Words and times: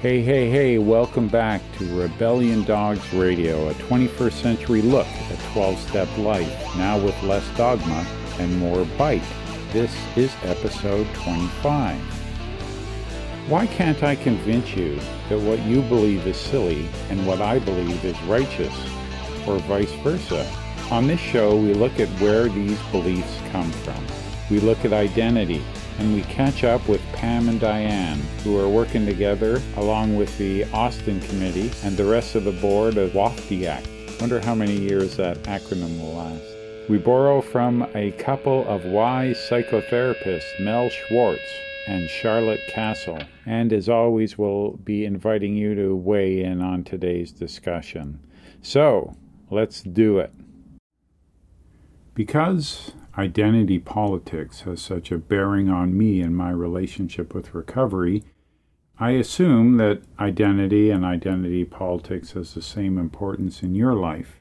Hey, 0.00 0.22
hey, 0.22 0.48
hey, 0.48 0.78
welcome 0.78 1.26
back 1.26 1.60
to 1.76 2.00
Rebellion 2.00 2.62
Dogs 2.62 3.12
Radio, 3.12 3.68
a 3.68 3.74
21st 3.74 4.32
century 4.32 4.80
look 4.80 5.08
at 5.08 5.52
12 5.52 5.76
step 5.76 6.18
life, 6.18 6.76
now 6.76 7.04
with 7.04 7.20
less 7.24 7.44
dogma 7.56 8.06
and 8.38 8.56
more 8.60 8.84
bite. 8.96 9.24
This 9.72 9.92
is 10.16 10.32
episode 10.44 11.04
25. 11.14 11.98
Why 13.48 13.66
can't 13.66 14.00
I 14.04 14.14
convince 14.14 14.76
you 14.76 15.00
that 15.30 15.40
what 15.40 15.60
you 15.64 15.82
believe 15.82 16.28
is 16.28 16.36
silly 16.36 16.88
and 17.10 17.26
what 17.26 17.40
I 17.40 17.58
believe 17.58 18.04
is 18.04 18.22
righteous, 18.22 18.74
or 19.48 19.58
vice 19.58 19.92
versa? 20.04 20.48
On 20.92 21.08
this 21.08 21.18
show, 21.18 21.56
we 21.56 21.74
look 21.74 21.98
at 21.98 22.08
where 22.20 22.48
these 22.48 22.80
beliefs 22.92 23.36
come 23.50 23.72
from. 23.72 24.06
We 24.48 24.60
look 24.60 24.84
at 24.84 24.92
identity, 24.92 25.64
and 25.98 26.14
we 26.14 26.22
catch 26.22 26.64
up 26.64 26.88
with 26.88 27.02
Pam 27.12 27.48
and 27.48 27.60
Diane, 27.60 28.20
who 28.44 28.58
are 28.58 28.68
working 28.68 29.04
together 29.04 29.60
along 29.76 30.16
with 30.16 30.36
the 30.38 30.64
Austin 30.72 31.20
Committee 31.20 31.70
and 31.82 31.96
the 31.96 32.04
rest 32.04 32.34
of 32.34 32.44
the 32.44 32.52
board 32.52 32.96
of 32.96 33.12
WAFTIAC. 33.12 34.20
Wonder 34.20 34.40
how 34.40 34.54
many 34.54 34.76
years 34.76 35.16
that 35.16 35.36
acronym 35.44 35.98
will 36.00 36.14
last. 36.14 36.44
We 36.88 36.98
borrow 36.98 37.40
from 37.40 37.86
a 37.94 38.12
couple 38.12 38.66
of 38.66 38.84
wise 38.84 39.36
psychotherapists, 39.36 40.58
Mel 40.60 40.88
Schwartz 40.88 41.42
and 41.86 42.08
Charlotte 42.08 42.60
Kasl, 42.70 43.26
and 43.46 43.72
as 43.72 43.88
always, 43.88 44.36
we'll 44.36 44.72
be 44.84 45.04
inviting 45.04 45.56
you 45.56 45.74
to 45.74 45.96
weigh 45.96 46.42
in 46.42 46.60
on 46.60 46.84
today's 46.84 47.32
discussion. 47.32 48.20
So, 48.60 49.16
let's 49.50 49.82
do 49.82 50.18
it. 50.18 50.32
Because 52.14 52.92
identity 53.18 53.80
politics 53.80 54.60
has 54.60 54.80
such 54.80 55.10
a 55.10 55.18
bearing 55.18 55.68
on 55.68 55.98
me 55.98 56.20
and 56.20 56.36
my 56.36 56.50
relationship 56.50 57.34
with 57.34 57.52
recovery, 57.52 58.22
I 59.00 59.10
assume 59.10 59.76
that 59.78 60.02
identity 60.20 60.90
and 60.90 61.04
identity 61.04 61.64
politics 61.64 62.32
has 62.32 62.54
the 62.54 62.62
same 62.62 62.96
importance 62.96 63.62
in 63.62 63.74
your 63.74 63.94
life. 63.94 64.40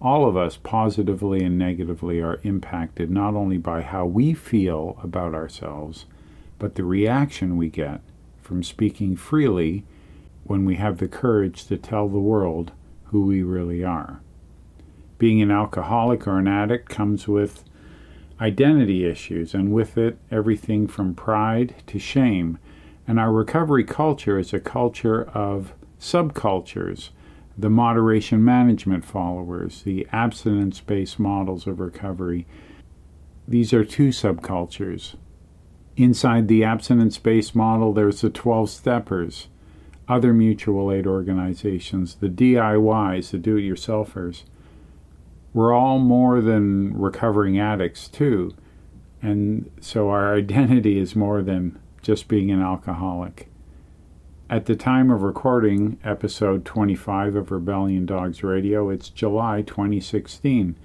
All 0.00 0.26
of 0.26 0.36
us, 0.36 0.56
positively 0.56 1.42
and 1.44 1.58
negatively, 1.58 2.20
are 2.20 2.40
impacted 2.42 3.10
not 3.10 3.34
only 3.34 3.58
by 3.58 3.82
how 3.82 4.06
we 4.06 4.32
feel 4.32 4.98
about 5.02 5.34
ourselves, 5.34 6.06
but 6.58 6.74
the 6.74 6.84
reaction 6.84 7.56
we 7.56 7.68
get 7.68 8.00
from 8.40 8.62
speaking 8.62 9.14
freely 9.16 9.84
when 10.44 10.64
we 10.64 10.76
have 10.76 10.98
the 10.98 11.08
courage 11.08 11.66
to 11.66 11.76
tell 11.76 12.08
the 12.08 12.18
world 12.18 12.72
who 13.04 13.26
we 13.26 13.42
really 13.42 13.84
are. 13.84 14.20
Being 15.18 15.42
an 15.42 15.50
alcoholic 15.50 16.26
or 16.26 16.38
an 16.38 16.48
addict 16.48 16.88
comes 16.88 17.26
with 17.26 17.64
identity 18.40 19.04
issues, 19.04 19.54
and 19.54 19.72
with 19.72 19.96
it, 19.96 20.18
everything 20.30 20.86
from 20.86 21.14
pride 21.14 21.74
to 21.86 21.98
shame. 21.98 22.58
And 23.08 23.18
our 23.18 23.32
recovery 23.32 23.84
culture 23.84 24.38
is 24.38 24.52
a 24.52 24.60
culture 24.60 25.24
of 25.30 25.72
subcultures 26.00 27.10
the 27.58 27.70
moderation 27.70 28.44
management 28.44 29.04
followers, 29.04 29.82
the 29.82 30.06
abstinence 30.12 30.80
based 30.80 31.18
models 31.18 31.66
of 31.66 31.80
recovery. 31.80 32.46
These 33.48 33.72
are 33.72 33.84
two 33.84 34.08
subcultures. 34.08 35.14
Inside 35.96 36.48
the 36.48 36.64
abstinence 36.64 37.16
based 37.16 37.54
model, 37.54 37.94
there's 37.94 38.20
the 38.20 38.28
12 38.28 38.68
steppers, 38.68 39.48
other 40.06 40.34
mutual 40.34 40.92
aid 40.92 41.06
organizations, 41.06 42.16
the 42.16 42.28
DIYs, 42.28 43.30
the 43.30 43.38
do 43.38 43.56
it 43.56 43.62
yourselfers. 43.62 44.42
We're 45.56 45.72
all 45.72 45.98
more 45.98 46.42
than 46.42 46.92
recovering 46.92 47.58
addicts, 47.58 48.08
too. 48.08 48.52
And 49.22 49.70
so 49.80 50.10
our 50.10 50.34
identity 50.36 50.98
is 50.98 51.16
more 51.16 51.40
than 51.40 51.78
just 52.02 52.28
being 52.28 52.50
an 52.50 52.60
alcoholic. 52.60 53.48
At 54.50 54.66
the 54.66 54.76
time 54.76 55.10
of 55.10 55.22
recording 55.22 55.98
episode 56.04 56.66
25 56.66 57.36
of 57.36 57.50
Rebellion 57.50 58.04
Dogs 58.04 58.42
Radio, 58.42 58.90
it's 58.90 59.08
July 59.08 59.62
2016. 59.62 60.76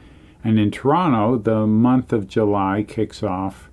And 0.41 0.57
in 0.57 0.71
Toronto, 0.71 1.37
the 1.37 1.67
month 1.67 2.13
of 2.13 2.29
July 2.29 2.85
kicks 2.87 3.21
off 3.21 3.69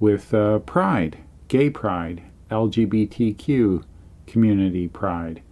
with 0.00 0.32
uh, 0.32 0.60
Pride, 0.60 1.18
Gay 1.48 1.68
Pride, 1.68 2.22
LGBTQ 2.50 3.84
community 4.26 4.88
pride. 4.88 5.42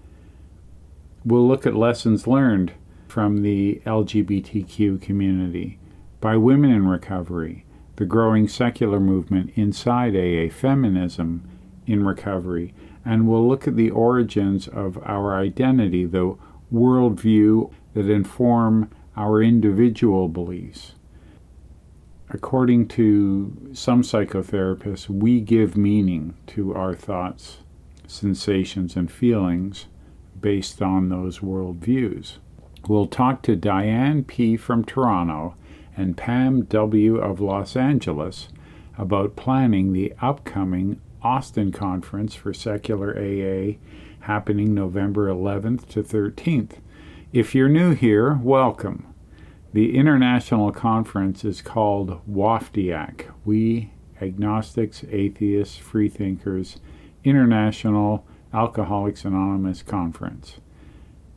We'll 1.22 1.46
look 1.46 1.66
at 1.66 1.76
lessons 1.76 2.26
learned 2.26 2.72
from 3.06 3.42
the 3.42 3.80
LGBTQ 3.86 5.00
community 5.00 5.78
by 6.20 6.36
women 6.36 6.70
in 6.70 6.88
recovery, 6.88 7.64
the 7.96 8.04
growing 8.04 8.48
secular 8.48 9.00
movement 9.00 9.52
inside 9.54 10.14
AA, 10.16 10.52
feminism 10.52 11.48
in 11.86 12.04
recovery, 12.04 12.74
and 13.04 13.28
we'll 13.28 13.46
look 13.46 13.68
at 13.68 13.76
the 13.76 13.90
origins 13.90 14.66
of 14.68 14.98
our 15.04 15.34
identity, 15.36 16.04
the 16.04 16.36
worldview 16.72 17.72
that 17.94 18.10
inform 18.10 18.90
our 19.16 19.42
individual 19.42 20.28
beliefs. 20.28 20.92
According 22.28 22.88
to 22.88 23.70
some 23.72 24.02
psychotherapists, 24.02 25.08
we 25.08 25.40
give 25.40 25.76
meaning 25.76 26.34
to 26.48 26.74
our 26.74 26.94
thoughts, 26.94 27.58
sensations, 28.06 28.96
and 28.96 29.10
feelings 29.10 29.86
based 30.40 30.82
on 30.82 31.08
those 31.08 31.38
worldviews. 31.38 32.38
We'll 32.88 33.08
talk 33.08 33.42
to 33.42 33.56
Diane 33.56 34.22
P. 34.22 34.56
from 34.56 34.84
Toronto 34.84 35.56
and 35.96 36.16
Pam 36.16 36.62
W. 36.66 37.16
of 37.16 37.40
Los 37.40 37.74
Angeles 37.74 38.48
about 38.96 39.34
planning 39.34 39.92
the 39.92 40.14
upcoming 40.20 41.00
Austin 41.20 41.72
Conference 41.72 42.36
for 42.36 42.54
Secular 42.54 43.10
AA 43.10 43.78
happening 44.20 44.72
November 44.72 45.28
11th 45.28 45.88
to 45.88 46.02
13th. 46.04 46.74
If 47.32 47.56
you're 47.56 47.68
new 47.68 47.92
here, 47.92 48.38
welcome. 48.40 49.12
The 49.72 49.96
international 49.96 50.70
conference 50.70 51.44
is 51.44 51.62
called 51.62 52.24
WAFTIAC, 52.30 53.26
We 53.44 53.90
Agnostics, 54.22 55.04
Atheists, 55.10 55.76
Freethinkers 55.76 56.78
International 57.24 58.24
Alcoholics 58.54 59.24
Anonymous 59.24 59.82
Conference. 59.82 60.60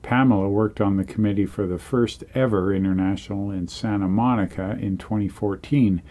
Pamela 0.01 0.49
worked 0.49 0.79
on 0.81 0.97
the 0.97 1.03
committee 1.03 1.45
for 1.45 1.67
the 1.67 1.77
first 1.77 2.23
ever 2.33 2.73
international 2.73 3.51
in 3.51 3.67
Santa 3.67 4.07
Monica 4.07 4.77
in 4.79 4.97
2014. 4.97 6.01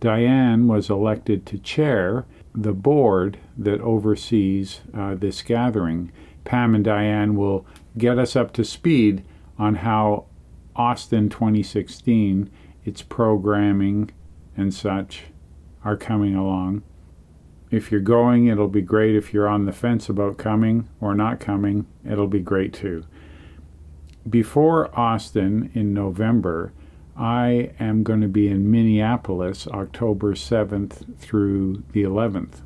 Diane 0.00 0.66
was 0.66 0.90
elected 0.90 1.46
to 1.46 1.58
chair 1.58 2.26
the 2.54 2.72
board 2.72 3.38
that 3.56 3.80
oversees 3.80 4.80
uh, 4.92 5.14
this 5.14 5.42
gathering. 5.42 6.12
Pam 6.44 6.74
and 6.74 6.84
Diane 6.84 7.36
will 7.36 7.66
get 7.96 8.18
us 8.18 8.36
up 8.36 8.52
to 8.52 8.64
speed 8.64 9.24
on 9.58 9.76
how 9.76 10.26
Austin 10.76 11.28
2016, 11.28 12.50
its 12.84 13.02
programming 13.02 14.10
and 14.56 14.74
such, 14.74 15.24
are 15.84 15.96
coming 15.96 16.34
along. 16.34 16.82
If 17.70 17.90
you're 17.90 18.00
going, 18.00 18.46
it'll 18.46 18.68
be 18.68 18.82
great. 18.82 19.16
If 19.16 19.32
you're 19.32 19.48
on 19.48 19.64
the 19.64 19.72
fence 19.72 20.08
about 20.08 20.38
coming 20.38 20.88
or 21.00 21.14
not 21.14 21.40
coming, 21.40 21.86
it'll 22.08 22.28
be 22.28 22.40
great 22.40 22.72
too. 22.72 23.04
Before 24.28 24.88
Austin 24.98 25.70
in 25.74 25.92
November, 25.92 26.72
I 27.14 27.72
am 27.78 28.02
going 28.02 28.22
to 28.22 28.28
be 28.28 28.48
in 28.48 28.70
Minneapolis 28.70 29.68
October 29.68 30.32
7th 30.32 31.18
through 31.18 31.84
the 31.92 32.04
11th. 32.04 32.62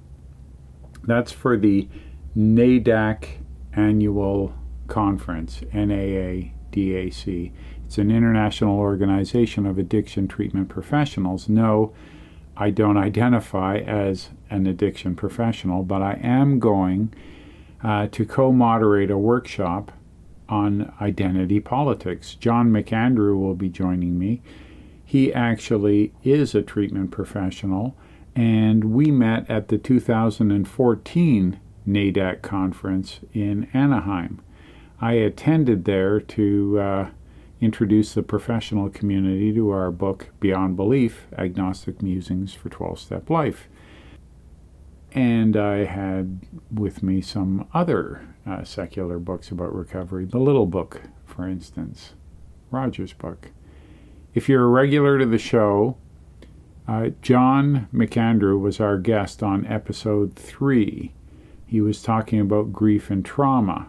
That's 1.03 1.33
for 1.33 1.57
the 1.57 1.89
NAADAC 2.37 3.39
annual 3.75 4.55
conference, 4.87 5.63
NAADAC. 5.75 7.53
It's 7.87 7.99
an 7.99 8.11
international 8.11 8.79
organization 8.79 9.67
of 9.67 9.79
addiction 9.79 10.29
treatment 10.29 10.69
professionals. 10.69 11.49
No, 11.49 11.93
I 12.57 12.71
don't 12.71 12.97
identify 12.97 13.79
as 13.79 14.31
an 14.49 14.69
addiction 14.69 15.17
professional, 15.17 15.83
but 15.83 16.03
I 16.03 16.21
am 16.23 16.61
going 16.61 17.12
uh, 17.82 18.06
to 18.12 18.25
co 18.25 18.53
moderate 18.53 19.11
a 19.11 19.19
workshop 19.19 19.91
on 20.49 20.93
identity 21.00 21.61
politics. 21.61 22.35
John 22.35 22.71
McAndrew 22.71 23.39
will 23.39 23.55
be 23.55 23.69
joining 23.69 24.19
me. 24.19 24.41
He 25.05 25.33
actually 25.33 26.12
is 26.23 26.55
a 26.55 26.62
treatment 26.62 27.11
professional, 27.11 27.97
and 28.35 28.85
we 28.85 29.11
met 29.11 29.49
at 29.50 29.69
the 29.69 29.79
2014 29.79 31.61
NAADAC 31.87 32.43
conference 32.43 33.21
in 33.33 33.69
Anaheim. 33.73 34.41
I 35.00 35.12
attended 35.15 35.85
there 35.85 36.21
to 36.21 36.79
uh, 36.79 37.09
introduce 37.61 38.15
the 38.15 38.23
professional 38.23 38.89
community 38.89 39.53
to 39.55 39.71
our 39.71 39.91
book 39.91 40.29
Beyond 40.41 40.77
Belief 40.77 41.27
Agnostic 41.37 42.03
Musings 42.03 42.53
for 42.53 42.69
12 42.69 42.99
Step 42.99 43.31
Life. 43.31 43.69
And 45.12 45.56
I 45.56 45.84
had 45.84 46.40
with 46.70 47.02
me 47.02 47.20
some 47.20 47.66
other 47.72 48.28
uh, 48.46 48.64
secular 48.64 49.19
books 49.19 49.50
about 49.50 49.75
recovery. 49.75 50.25
The 50.25 50.38
Little 50.38 50.66
Book, 50.66 51.02
for 51.25 51.49
instance, 51.49 52.14
Roger's 52.70 53.12
book. 53.12 53.50
If 54.34 54.49
you're 54.49 54.64
a 54.64 54.69
regular 54.69 55.19
to 55.19 55.26
the 55.26 55.38
show, 55.38 55.96
uh, 56.87 57.10
John 57.22 57.88
McAndrew 57.93 58.60
was 58.60 58.81
our 58.81 58.99
guest 58.99 59.43
on 59.43 59.66
episode 59.66 60.37
three. 60.37 61.12
He 61.66 61.81
was 61.81 62.02
talking 62.02 62.40
about 62.40 62.72
grief 62.72 63.10
and 63.10 63.25
trauma. 63.25 63.88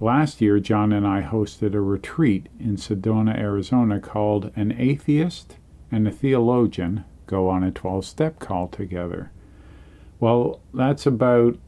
Last 0.00 0.40
year, 0.40 0.60
John 0.60 0.92
and 0.92 1.06
I 1.06 1.22
hosted 1.22 1.74
a 1.74 1.80
retreat 1.80 2.48
in 2.60 2.76
Sedona, 2.76 3.36
Arizona 3.36 3.98
called 3.98 4.52
An 4.54 4.72
Atheist 4.72 5.56
and 5.90 6.06
a 6.06 6.12
Theologian 6.12 7.04
Go 7.26 7.48
on 7.48 7.62
a 7.62 7.70
12 7.70 8.06
Step 8.06 8.38
Call 8.38 8.68
Together. 8.68 9.30
Well, 10.20 10.60
that's 10.74 11.06
about 11.06 11.58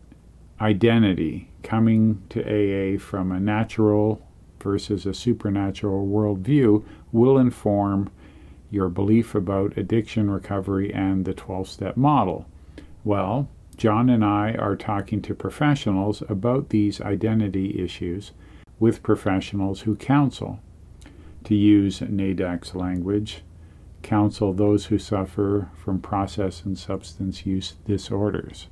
identity, 0.60 1.48
coming 1.62 2.22
to 2.30 2.40
AA 2.42 2.98
from 2.98 3.30
a 3.30 3.40
natural 3.40 4.26
versus 4.60 5.06
a 5.06 5.14
supernatural 5.14 6.06
worldview, 6.06 6.84
will 7.12 7.38
inform 7.38 8.10
your 8.70 8.88
belief 8.88 9.34
about 9.34 9.76
addiction 9.76 10.30
recovery 10.30 10.92
and 10.92 11.24
the 11.24 11.34
12 11.34 11.68
step 11.68 11.96
model. 11.96 12.46
Well, 13.04 13.48
John 13.76 14.10
and 14.10 14.24
I 14.24 14.52
are 14.54 14.76
talking 14.76 15.22
to 15.22 15.34
professionals 15.34 16.22
about 16.28 16.68
these 16.68 17.00
identity 17.00 17.82
issues 17.82 18.32
with 18.78 19.02
professionals 19.02 19.82
who 19.82 19.96
counsel. 19.96 20.60
To 21.44 21.54
use 21.54 22.00
NAADAC's 22.00 22.74
language, 22.74 23.42
counsel 24.02 24.52
those 24.52 24.86
who 24.86 24.98
suffer 24.98 25.70
from 25.76 26.00
process 26.00 26.62
and 26.64 26.78
substance 26.78 27.46
use 27.46 27.76
disorders. 27.86 28.68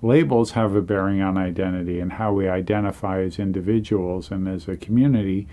Labels 0.00 0.52
have 0.52 0.74
a 0.74 0.82
bearing 0.82 1.20
on 1.20 1.36
identity 1.36 1.98
and 2.00 2.12
how 2.12 2.32
we 2.32 2.48
identify 2.48 3.20
as 3.20 3.38
individuals 3.38 4.30
and 4.30 4.46
as 4.46 4.68
a 4.68 4.76
community 4.76 5.48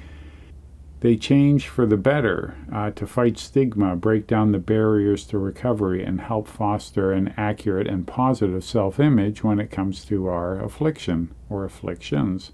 they 1.06 1.16
change 1.16 1.68
for 1.68 1.86
the 1.86 1.98
better 1.98 2.56
uh, 2.74 2.90
to 2.90 3.06
fight 3.06 3.38
stigma, 3.38 3.96
break 3.96 4.26
down 4.26 4.52
the 4.52 4.58
barriers 4.58 5.24
to 5.28 5.38
recovery, 5.38 6.04
and 6.04 6.22
help 6.22 6.48
foster 6.48 7.12
an 7.12 7.32
accurate 7.38 7.86
and 7.86 8.08
positive 8.08 8.64
self 8.64 9.00
image 9.00 9.44
when 9.44 9.60
it 9.60 9.70
comes 9.70 10.04
to 10.06 10.28
our 10.28 10.60
affliction 10.60 11.30
or 11.48 11.64
afflictions. 11.64 12.54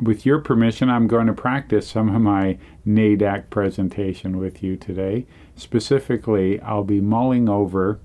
With 0.00 0.24
your 0.24 0.38
permission, 0.38 0.88
I'm 0.88 1.08
going 1.08 1.26
to 1.26 1.34
practice 1.34 1.88
some 1.88 2.14
of 2.14 2.22
my 2.22 2.56
NAADAC 2.86 3.50
presentation 3.50 4.38
with 4.38 4.62
you 4.62 4.76
today. 4.76 5.26
Specifically, 5.58 6.60
I'll 6.60 6.84
be 6.84 7.00
mulling 7.00 7.48
over 7.48 7.98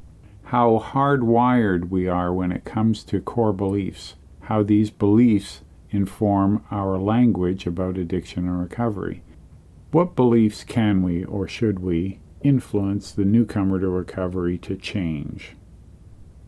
how 0.46 0.80
hardwired 0.84 1.90
we 1.90 2.08
are 2.08 2.34
when 2.34 2.52
it 2.52 2.66
comes 2.66 3.04
to 3.06 3.22
core 3.22 3.54
beliefs, 3.54 4.16
how 4.42 4.64
these 4.64 4.90
beliefs 4.90 5.62
inform 5.92 6.64
our 6.72 6.98
language 6.98 7.68
about 7.68 7.96
addiction 7.96 8.48
and 8.48 8.60
recovery. 8.60 9.22
What 9.92 10.16
beliefs 10.16 10.64
can 10.64 11.04
we 11.04 11.24
or 11.26 11.48
should 11.48 11.78
we 11.78 12.20
influence 12.42 13.12
the 13.12 13.24
newcomer 13.24 13.80
to 13.80 13.88
recovery 13.88 14.58
to 14.58 14.76
change? 14.76 15.56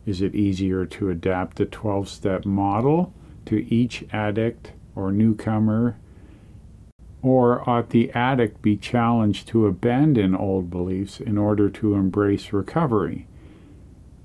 Is 0.07 0.24
it 0.24 0.34
easier 0.34 0.88
to 0.88 1.12
adapt 1.12 1.57
the 1.57 1.66
12 1.66 2.10
step 2.10 2.46
model 2.46 3.13
to 3.46 3.72
each 3.72 4.04
addict 4.12 4.72
or 4.96 5.12
newcomer? 5.12 5.98
Or 7.25 7.68
ought 7.68 7.89
the 7.89 8.12
addict 8.12 8.62
be 8.62 8.77
challenged 8.77 9.48
to 9.48 9.66
abandon 9.66 10.36
old 10.36 10.69
beliefs 10.69 11.19
in 11.19 11.39
order 11.39 11.72
to 11.72 11.95
embrace 11.95 12.54
recovery? 12.54 13.25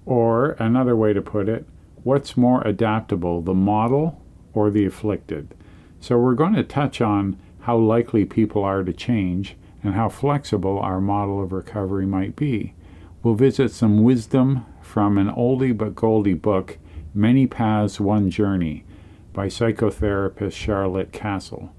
Or, 0.05 0.51
another 0.59 0.95
way 0.95 1.15
to 1.15 1.23
put 1.23 1.49
it, 1.49 1.65
what's 2.03 2.37
more 2.37 2.61
adaptable, 2.61 3.41
the 3.41 3.55
model 3.55 4.21
or 4.53 4.71
the 4.71 4.85
afflicted? 4.85 5.55
So, 5.99 6.19
we're 6.19 6.35
going 6.35 6.53
to 6.53 6.63
touch 6.63 7.01
on 7.01 7.39
how 7.61 7.79
likely 7.79 8.27
people 8.27 8.65
are 8.65 8.85
to 8.85 8.93
change, 8.93 9.57
and 9.83 9.95
how 9.95 10.11
flexible 10.11 10.79
our 10.79 11.01
model 11.01 11.43
of 11.43 11.53
recovery 11.53 12.05
might 12.05 12.37
be. 12.37 12.75
We'll 13.23 13.33
visit 13.33 13.71
some 13.71 14.03
wisdom 14.03 14.67
from 14.83 15.17
an 15.17 15.31
oldie 15.31 15.75
but 15.75 15.95
goldie 15.95 16.35
book, 16.35 16.77
Many 17.15 17.47
Paths, 17.47 17.99
One 17.99 18.29
Journey, 18.29 18.85
by 19.33 19.47
psychotherapist 19.47 20.53
Charlotte 20.53 21.13
Kasl, 21.13 21.71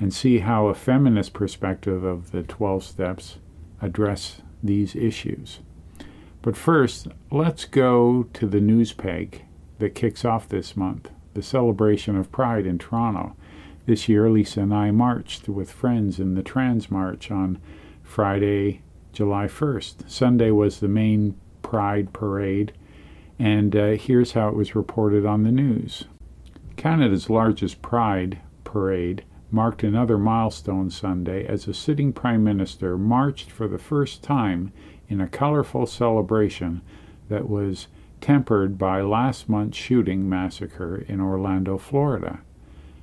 and 0.00 0.12
see 0.12 0.38
how 0.38 0.66
a 0.66 0.74
feminist 0.74 1.32
perspective 1.32 2.04
of 2.04 2.30
the 2.30 2.42
12 2.42 2.84
steps 2.84 3.38
address 3.80 4.42
these 4.62 4.96
issues. 4.96 5.60
But 6.42 6.56
first, 6.56 7.08
let's 7.30 7.64
go 7.64 8.24
to 8.34 8.46
the 8.46 8.60
news 8.60 8.92
peg 8.92 9.44
that 9.78 9.94
kicks 9.94 10.24
off 10.24 10.48
this 10.48 10.76
month, 10.76 11.10
the 11.34 11.42
celebration 11.42 12.16
of 12.16 12.32
Pride 12.32 12.66
in 12.66 12.78
Toronto. 12.78 13.36
This 13.86 14.08
year, 14.08 14.30
Lisa 14.30 14.60
and 14.60 14.74
I 14.74 14.90
marched 14.90 15.48
with 15.48 15.70
friends 15.70 16.18
in 16.18 16.34
the 16.34 16.42
Trans 16.42 16.90
March 16.90 17.30
on 17.30 17.58
Friday, 18.02 18.82
July 19.12 19.46
1st. 19.46 20.10
Sunday 20.10 20.50
was 20.50 20.80
the 20.80 20.88
main 20.88 21.36
Pride 21.62 22.12
Parade, 22.12 22.72
and 23.38 23.74
uh, 23.74 23.90
here's 23.92 24.32
how 24.32 24.48
it 24.48 24.54
was 24.54 24.74
reported 24.74 25.26
on 25.26 25.42
the 25.42 25.52
news. 25.52 26.04
Canada's 26.76 27.30
largest 27.30 27.82
Pride 27.82 28.40
Parade 28.64 29.24
marked 29.54 29.84
another 29.84 30.18
milestone 30.18 30.90
Sunday 30.90 31.46
as 31.46 31.68
a 31.68 31.72
sitting 31.72 32.12
Prime 32.12 32.42
Minister 32.42 32.98
marched 32.98 33.52
for 33.52 33.68
the 33.68 33.78
first 33.78 34.20
time 34.20 34.72
in 35.08 35.20
a 35.20 35.28
colorful 35.28 35.86
celebration 35.86 36.82
that 37.28 37.48
was 37.48 37.86
tempered 38.20 38.76
by 38.76 39.00
last 39.00 39.48
month's 39.48 39.78
shooting 39.78 40.28
massacre 40.28 41.04
in 41.06 41.20
Orlando, 41.20 41.78
Florida. 41.78 42.40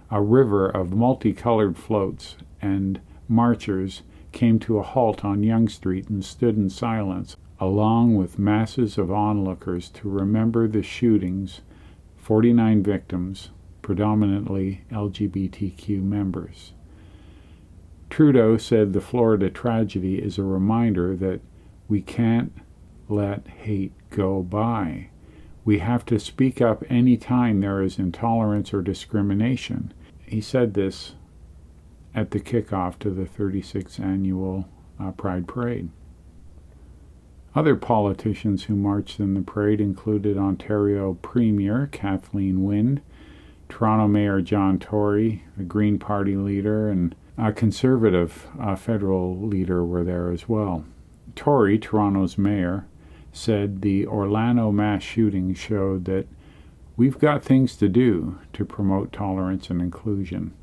A 0.10 0.22
river 0.22 0.68
of 0.68 0.92
multicolored 0.92 1.78
floats 1.78 2.36
and 2.62 3.00
marchers 3.30 4.02
came 4.34 4.60
to 4.60 4.78
a 4.78 4.84
halt 4.84 5.24
on 5.24 5.44
Yonge 5.44 5.74
Street 5.74 6.10
and 6.10 6.24
stood 6.24 6.58
in 6.58 6.70
silence, 6.70 7.38
along 7.62 8.16
with 8.16 8.38
masses 8.38 8.98
of 8.98 9.10
onlookers 9.10 9.88
to 9.90 10.10
remember 10.10 10.68
the 10.68 10.84
shootings, 10.84 11.62
49 12.18 12.84
victims, 12.84 13.52
predominantly 13.92 14.86
LGBTQ 14.90 16.02
members. 16.02 16.72
Trudeau 18.10 18.56
said 18.58 18.94
the 18.94 19.02
Florida 19.02 19.50
tragedy 19.50 20.16
is 20.16 20.38
a 20.38 20.44
reminder 20.44 21.14
that 21.18 21.42
we 21.90 22.02
can't 22.02 22.54
let 23.10 23.46
hate 23.48 23.92
go 24.10 24.44
by. 24.44 25.10
We 25.66 25.80
have 25.80 26.06
to 26.06 26.20
speak 26.20 26.62
up 26.62 26.86
any 26.90 27.18
time 27.18 27.60
there 27.60 27.82
is 27.82 28.00
intolerance 28.00 28.74
or 28.74 28.82
discrimination 28.82 29.94
he 30.26 30.40
said 30.40 30.74
this 30.74 31.16
at 32.16 32.32
the 32.32 32.40
kickoff 32.40 32.98
to 33.00 33.10
the 33.10 33.26
36th 33.26 34.00
annual 34.00 34.70
uh, 34.98 35.12
Pride 35.12 35.46
Parade. 35.46 35.90
Other 37.54 37.76
politicians 37.76 38.64
who 38.64 38.76
marched 38.78 39.20
in 39.20 39.34
the 39.34 39.42
parade 39.42 39.82
included 39.82 40.38
Ontario 40.38 41.16
Premier 41.16 41.90
Kathleen 41.92 42.64
Wynne, 42.64 43.02
Toronto 43.72 44.06
Mayor 44.08 44.42
John 44.42 44.78
Tory, 44.78 45.46
a 45.58 45.64
Green 45.64 45.98
Party 45.98 46.36
leader, 46.36 46.90
and 46.90 47.16
a 47.38 47.54
Conservative 47.54 48.48
uh, 48.60 48.76
federal 48.76 49.40
leader 49.40 49.86
were 49.86 50.04
there 50.04 50.30
as 50.30 50.50
well. 50.50 50.84
Tory, 51.38 51.80
Toronto's 51.80 52.38
mayor, 52.38 52.86
said 53.32 53.82
the 53.82 54.06
Orlando 54.06 54.72
mass 54.72 55.04
shooting 55.04 55.54
showed 55.54 56.04
that 56.06 56.28
We've 56.98 57.18
got 57.18 57.44
things 57.44 57.78
to 57.78 57.88
do 57.88 58.38
to 58.52 58.66
promote 58.66 59.14
tolerance 59.14 59.70
and 59.70 59.82
inclusion. 59.82 60.54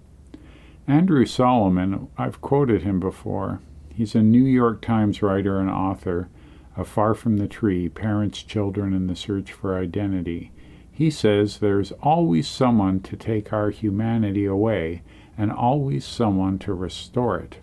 Andrew 0.87 1.25
Solomon, 1.25 2.09
I've 2.19 2.43
quoted 2.43 2.83
him 2.83 3.00
before. 3.00 3.61
He's 3.93 4.15
a 4.15 4.23
New 4.23 4.45
York 4.45 4.83
Times 4.83 5.23
writer 5.23 5.59
and 5.59 5.71
author 5.71 6.29
of 6.77 6.87
Far 6.87 7.15
from 7.15 7.38
the 7.38 7.49
Tree 7.49 7.88
Parents, 7.88 8.43
Children, 8.43 8.93
and 8.93 9.09
the 9.09 9.17
Search 9.17 9.50
for 9.50 9.77
Identity. 9.77 10.53
He 10.99 11.11
says 11.11 11.59
there's 11.59 11.93
always 12.02 12.49
someone 12.49 12.99
to 13.02 13.14
take 13.14 13.52
our 13.52 13.71
humanity 13.71 14.47
away 14.47 15.02
and 15.37 15.52
always 15.52 16.05
someone 16.05 16.59
to 16.59 16.75
restore 16.75 17.38
it. 17.38 17.59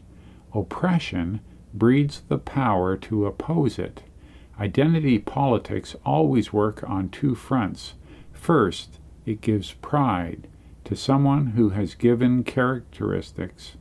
Oppression 0.53 1.41
breeds 1.73 2.21
the 2.29 2.37
power 2.37 2.95
to 2.95 3.25
oppose 3.25 3.77
it. 3.77 4.03
Identity 4.57 5.19
politics 5.19 5.97
always 6.05 6.53
work 6.53 6.89
on 6.89 7.09
two 7.09 7.35
fronts 7.35 7.95
First, 8.31 8.99
it 9.25 9.41
gives 9.41 9.73
pride 9.73 10.47
to 10.85 10.95
someone 10.95 11.47
who 11.57 11.71
has 11.71 11.93
given 11.93 12.45
characteristics, 12.45 13.75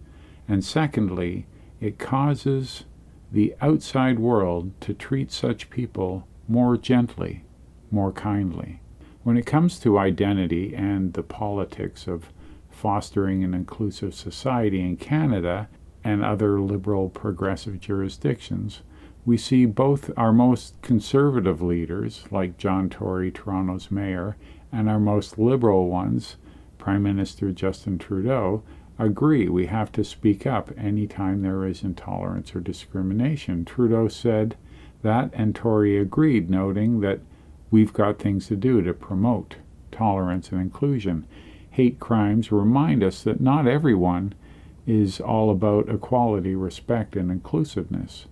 and 0.49 0.65
secondly, 0.65 1.47
it 1.81 2.01
causes 2.01 2.87
the 3.31 3.55
outside 3.61 4.19
world 4.19 4.73
to 4.81 4.95
treat 4.95 5.31
such 5.31 5.71
people 5.71 6.27
more 6.49 6.77
gently, 6.77 7.45
more 7.93 8.11
kindly. 8.11 8.81
When 9.25 9.39
it 9.39 9.47
comes 9.47 9.79
to 9.81 9.99
identity 9.99 10.75
and 10.75 11.15
the 11.15 11.23
politics 11.23 12.07
of 12.07 12.31
fostering 12.69 13.43
an 13.43 13.55
inclusive 13.55 14.15
society 14.15 14.83
in 14.83 14.99
Canada 14.99 15.71
and 16.05 16.23
other 16.23 16.61
liberal 16.61 17.09
progressive 17.09 17.81
jurisdictions, 17.81 18.83
we 19.25 19.39
see 19.39 19.65
both 19.65 20.11
our 20.19 20.31
most 20.35 20.75
conservative 20.83 21.63
leaders, 21.63 22.27
like 22.31 22.59
John 22.59 22.91
Tory, 22.91 23.31
Toronto's 23.31 23.91
mayor, 23.91 24.37
and 24.71 24.91
our 24.91 25.01
most 25.01 25.39
liberal 25.39 25.89
ones, 25.89 26.37
Prime 26.77 27.03
Minister 27.03 27.51
Justin 27.51 27.97
Trudeau, 27.97 28.63
agree 28.99 29.49
we 29.49 29.65
have 29.67 29.91
to 29.93 30.05
speak 30.05 30.47
up 30.47 30.71
anytime 30.77 31.41
there 31.41 31.65
is 31.65 31.83
intolerance 31.83 32.55
or 32.55 32.61
discrimination. 32.61 33.65
Trudeau 33.65 34.07
said 34.07 34.57
that, 35.01 35.31
and 35.33 35.55
Tory 35.55 35.97
agreed, 35.97 36.51
noting 36.51 37.01
that 37.01 37.21
we've 37.75 37.93
got 37.93 38.21
things 38.21 38.47
to 38.47 38.55
do 38.55 38.81
to 38.81 38.95
promote 38.95 39.57
tolerance, 39.91 40.53
and 40.53 40.61
inclusion. 40.61 41.27
Hate 41.71 41.99
crimes 41.99 42.53
remind 42.53 43.03
us 43.03 43.25
that 43.25 43.41
not 43.41 43.67
everyone 43.67 44.33
is 44.87 45.21
all 45.21 45.51
about 45.51 45.89
equality, 45.89 46.55
respect, 46.55 47.17
and 47.17 47.33
inclusiveness. 47.33 48.27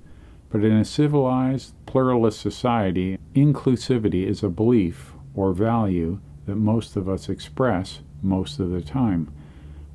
But 0.49 0.63
in 0.63 0.71
a 0.71 0.85
civilized, 0.85 1.75
pluralist 1.87 2.41
society, 2.41 3.19
inclusivity 3.35 4.29
is 4.29 4.45
a 4.45 4.49
belief 4.49 5.13
or 5.35 5.53
value 5.53 6.21
that 6.47 6.55
most 6.55 6.95
of 6.95 7.09
us 7.09 7.29
express 7.29 7.99
most 8.23 8.61
of 8.61 8.71
the 8.71 8.81
time. 8.81 9.29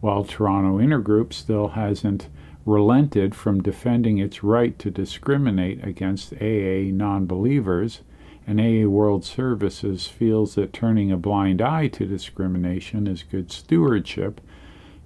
While 0.02 0.26
Toronto 0.26 0.78
Intergroup 0.78 1.32
still 1.32 1.70
hasn't 1.70 2.28
relented 2.66 3.34
from 3.34 3.64
defending 3.64 4.18
its 4.18 4.44
right 4.44 4.78
to 4.80 4.92
discriminate 4.92 5.82
against 5.86 6.34
AA 6.34 6.92
non 6.92 7.28
believers, 7.28 8.02
and 8.48 8.62
AA 8.62 8.90
World 8.90 9.26
Services 9.26 10.08
feels 10.08 10.56
that 10.56 10.72
turning 10.72 11.12
a 11.12 11.18
blind 11.18 11.62
eye 11.62 11.90
to 11.90 12.06
discrimination 12.06 13.06
is 13.06 13.22
good 13.24 13.52
stewardship, 13.52 14.40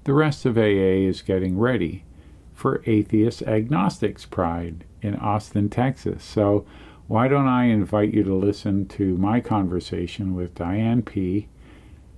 the 0.03 0.13
rest 0.13 0.45
of 0.45 0.57
AA 0.57 1.07
is 1.07 1.23
getting 1.23 1.57
ready 1.57 2.03
for 2.53 2.83
Atheist 2.85 3.41
Agnostics 3.41 4.27
Pride 4.27 4.85
in 5.01 5.15
Austin, 5.15 5.69
Texas. 5.69 6.23
So, 6.23 6.65
why 7.07 7.27
don't 7.27 7.47
I 7.47 7.65
invite 7.65 8.13
you 8.13 8.23
to 8.23 8.33
listen 8.33 8.87
to 8.89 9.17
my 9.17 9.41
conversation 9.41 10.35
with 10.35 10.55
Diane 10.55 11.01
P. 11.01 11.49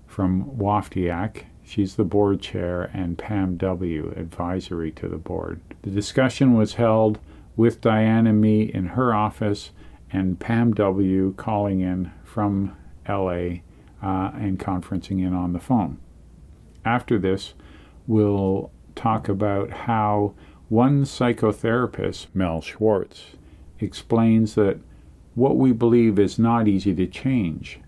from 0.06 0.44
WAFTIAC? 0.46 1.46
She's 1.64 1.96
the 1.96 2.04
board 2.04 2.42
chair, 2.42 2.92
and 2.94 3.18
Pam 3.18 3.56
W., 3.58 4.14
advisory 4.18 4.92
to 4.92 5.08
the 5.08 5.18
board. 5.18 5.62
The 5.82 5.90
discussion 5.90 6.54
was 6.54 6.74
held 6.74 7.20
with 7.56 7.82
Diane 7.82 8.28
and 8.28 8.42
me 8.42 8.64
in 8.64 8.88
her 8.88 9.14
office, 9.14 9.72
and 10.14 10.40
Pam 10.40 10.74
W. 10.74 11.34
calling 11.36 11.82
in 11.82 12.12
from 12.24 12.78
LA 13.10 13.62
uh, 14.02 14.32
and 14.36 14.60
conferencing 14.60 15.26
in 15.26 15.34
on 15.34 15.54
the 15.54 15.60
phone. 15.60 16.00
After 16.86 17.18
this, 17.18 17.56
we'll 18.06 18.72
talk 18.96 19.28
about 19.28 19.72
how 19.72 20.36
one 20.70 21.04
psychotherapist, 21.04 22.28
Mel 22.34 22.62
Schwartz, 22.62 23.32
explains 23.80 24.56
that 24.56 24.80
what 25.36 25.58
we 25.58 25.72
believe 25.72 26.20
is 26.20 26.38
not 26.38 26.68
easy 26.68 26.94
to 26.94 27.08
change. 27.08 27.80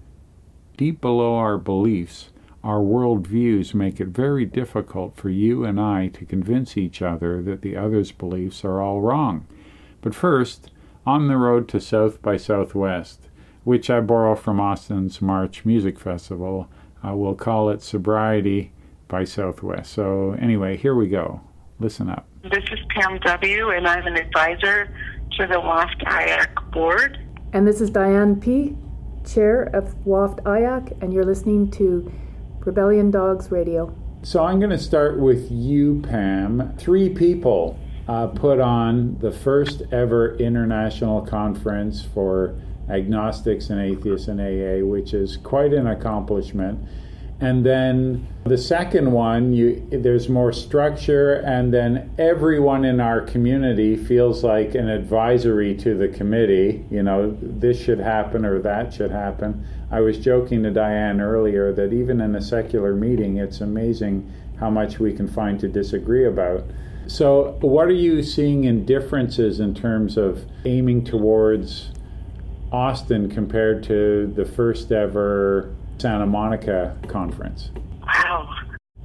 Deep 0.78 1.00
below 1.00 1.36
our 1.36 1.58
beliefs, 1.58 2.32
our 2.64 2.80
worldviews 2.80 3.76
make 3.76 4.02
it 4.02 4.08
very 4.08 4.46
difficult 4.46 5.16
for 5.16 5.30
you 5.30 5.64
and 5.64 5.80
I 5.80 6.08
to 6.08 6.26
convince 6.26 6.76
each 6.76 7.04
other 7.04 7.42
that 7.44 7.62
the 7.62 7.78
other's 7.78 8.12
beliefs 8.12 8.66
are 8.66 8.82
all 8.82 9.02
wrong. 9.02 9.46
But 10.02 10.16
first, 10.16 10.72
on 11.06 11.28
the 11.28 11.38
road 11.38 11.68
to 11.70 11.80
South 11.80 12.22
by 12.22 12.38
Southwest, 12.38 13.30
which 13.64 13.90
I 13.90 14.00
borrow 14.00 14.36
from 14.36 14.60
Austin's 14.60 15.22
March 15.22 15.66
Music 15.66 16.00
Festival, 16.00 16.68
I 17.04 17.14
will 17.14 17.36
call 17.36 17.70
it 17.70 17.82
Sobriety 17.82 18.72
by 19.08 19.24
Southwest. 19.24 19.92
So, 19.94 20.36
anyway, 20.40 20.78
here 20.78 20.96
we 20.96 21.08
go. 21.08 21.42
Listen 21.80 22.10
up. 22.10 22.28
This 22.44 22.64
is 22.72 22.80
Pam 22.90 23.20
W., 23.20 23.70
and 23.70 23.88
I'm 23.88 24.08
an 24.08 24.16
advisor 24.16 24.86
to 25.38 25.48
the 25.48 25.60
WAFT 25.60 26.02
IAC 26.06 26.72
board. 26.72 27.20
And 27.54 27.68
this 27.68 27.82
is 27.82 27.90
Diane 27.90 28.40
P., 28.40 28.76
chair 29.26 29.64
of 29.76 29.96
WAFT 30.06 30.44
IAC, 30.44 31.02
and 31.02 31.14
you're 31.14 31.26
listening 31.26 31.70
to 31.72 32.12
Rebellion 32.60 33.12
Dogs 33.12 33.52
Radio. 33.52 33.96
So, 34.24 34.44
I'm 34.44 34.60
going 34.60 34.72
to 34.72 34.80
start 34.80 35.20
with 35.20 35.52
you, 35.52 36.02
Pam. 36.02 36.76
Three 36.78 37.10
people 37.10 37.80
uh, 38.08 38.28
put 38.28 38.60
on 38.60 39.18
the 39.20 39.32
first 39.32 39.82
ever 39.92 40.36
international 40.36 41.22
conference 41.22 42.04
for 42.04 42.56
agnostics 42.90 43.70
and 43.70 43.82
atheists 43.82 44.28
in 44.28 44.40
AA, 44.40 44.86
which 44.86 45.14
is 45.14 45.38
quite 45.38 45.74
an 45.74 45.88
accomplishment. 45.88 46.80
And 47.42 47.66
then 47.66 48.28
the 48.46 48.58
second 48.58 49.12
one, 49.12 49.52
you, 49.52 49.86
there's 49.92 50.30
more 50.30 50.54
structure, 50.54 51.34
and 51.34 51.74
then 51.74 52.14
everyone 52.18 52.86
in 52.86 53.02
our 53.02 53.22
community 53.22 53.98
feels 53.98 54.42
like 54.42 54.74
an 54.74 54.88
advisory 54.88 55.76
to 55.78 55.98
the 55.98 56.08
committee. 56.08 56.86
You 56.90 57.04
know, 57.04 57.38
this 57.42 57.82
should 57.82 58.00
happen 58.00 58.46
or 58.46 58.60
that 58.60 58.94
should 58.94 59.12
happen. 59.12 59.68
I 59.92 60.00
was 60.00 60.18
joking 60.18 60.64
to 60.64 60.72
Diane 60.72 61.20
earlier 61.20 61.74
that 61.74 61.92
even 61.92 62.22
in 62.22 62.36
a 62.36 62.42
secular 62.42 62.96
meeting, 62.96 63.38
it's 63.38 63.60
amazing 63.60 64.32
how 64.58 64.70
much 64.70 65.00
we 65.00 65.12
can 65.12 65.28
find 65.28 65.60
to 65.60 65.68
disagree 65.68 66.26
about. 66.26 66.64
So, 67.08 67.58
what 67.62 67.88
are 67.88 67.94
you 67.94 68.24
seeing 68.24 68.64
in 68.64 68.86
differences 68.86 69.60
in 69.60 69.76
terms 69.76 70.18
of 70.18 70.46
aiming 70.66 71.04
towards 71.04 71.92
Austin 72.72 73.30
compared 73.30 73.84
to 73.84 74.32
the 74.36 74.46
first 74.46 74.92
ever 74.92 75.74
Santa 75.98 76.26
Monica 76.26 76.98
conference? 77.08 77.70
Wow, 78.02 78.50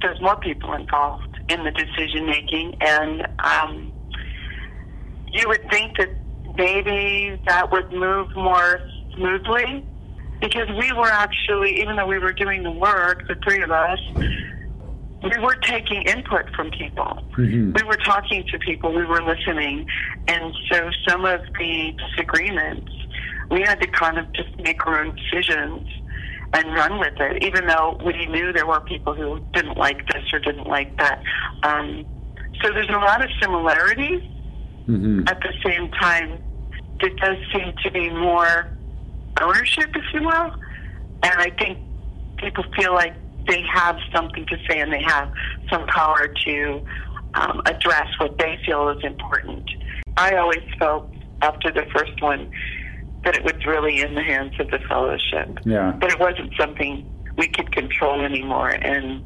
there's 0.01 0.19
more 0.19 0.35
people 0.37 0.73
involved 0.73 1.39
in 1.49 1.63
the 1.63 1.71
decision 1.71 2.25
making, 2.25 2.75
and 2.81 3.27
um, 3.39 3.91
you 5.31 5.47
would 5.47 5.69
think 5.69 5.97
that 5.97 6.09
maybe 6.57 7.39
that 7.47 7.71
would 7.71 7.91
move 7.91 8.35
more 8.35 8.81
smoothly 9.15 9.85
because 10.41 10.67
we 10.79 10.91
were 10.93 11.11
actually, 11.11 11.79
even 11.81 11.95
though 11.95 12.07
we 12.07 12.17
were 12.17 12.33
doing 12.33 12.63
the 12.63 12.71
work, 12.71 13.27
the 13.27 13.35
three 13.43 13.61
of 13.61 13.69
us, 13.69 13.99
we 15.23 15.37
were 15.39 15.55
taking 15.55 16.01
input 16.03 16.49
from 16.55 16.71
people. 16.71 17.23
Mm-hmm. 17.37 17.73
We 17.73 17.83
were 17.83 17.97
talking 17.97 18.45
to 18.51 18.59
people, 18.59 18.93
we 18.93 19.05
were 19.05 19.21
listening, 19.21 19.87
and 20.27 20.53
so 20.71 20.89
some 21.07 21.25
of 21.25 21.41
the 21.59 21.93
disagreements, 22.09 22.91
we 23.49 23.61
had 23.61 23.79
to 23.81 23.87
kind 23.87 24.17
of 24.17 24.31
just 24.33 24.49
make 24.59 24.85
our 24.87 25.03
own 25.03 25.15
decisions 25.15 25.87
and 26.53 26.73
run 26.73 26.99
with 26.99 27.13
it, 27.19 27.43
even 27.43 27.67
though 27.67 27.99
we 28.03 28.25
knew 28.25 28.51
there 28.51 28.65
were 28.65 28.81
people 28.81 29.13
who 29.13 29.39
didn't 29.53 29.77
like 29.77 30.05
this 30.07 30.23
or 30.33 30.39
didn't 30.39 30.67
like 30.67 30.97
that. 30.97 31.21
Um, 31.63 32.05
so 32.61 32.71
there's 32.73 32.89
a 32.89 32.93
lot 32.93 33.23
of 33.23 33.29
similarities. 33.41 34.21
Mm-hmm. 34.87 35.27
At 35.27 35.39
the 35.41 35.53
same 35.63 35.89
time, 35.91 36.41
there 36.99 37.11
does 37.11 37.37
seem 37.53 37.73
to 37.83 37.91
be 37.91 38.09
more 38.09 38.67
ownership, 39.41 39.89
if 39.95 40.03
you 40.13 40.23
will. 40.23 40.53
And 41.23 41.33
I 41.37 41.51
think 41.57 41.79
people 42.37 42.63
feel 42.75 42.93
like 42.93 43.13
they 43.47 43.63
have 43.73 43.97
something 44.13 44.45
to 44.47 44.57
say 44.69 44.79
and 44.79 44.91
they 44.91 45.01
have 45.01 45.31
some 45.69 45.85
power 45.87 46.27
to 46.45 46.85
um, 47.33 47.61
address 47.65 48.07
what 48.19 48.37
they 48.37 48.59
feel 48.65 48.89
is 48.89 49.03
important. 49.03 49.69
I 50.17 50.35
always 50.35 50.63
felt 50.77 51.09
after 51.41 51.71
the 51.71 51.85
first 51.95 52.21
one 52.21 52.51
that 53.23 53.35
it 53.35 53.43
was 53.43 53.65
really 53.65 54.01
in 54.01 54.15
the 54.15 54.23
hands 54.23 54.53
of 54.59 54.69
the 54.71 54.79
fellowship. 54.87 55.59
Yeah. 55.65 55.95
But 55.99 56.11
it 56.11 56.19
wasn't 56.19 56.53
something 56.59 57.07
we 57.37 57.47
could 57.47 57.71
control 57.71 58.21
anymore, 58.21 58.69
and 58.69 59.23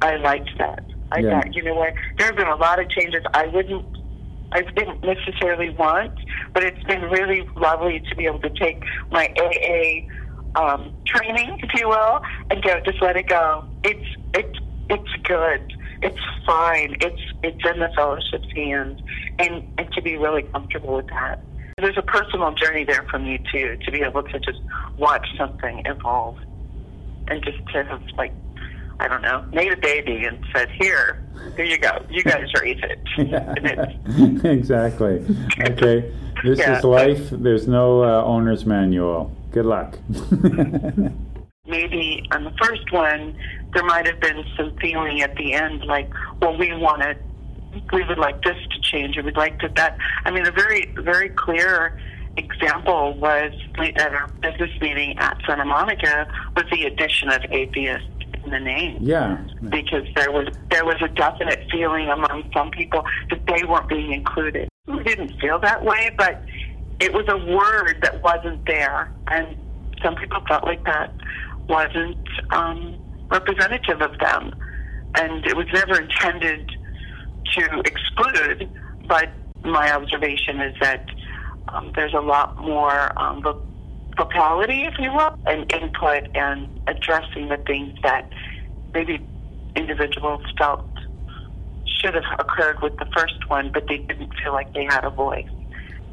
I 0.00 0.16
liked 0.16 0.50
that. 0.58 0.84
I 1.12 1.20
yeah. 1.20 1.40
thought, 1.40 1.54
you 1.54 1.62
know 1.62 1.74
what, 1.74 1.92
there 2.16 2.26
have 2.26 2.36
been 2.36 2.48
a 2.48 2.56
lot 2.56 2.80
of 2.80 2.88
changes 2.88 3.22
I 3.34 3.46
wouldn't, 3.46 3.84
I 4.52 4.62
didn't 4.62 5.04
necessarily 5.04 5.70
want, 5.70 6.18
but 6.54 6.64
it's 6.64 6.82
been 6.84 7.02
really 7.02 7.48
lovely 7.56 8.00
to 8.00 8.16
be 8.16 8.26
able 8.26 8.40
to 8.40 8.50
take 8.50 8.82
my 9.10 9.32
AA 9.38 10.08
um, 10.54 10.92
training, 11.06 11.58
if 11.62 11.80
you 11.80 11.88
will, 11.88 12.22
and 12.50 12.62
go 12.62 12.80
just 12.80 13.00
let 13.02 13.16
it 13.16 13.28
go. 13.28 13.64
It's 13.84 14.16
it's 14.34 14.58
it's 14.90 15.12
good. 15.24 15.72
It's 16.02 16.18
fine. 16.46 16.96
It's 17.00 17.22
it's 17.42 17.64
in 17.64 17.80
the 17.80 17.90
fellowship's 17.94 18.50
hands, 18.54 19.00
and 19.38 19.66
and 19.78 19.92
to 19.92 20.02
be 20.02 20.16
really 20.16 20.42
comfortable 20.42 20.94
with 20.94 21.08
that. 21.08 21.40
There's 21.78 21.96
a 21.96 22.02
personal 22.02 22.52
journey 22.52 22.84
there 22.84 23.04
for 23.10 23.18
me 23.18 23.42
too, 23.50 23.78
to 23.84 23.90
be 23.90 24.02
able 24.02 24.22
to 24.22 24.38
just 24.40 24.60
watch 24.98 25.26
something 25.36 25.82
evolve, 25.86 26.38
and 27.28 27.42
just 27.44 27.58
to 27.72 27.84
have 27.84 28.02
like 28.16 28.32
I 29.00 29.08
don't 29.08 29.22
know, 29.22 29.44
made 29.52 29.72
a 29.72 29.76
baby 29.76 30.24
and 30.24 30.44
said, 30.54 30.70
"Here, 30.70 31.24
here 31.56 31.64
you 31.64 31.78
go. 31.78 32.04
You 32.08 32.22
guys 32.22 32.46
raise 32.60 32.80
it." 32.82 34.44
exactly. 34.44 35.24
Okay, 35.60 36.12
this 36.44 36.58
yeah. 36.58 36.78
is 36.78 36.84
life. 36.84 37.30
There's 37.30 37.66
no 37.66 38.04
uh, 38.04 38.22
owner's 38.24 38.64
manual. 38.64 39.34
Good 39.52 39.66
luck. 39.66 39.98
Maybe 41.66 42.26
on 42.32 42.44
the 42.44 42.52
first 42.60 42.90
one, 42.90 43.36
there 43.72 43.84
might 43.84 44.06
have 44.06 44.20
been 44.20 44.44
some 44.56 44.76
feeling 44.80 45.22
at 45.22 45.36
the 45.36 45.52
end, 45.52 45.84
like, 45.84 46.10
"Well, 46.40 46.56
we 46.56 46.72
want 46.74 47.02
to, 47.02 47.16
we 47.92 48.04
would 48.04 48.18
like 48.18 48.42
this 48.42 48.56
to 48.70 48.80
change, 48.80 49.16
or 49.16 49.22
we'd 49.22 49.36
like 49.36 49.58
to 49.60 49.68
that." 49.76 49.96
I 50.24 50.30
mean, 50.30 50.46
a 50.46 50.50
very, 50.50 50.92
very 50.96 51.28
clear 51.28 51.98
example 52.36 53.14
was 53.18 53.52
at 53.78 54.12
our 54.12 54.28
business 54.40 54.70
meeting 54.80 55.18
at 55.18 55.36
Santa 55.46 55.64
Monica 55.64 56.26
was 56.56 56.64
the 56.70 56.84
addition 56.84 57.28
of 57.28 57.42
atheist 57.50 58.06
in 58.44 58.50
the 58.50 58.60
name. 58.60 58.98
Yeah. 59.00 59.38
Because 59.68 60.06
there 60.16 60.32
was 60.32 60.48
there 60.70 60.84
was 60.84 60.96
a 61.02 61.08
definite 61.08 61.64
feeling 61.70 62.08
among 62.08 62.50
some 62.54 62.70
people 62.70 63.04
that 63.30 63.46
they 63.46 63.64
weren't 63.64 63.88
being 63.88 64.12
included. 64.12 64.68
We 64.86 65.02
didn't 65.04 65.38
feel 65.40 65.58
that 65.60 65.84
way, 65.84 66.10
but 66.18 66.42
it 67.02 67.12
was 67.12 67.26
a 67.26 67.36
word 67.36 67.98
that 68.02 68.22
wasn't 68.22 68.64
there, 68.64 69.12
and 69.26 69.56
some 70.04 70.14
people 70.14 70.40
felt 70.46 70.62
like 70.62 70.84
that 70.84 71.12
wasn't 71.68 72.28
um, 72.50 72.96
representative 73.28 74.00
of 74.00 74.16
them, 74.20 74.54
and 75.16 75.44
it 75.44 75.56
was 75.56 75.66
never 75.72 76.00
intended 76.00 76.70
to 77.54 77.82
exclude. 77.84 78.70
But 79.08 79.30
my 79.64 79.92
observation 79.92 80.60
is 80.60 80.76
that 80.80 81.08
um, 81.68 81.90
there's 81.96 82.14
a 82.14 82.20
lot 82.20 82.56
more 82.58 83.18
um, 83.20 83.42
vocality, 84.16 84.84
if 84.84 84.94
you 85.00 85.12
will, 85.12 85.36
and 85.46 85.70
input 85.72 86.28
and 86.36 86.68
addressing 86.86 87.48
the 87.48 87.56
things 87.66 87.98
that 88.04 88.30
maybe 88.94 89.18
individuals 89.74 90.42
felt 90.56 90.86
should 91.84 92.14
have 92.14 92.38
occurred 92.38 92.80
with 92.80 92.96
the 92.98 93.06
first 93.16 93.48
one, 93.48 93.72
but 93.72 93.88
they 93.88 93.98
didn't 93.98 94.32
feel 94.40 94.52
like 94.52 94.72
they 94.72 94.84
had 94.84 95.04
a 95.04 95.10
voice. 95.10 95.48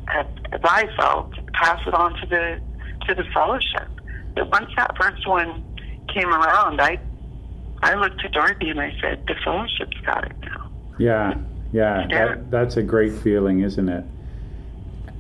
As 0.10 0.26
I 0.64 0.88
felt, 0.98 1.34
pass 1.54 1.86
it 1.86 1.94
on 1.94 2.14
to 2.22 2.26
the 2.26 2.60
to 3.08 3.16
the 3.16 3.24
fellowship. 3.34 3.88
But 4.36 4.50
once 4.52 4.70
that 4.76 4.96
first 4.98 5.28
one 5.28 5.64
came 6.14 6.30
around, 6.30 6.82
I 6.82 7.00
I 7.82 7.96
looked 7.96 8.20
to 8.22 8.30
Dorothy 8.30 8.70
and 8.70 8.80
I 8.80 8.94
said, 9.02 9.26
"The 9.28 9.36
fellowship's 9.44 9.98
got 10.06 10.26
it 10.26 10.36
now." 10.42 10.70
Yeah, 10.98 11.36
yeah, 11.72 12.08
that, 12.08 12.52
that's 12.52 12.78
a 12.78 12.84
great 12.84 13.14
feeling, 13.14 13.62
isn't 13.62 13.90
it? 13.90 14.04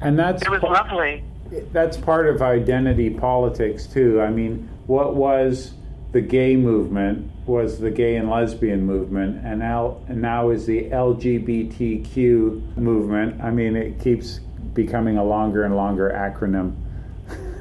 And 0.02 0.18
that's 0.18 0.42
it 0.44 0.50
was 0.50 0.64
lovely. 0.64 1.24
That's 1.72 1.98
part 1.98 2.28
of 2.28 2.42
identity 2.42 3.10
politics 3.10 3.86
too. 3.86 4.22
I 4.22 4.30
mean, 4.30 4.70
what 4.88 5.16
was 5.16 5.74
the 6.12 6.22
gay 6.22 6.56
movement 6.56 7.32
was 7.46 7.80
the 7.80 7.92
gay 7.92 8.16
and 8.16 8.30
lesbian 8.30 8.86
movement, 8.86 9.46
and 9.46 9.60
now 9.60 9.98
and 10.08 10.22
now 10.22 10.50
is 10.50 10.66
the 10.66 10.90
LGBTQ 10.90 12.78
movement. 12.78 13.42
I 13.42 13.52
mean, 13.52 13.76
it 13.76 14.00
keeps 14.00 14.40
becoming 14.86 15.18
a 15.18 15.24
longer 15.24 15.66
and 15.66 15.76
longer 15.76 16.10
acronym. 16.16 16.74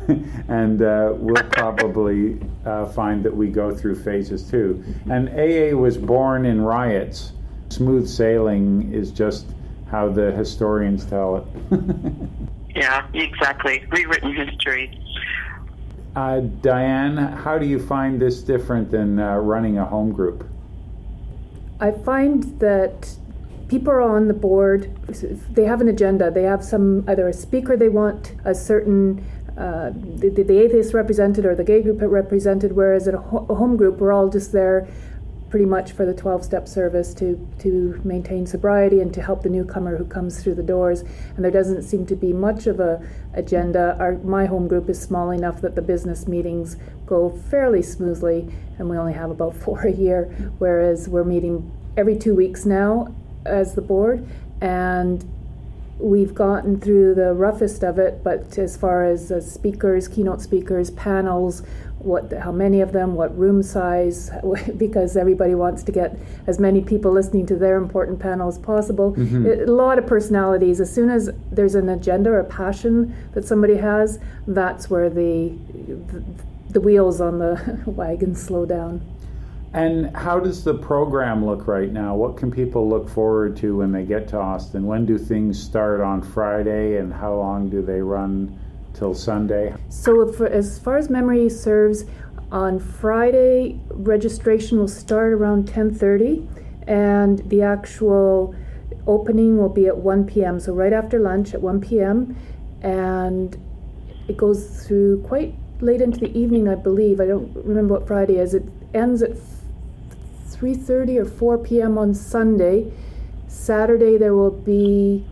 and 0.49 0.81
uh, 0.83 1.13
we'll 1.17 1.43
probably 1.51 2.39
uh, 2.65 2.87
find 2.87 3.25
that 3.25 3.35
we 3.35 3.49
go 3.49 3.75
through 3.75 3.97
phases 3.97 4.49
too. 4.49 4.83
And 5.11 5.29
AA 5.31 5.77
was 5.77 5.99
born 5.99 6.47
in 6.47 6.61
riots. 6.61 7.33
Smooth 7.71 8.09
sailing 8.09 8.93
is 8.93 9.11
just 9.11 9.47
how 9.91 10.09
the 10.09 10.31
historians 10.33 11.05
tell 11.05 11.39
it. 11.39 11.45
yeah, 12.77 13.07
exactly. 13.15 13.85
Rewritten 13.91 14.33
history. 14.35 14.99
Uh, 16.15 16.41
Diane, 16.63 17.17
how 17.17 17.59
do 17.59 17.67
you 17.67 17.85
find 17.85 18.21
this 18.21 18.43
different 18.43 18.91
than 18.91 19.19
uh, 19.19 19.37
running 19.37 19.79
a 19.79 19.85
home 19.85 20.13
group? 20.13 20.49
I 21.81 21.91
find 21.91 22.43
that 22.61 23.15
people 23.69 23.93
are 23.93 24.01
on 24.01 24.29
the 24.29 24.35
board, 24.35 24.91
they 25.51 25.65
have 25.65 25.81
an 25.81 25.89
agenda, 25.89 26.31
they 26.31 26.43
have 26.43 26.65
some 26.65 27.05
either 27.09 27.29
a 27.29 27.33
speaker 27.33 27.77
they 27.77 27.89
want, 27.89 28.35
a 28.45 28.55
certain 28.55 29.25
uh, 29.59 29.91
the, 29.93 30.31
the 30.31 30.59
atheist 30.59 30.95
represented 30.95 31.45
or 31.45 31.55
the 31.55 31.65
gay 31.65 31.83
group 31.83 31.99
represented, 32.01 32.73
whereas 32.73 33.09
at 33.09 33.15
a, 33.15 33.19
ho- 33.19 33.45
a 33.51 33.55
home 33.57 33.77
group, 33.77 33.99
we're 33.99 34.13
all 34.13 34.29
just 34.29 34.53
there 34.53 34.87
pretty 35.51 35.65
much 35.65 35.93
for 35.93 36.05
the 36.05 36.15
12 36.15 36.45
step 36.45 36.69
service 36.69 37.13
to, 37.15 37.49
to 37.59 38.01
maintain 38.05 38.47
sobriety 38.47 39.01
and 39.01 39.13
to 39.15 39.23
help 39.23 39.43
the 39.43 39.49
newcomer 39.49 39.97
who 39.97 40.05
comes 40.05 40.43
through 40.43 40.55
the 40.55 40.63
doors. 40.63 41.03
And 41.35 41.45
there 41.45 41.51
doesn't 41.51 41.83
seem 41.83 42.07
to 42.07 42.15
be 42.15 42.33
much 42.33 42.67
of 42.67 42.79
a 42.81 43.05
agenda. 43.35 43.97
Our, 43.99 44.19
my 44.19 44.47
home 44.47 44.69
group 44.69 44.89
is 44.89 45.01
small 45.01 45.31
enough 45.31 45.61
that 45.63 45.75
the 45.75 45.83
business 45.83 46.29
meetings 46.29 46.77
go 47.07 47.31
fairly 47.51 47.83
smoothly, 47.83 48.55
and 48.79 48.89
we 48.89 48.97
only 48.97 49.15
have 49.15 49.31
about 49.31 49.57
four 49.57 49.81
a 49.81 49.93
year, 49.93 50.25
whereas 50.59 51.09
we're 51.09 51.25
meeting 51.25 51.73
every 51.97 52.17
two 52.17 52.35
weeks 52.35 52.65
now 52.65 53.13
as 53.45 53.75
the 53.75 53.83
board. 53.83 54.29
And 54.61 55.25
we've 55.99 56.35
gotten 56.35 56.81
through 56.81 57.15
the 57.15 57.33
roughest 57.35 57.83
of 57.83 57.99
it, 57.99 58.23
but 58.23 58.57
as 58.59 58.77
far 58.77 59.05
as 59.05 59.33
uh, 59.33 59.41
speakers, 59.41 60.09
keynote 60.09 60.41
speakers, 60.41 60.91
panels, 60.93 61.63
what 61.99 62.33
how 62.33 62.53
many 62.53 62.81
of 62.81 62.93
them, 62.93 63.15
what 63.15 63.37
room 63.37 63.63
size, 63.63 64.31
because 64.77 65.17
everybody 65.17 65.55
wants 65.55 65.83
to 65.83 65.93
get 65.93 66.17
as 66.47 66.59
many 66.59 66.81
people 66.81 67.11
listening 67.11 67.47
to 67.47 67.57
their 67.57 67.77
important 67.77 68.21
panel 68.21 68.49
as 68.49 68.59
possible. 68.59 69.13
Mm-hmm. 69.13 69.69
a 69.69 69.73
lot 69.73 69.99
of 69.99 70.07
personalities. 70.07 70.81
As 70.81 70.93
soon 70.93 71.11
as 71.11 71.31
there's 71.51 71.75
an 71.75 71.89
agenda 71.89 72.31
or 72.31 72.41
a 72.41 72.45
passion 72.45 73.15
that 73.33 73.45
somebody 73.45 73.77
has, 73.77 74.21
that's 74.47 74.89
where 74.89 75.11
the 75.11 75.49
the, 75.49 76.25
the 76.71 76.81
wheels 76.81 77.21
on 77.21 77.39
the 77.39 77.83
wagon 77.87 78.35
slow 78.35 78.65
down. 78.65 79.03
And 79.75 80.17
how 80.17 80.41
does 80.41 80.65
the 80.65 80.75
program 80.75 81.45
look 81.45 81.67
right 81.67 81.93
now? 81.93 82.15
What 82.15 82.37
can 82.37 82.51
people 82.51 82.89
look 82.89 83.09
forward 83.09 83.57
to 83.59 83.77
when 83.77 83.93
they 83.93 84.05
get 84.05 84.29
to 84.29 84.39
Austin? 84.39 84.87
When 84.87 85.05
do 85.05 85.19
things 85.19 85.63
start 85.63 86.01
on 86.01 86.23
Friday, 86.23 86.97
and 86.97 87.13
how 87.13 87.35
long 87.35 87.69
do 87.69 87.83
they 87.83 88.01
run? 88.01 88.59
till 88.99 89.15
Sunday? 89.15 89.75
So, 89.89 90.31
for, 90.33 90.47
as 90.47 90.79
far 90.79 90.97
as 90.99 91.09
memory 91.09 91.49
serves, 91.49 92.05
on 92.51 92.79
Friday 92.79 93.79
registration 93.91 94.79
will 94.79 94.89
start 94.89 95.33
around 95.33 95.69
10:30, 95.69 96.47
and 96.87 97.39
the 97.51 97.63
actual 97.63 98.55
opening 99.07 99.59
will 99.59 99.69
be 99.69 99.87
at 99.87 99.97
1 99.97 100.25
p.m. 100.25 100.59
So 100.61 100.73
right 100.73 100.93
after 100.93 101.19
lunch 101.19 101.55
at 101.55 101.63
1 101.63 101.81
p.m. 101.81 102.37
and 102.83 103.57
it 104.29 104.37
goes 104.37 104.87
through 104.87 105.23
quite 105.23 105.55
late 105.81 106.01
into 106.03 106.21
the 106.21 106.37
evening, 106.39 106.69
I 106.69 106.75
believe. 106.75 107.21
I 107.21 107.27
don't 107.27 107.55
remember 107.57 107.95
what 107.95 108.07
Friday 108.07 108.37
is. 108.37 108.53
It 108.53 108.65
ends 108.93 109.23
at 109.23 109.37
3:30 110.61 111.19
or 111.19 111.25
4 111.25 111.59
p.m. 111.59 111.99
on 111.99 112.15
Sunday. 112.15 112.93
Saturday 113.47 114.17
there 114.17 114.35
will 114.35 114.51
be. 114.51 115.25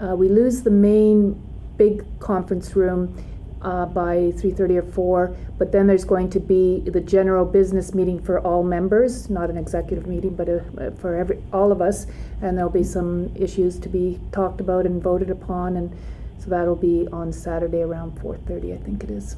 Uh, 0.00 0.16
we 0.16 0.28
lose 0.28 0.62
the 0.62 0.70
main 0.70 1.40
big 1.76 2.04
conference 2.18 2.74
room 2.74 3.16
uh, 3.62 3.86
by 3.86 4.16
3.30 4.36 4.78
or 4.78 4.82
4 4.82 5.36
but 5.58 5.70
then 5.70 5.86
there's 5.86 6.04
going 6.04 6.28
to 6.28 6.40
be 6.40 6.80
the 6.80 7.00
general 7.00 7.44
business 7.44 7.94
meeting 7.94 8.20
for 8.20 8.40
all 8.40 8.62
members 8.62 9.30
not 9.30 9.48
an 9.48 9.56
executive 9.56 10.06
meeting 10.06 10.34
but 10.34 10.48
a, 10.48 10.58
uh, 10.80 10.90
for 10.96 11.14
every 11.14 11.42
all 11.52 11.70
of 11.70 11.80
us 11.80 12.06
and 12.40 12.58
there'll 12.58 12.70
be 12.70 12.82
some 12.82 13.30
issues 13.36 13.78
to 13.78 13.88
be 13.88 14.20
talked 14.32 14.60
about 14.60 14.84
and 14.84 15.02
voted 15.02 15.30
upon 15.30 15.76
and 15.76 15.96
so 16.38 16.50
that'll 16.50 16.74
be 16.74 17.06
on 17.12 17.32
saturday 17.32 17.82
around 17.82 18.12
4.30 18.20 18.74
i 18.74 18.84
think 18.84 19.04
it 19.04 19.10
is 19.10 19.36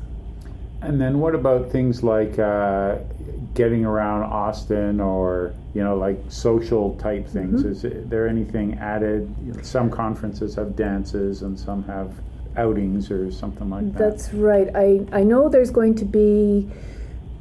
and 0.80 1.00
then 1.00 1.20
what 1.20 1.34
about 1.34 1.70
things 1.70 2.02
like 2.02 2.38
uh, 2.38 2.96
getting 3.54 3.84
around 3.84 4.22
austin 4.24 5.00
or 5.00 5.54
you 5.74 5.82
know 5.82 5.96
like 5.96 6.18
social 6.28 6.96
type 6.96 7.26
things 7.26 7.62
mm-hmm. 7.62 7.86
is 7.86 8.08
there 8.08 8.28
anything 8.28 8.74
added 8.78 9.32
some 9.64 9.90
conferences 9.90 10.54
have 10.54 10.74
dances 10.76 11.42
and 11.42 11.58
some 11.58 11.82
have 11.84 12.12
outings 12.56 13.10
or 13.10 13.30
something 13.30 13.70
like 13.70 13.92
that. 13.92 13.98
That's 13.98 14.32
right. 14.32 14.68
I, 14.74 15.06
I 15.12 15.22
know 15.22 15.48
there's 15.48 15.70
going 15.70 15.94
to 15.96 16.04
be 16.04 16.68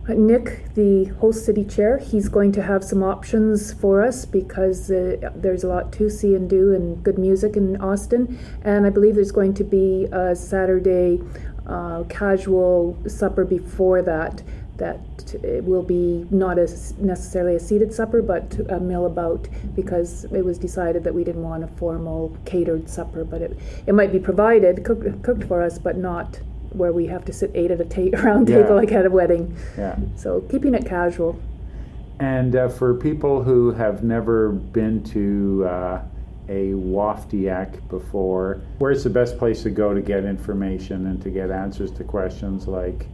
Nick, 0.08 0.73
the 0.76 1.06
host 1.06 1.45
city 1.45 1.63
chair, 1.63 1.97
he's 1.97 2.28
going 2.28 2.52
to 2.54 2.62
have 2.62 2.84
some 2.84 3.04
options 3.04 3.71
for 3.73 4.04
us 4.04 4.26
because 4.26 4.91
uh, 4.91 5.32
there's 5.34 5.63
a 5.63 5.67
lot 5.67 5.93
to 5.93 6.10
see 6.10 6.36
and 6.36 6.49
do 6.49 6.73
and 6.73 7.02
good 7.04 7.17
music 7.17 7.56
in 7.56 7.80
Austin. 7.82 8.38
And 8.63 8.86
I 8.86 8.89
believe 8.89 9.15
there's 9.15 9.32
going 9.32 9.54
to 9.56 9.63
be 9.63 10.08
a 10.12 10.36
Saturday 10.36 11.21
uh, 11.65 12.04
casual 12.10 12.97
supper 13.08 13.45
before 13.45 14.02
that 14.02 14.43
that 14.77 14.99
it 15.43 15.63
will 15.63 15.83
be 15.83 16.25
not 16.31 16.57
as 16.57 16.97
necessarily 16.97 17.55
a 17.55 17.59
seated 17.59 17.93
supper, 17.93 18.21
but 18.21 18.59
a 18.69 18.79
meal 18.79 19.05
about 19.05 19.47
because 19.75 20.25
it 20.25 20.43
was 20.43 20.57
decided 20.57 21.03
that 21.03 21.13
we 21.13 21.23
didn't 21.23 21.43
want 21.43 21.63
a 21.63 21.67
formal 21.67 22.36
catered 22.45 22.89
supper, 22.89 23.23
but 23.23 23.41
it, 23.41 23.57
it 23.86 23.93
might 23.93 24.12
be 24.12 24.19
provided, 24.19 24.83
cooked, 24.83 25.21
cooked 25.23 25.43
for 25.43 25.62
us, 25.62 25.77
but 25.77 25.97
not 25.97 26.39
where 26.71 26.91
we 26.91 27.05
have 27.05 27.23
to 27.25 27.33
sit 27.33 27.51
eight 27.53 27.71
at 27.71 27.79
a 27.79 27.86
ta- 27.86 28.17
round 28.23 28.49
yeah. 28.49 28.63
table 28.63 28.75
like 28.75 28.91
at 28.91 29.05
a 29.05 29.09
wedding. 29.09 29.55
Yeah. 29.77 29.95
So 30.15 30.41
keeping 30.41 30.73
it 30.73 30.86
casual. 30.86 31.39
And 32.19 32.55
uh, 32.55 32.69
for 32.69 32.95
people 32.95 33.43
who 33.43 33.71
have 33.71 34.03
never 34.03 34.49
been 34.49 35.03
to 35.05 35.65
uh, 35.67 36.01
a 36.49 36.71
WAFTIAC 36.71 37.88
before, 37.89 38.62
where's 38.77 39.03
the 39.03 39.09
best 39.09 39.38
place 39.38 39.63
to 39.63 39.69
go 39.69 39.93
to 39.93 40.01
get 40.01 40.25
information 40.25 41.07
and 41.07 41.21
to 41.21 41.29
get 41.29 41.51
answers 41.51 41.91
to 41.91 42.03
questions 42.03 42.67
like 42.67 43.07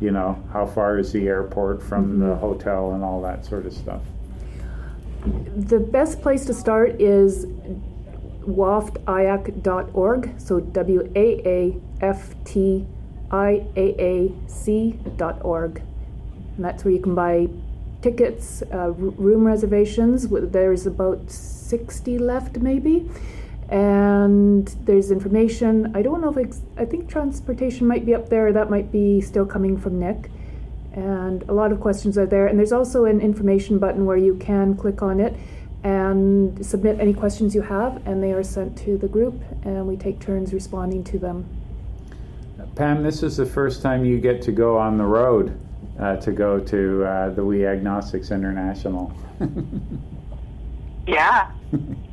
you 0.00 0.10
know, 0.10 0.42
how 0.52 0.66
far 0.66 0.98
is 0.98 1.12
the 1.12 1.28
airport 1.28 1.82
from 1.82 2.04
mm-hmm. 2.04 2.28
the 2.28 2.36
hotel 2.36 2.92
and 2.92 3.02
all 3.04 3.20
that 3.22 3.44
sort 3.44 3.66
of 3.66 3.72
stuff? 3.72 4.02
The 5.56 5.80
best 5.80 6.20
place 6.20 6.44
to 6.46 6.54
start 6.54 7.00
is 7.00 7.46
waftiaac.org. 8.46 10.34
So 10.38 10.60
W 10.60 11.12
A 11.16 11.48
A 11.48 11.80
F 12.00 12.34
T 12.44 12.86
I 13.30 13.66
A 13.76 14.02
A 14.02 14.32
C.org. 14.46 15.82
And 16.56 16.64
that's 16.64 16.84
where 16.84 16.92
you 16.92 17.00
can 17.00 17.14
buy 17.14 17.48
tickets, 18.02 18.62
uh, 18.72 18.90
room 18.90 19.46
reservations. 19.46 20.28
There's 20.28 20.86
about 20.86 21.30
60 21.30 22.18
left, 22.18 22.58
maybe 22.58 23.10
and 23.70 24.66
there's 24.84 25.10
information. 25.10 25.94
I 25.94 26.02
don't 26.02 26.20
know 26.20 26.30
if 26.30 26.36
it's, 26.36 26.60
I 26.76 26.84
think 26.84 27.08
transportation 27.08 27.86
might 27.86 28.04
be 28.04 28.14
up 28.14 28.28
there. 28.28 28.52
That 28.52 28.70
might 28.70 28.92
be 28.92 29.20
still 29.20 29.46
coming 29.46 29.76
from 29.78 29.98
Nick. 29.98 30.30
And 30.92 31.42
a 31.48 31.52
lot 31.52 31.72
of 31.72 31.80
questions 31.80 32.16
are 32.18 32.26
there. 32.26 32.46
And 32.46 32.58
there's 32.58 32.72
also 32.72 33.04
an 33.06 33.20
information 33.20 33.78
button 33.78 34.04
where 34.04 34.16
you 34.16 34.36
can 34.36 34.76
click 34.76 35.02
on 35.02 35.18
it 35.18 35.34
and 35.82 36.64
submit 36.64 36.98
any 36.98 37.12
questions 37.12 37.54
you 37.54 37.60
have, 37.60 38.06
and 38.06 38.22
they 38.22 38.32
are 38.32 38.42
sent 38.42 38.76
to 38.78 38.96
the 38.96 39.06
group, 39.06 39.38
and 39.64 39.86
we 39.86 39.96
take 39.96 40.18
turns 40.18 40.54
responding 40.54 41.04
to 41.04 41.18
them. 41.18 41.46
Pam, 42.74 43.02
this 43.02 43.22
is 43.22 43.36
the 43.36 43.44
first 43.44 43.82
time 43.82 44.04
you 44.04 44.18
get 44.18 44.40
to 44.42 44.52
go 44.52 44.78
on 44.78 44.96
the 44.96 45.04
road 45.04 45.60
uh, 46.00 46.16
to 46.16 46.32
go 46.32 46.58
to 46.58 47.04
uh, 47.04 47.30
the 47.30 47.44
We 47.44 47.66
Agnostics 47.66 48.30
International. 48.30 49.12
yeah. 51.06 51.50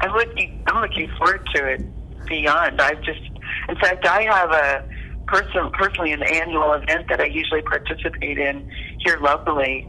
I'm 0.00 0.12
looking. 0.12 0.62
I'm 0.66 0.80
looking 0.82 1.10
forward 1.18 1.46
to 1.54 1.66
it 1.66 2.26
beyond. 2.26 2.80
I've 2.80 3.02
just, 3.02 3.20
in 3.68 3.76
fact, 3.76 4.06
I 4.06 4.22
have 4.22 4.50
a 4.50 4.88
person, 5.26 5.70
personally 5.72 6.12
an 6.12 6.22
annual 6.22 6.72
event 6.72 7.06
that 7.08 7.20
I 7.20 7.26
usually 7.26 7.62
participate 7.62 8.38
in 8.38 8.70
here 8.98 9.18
locally, 9.20 9.88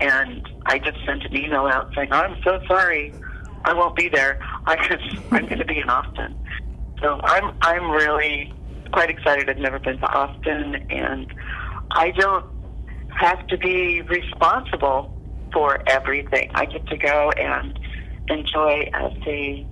and 0.00 0.48
I 0.66 0.78
just 0.78 0.98
sent 1.06 1.24
an 1.24 1.36
email 1.36 1.66
out 1.66 1.92
saying, 1.94 2.12
"I'm 2.12 2.36
so 2.42 2.60
sorry, 2.66 3.14
I 3.64 3.72
won't 3.72 3.96
be 3.96 4.08
there. 4.08 4.38
I 4.66 4.76
I'm 5.30 5.46
going 5.46 5.58
to 5.58 5.64
be 5.64 5.78
in 5.78 5.88
Austin." 5.88 6.36
So 7.00 7.20
I'm 7.22 7.56
I'm 7.62 7.90
really 7.90 8.52
quite 8.92 9.10
excited. 9.10 9.48
I've 9.48 9.58
never 9.58 9.78
been 9.78 9.98
to 9.98 10.06
Austin, 10.06 10.86
and 10.90 11.32
I 11.92 12.10
don't 12.12 12.46
have 13.20 13.46
to 13.48 13.58
be 13.58 14.02
responsible 14.02 15.14
for 15.52 15.82
everything. 15.88 16.50
I 16.54 16.64
get 16.66 16.86
to 16.88 16.96
go 16.96 17.30
and 17.36 17.78
enjoy 18.28 18.90
as 18.94 19.12
a 19.26 19.66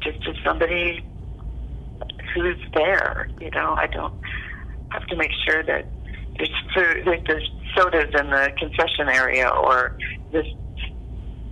just 0.00 0.26
as 0.28 0.36
somebody 0.44 1.04
who's 2.34 2.58
there. 2.74 3.28
You 3.40 3.50
know, 3.50 3.74
I 3.74 3.86
don't 3.86 4.14
have 4.90 5.06
to 5.06 5.16
make 5.16 5.30
sure 5.46 5.62
that 5.62 5.86
there's 6.36 6.50
food, 6.74 7.06
like 7.06 7.26
there's 7.26 7.48
sodas 7.76 8.12
in 8.18 8.30
the 8.30 8.52
concession 8.58 9.08
area, 9.08 9.48
or 9.48 9.96
this 10.32 10.46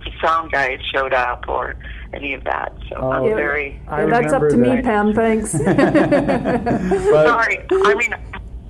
the 0.03 0.11
sound 0.23 0.51
guy 0.51 0.77
showed 0.93 1.13
up, 1.13 1.45
or 1.47 1.75
any 2.13 2.33
of 2.33 2.43
that. 2.43 2.73
So 2.89 2.97
oh, 2.97 3.11
I'm 3.11 3.35
very. 3.35 3.79
Yeah, 3.85 4.05
that's 4.07 4.33
up 4.33 4.41
to 4.49 4.57
that. 4.57 4.57
me, 4.57 4.81
Pam. 4.81 5.13
Thanks. 5.13 5.51
Sorry, 5.51 5.65
I 7.71 7.95
mean 7.95 8.13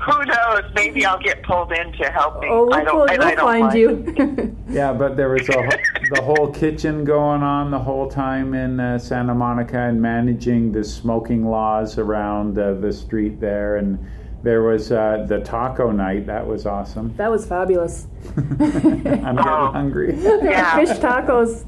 who 0.06 0.26
knows? 0.26 0.64
Maybe 0.74 1.06
I'll 1.06 1.22
get 1.22 1.44
pulled 1.44 1.72
in 1.72 1.92
to 1.94 2.12
help 2.12 2.40
me. 2.42 2.48
Oh, 2.50 2.66
we'll, 2.66 2.74
I 2.74 2.84
don't, 2.84 2.96
we'll, 2.96 3.18
we'll 3.18 3.36
find 3.38 3.64
mind. 3.66 3.78
you. 3.78 4.58
yeah, 4.70 4.94
but 4.94 5.16
there 5.16 5.30
was 5.30 5.48
a, 5.50 5.70
the 6.14 6.22
whole 6.22 6.52
kitchen 6.52 7.04
going 7.04 7.44
on 7.44 7.72
the 7.72 7.80
whole 7.80 8.10
time 8.10 8.54
in 8.54 8.80
uh, 8.80 8.98
Santa 8.98 9.36
Monica 9.36 9.80
and 9.80 10.02
managing 10.02 10.72
the 10.72 10.84
smoking 10.84 11.46
laws 11.46 11.98
around 11.98 12.58
uh, 12.58 12.74
the 12.74 12.92
street 12.92 13.40
there. 13.40 13.78
And 13.78 14.00
there 14.44 14.64
was 14.64 14.92
uh, 14.92 15.26
the 15.28 15.40
taco 15.42 15.92
night. 15.92 16.26
That 16.26 16.46
was 16.46 16.66
awesome. 16.66 17.16
That 17.18 17.30
was 17.30 17.46
fabulous. 17.46 18.08
I'm 18.38 18.58
getting 18.58 19.40
oh. 19.40 19.72
hungry. 19.72 20.16
Yeah. 20.20 20.78
Fish 20.78 20.98
tacos. 20.98 21.66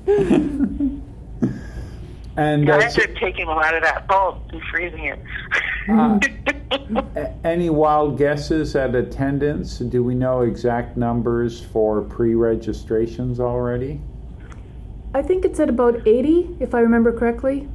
And 2.36 2.70
uh, 2.70 2.74
I 2.74 2.84
ended 2.86 3.12
up 3.12 3.16
taking 3.18 3.48
a 3.48 3.52
lot 3.52 3.76
of 3.76 3.84
that 3.84 4.08
bulb 4.08 4.42
and 4.52 4.62
freezing 4.72 5.06
it. 5.06 5.20
uh, 5.90 6.20
any 7.44 7.70
wild 7.70 8.18
guesses 8.18 8.76
at 8.76 8.96
attendance? 8.96 9.78
Do 9.78 10.04
we 10.04 10.16
know 10.16 10.42
exact 10.42 10.98
numbers 10.98 11.62
for 11.62 12.02
pre-registrations 12.02 13.40
already? 13.40 14.02
I 15.14 15.22
think 15.22 15.46
it's 15.46 15.60
at 15.60 15.70
about 15.70 16.08
80, 16.08 16.58
if 16.60 16.74
I 16.74 16.80
remember 16.80 17.12
correctly. 17.18 17.70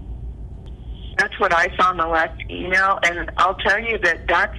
That's 1.19 1.39
what 1.39 1.55
I 1.55 1.75
saw 1.77 1.93
in 1.93 1.97
the 1.97 2.07
last 2.07 2.41
email, 2.51 2.99
and 3.05 3.31
I'll 3.37 3.55
tell 3.57 3.81
you 3.81 3.99
that 3.99 4.27
that's 4.27 4.57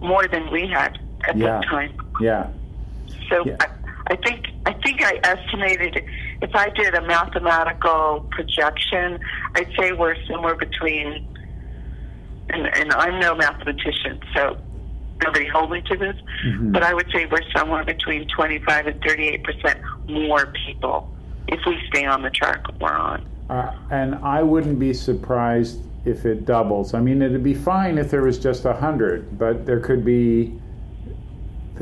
more 0.00 0.26
than 0.26 0.50
we 0.50 0.66
had 0.68 0.98
at 1.28 1.36
yeah. 1.36 1.46
that 1.46 1.64
time. 1.64 1.96
Yeah. 2.20 2.48
So 3.28 3.44
yeah. 3.46 3.56
I, 3.60 3.66
I 4.12 4.16
think 4.16 4.46
I 4.66 4.72
think 4.74 5.02
I 5.02 5.18
estimated 5.22 6.04
if 6.42 6.54
I 6.54 6.68
did 6.70 6.94
a 6.94 7.00
mathematical 7.02 8.26
projection, 8.30 9.20
I'd 9.54 9.72
say 9.78 9.92
we're 9.92 10.16
somewhere 10.26 10.56
between, 10.56 11.26
and, 12.50 12.66
and 12.66 12.92
I'm 12.92 13.20
no 13.20 13.36
mathematician, 13.36 14.20
so 14.34 14.58
nobody 15.22 15.46
hold 15.46 15.70
me 15.70 15.82
to 15.82 15.96
this, 15.96 16.16
mm-hmm. 16.44 16.72
but 16.72 16.82
I 16.82 16.94
would 16.94 17.08
say 17.12 17.26
we're 17.26 17.48
somewhere 17.56 17.84
between 17.84 18.26
25 18.28 18.86
and 18.88 19.02
38 19.02 19.44
percent 19.44 19.80
more 20.08 20.52
people 20.66 21.08
if 21.46 21.60
we 21.64 21.78
stay 21.88 22.04
on 22.04 22.22
the 22.22 22.30
track 22.30 22.64
we're 22.80 22.90
on. 22.90 23.24
Uh, 23.48 23.76
and 23.90 24.16
I 24.16 24.42
wouldn't 24.42 24.78
be 24.78 24.92
surprised 24.92 25.80
if 26.04 26.26
it 26.26 26.44
doubles. 26.44 26.94
I 26.94 27.00
mean, 27.00 27.22
it'd 27.22 27.44
be 27.44 27.54
fine 27.54 27.98
if 27.98 28.10
there 28.10 28.22
was 28.22 28.38
just 28.38 28.64
a 28.64 28.72
hundred, 28.72 29.38
but 29.38 29.64
there 29.64 29.78
could 29.78 30.04
be 30.04 30.60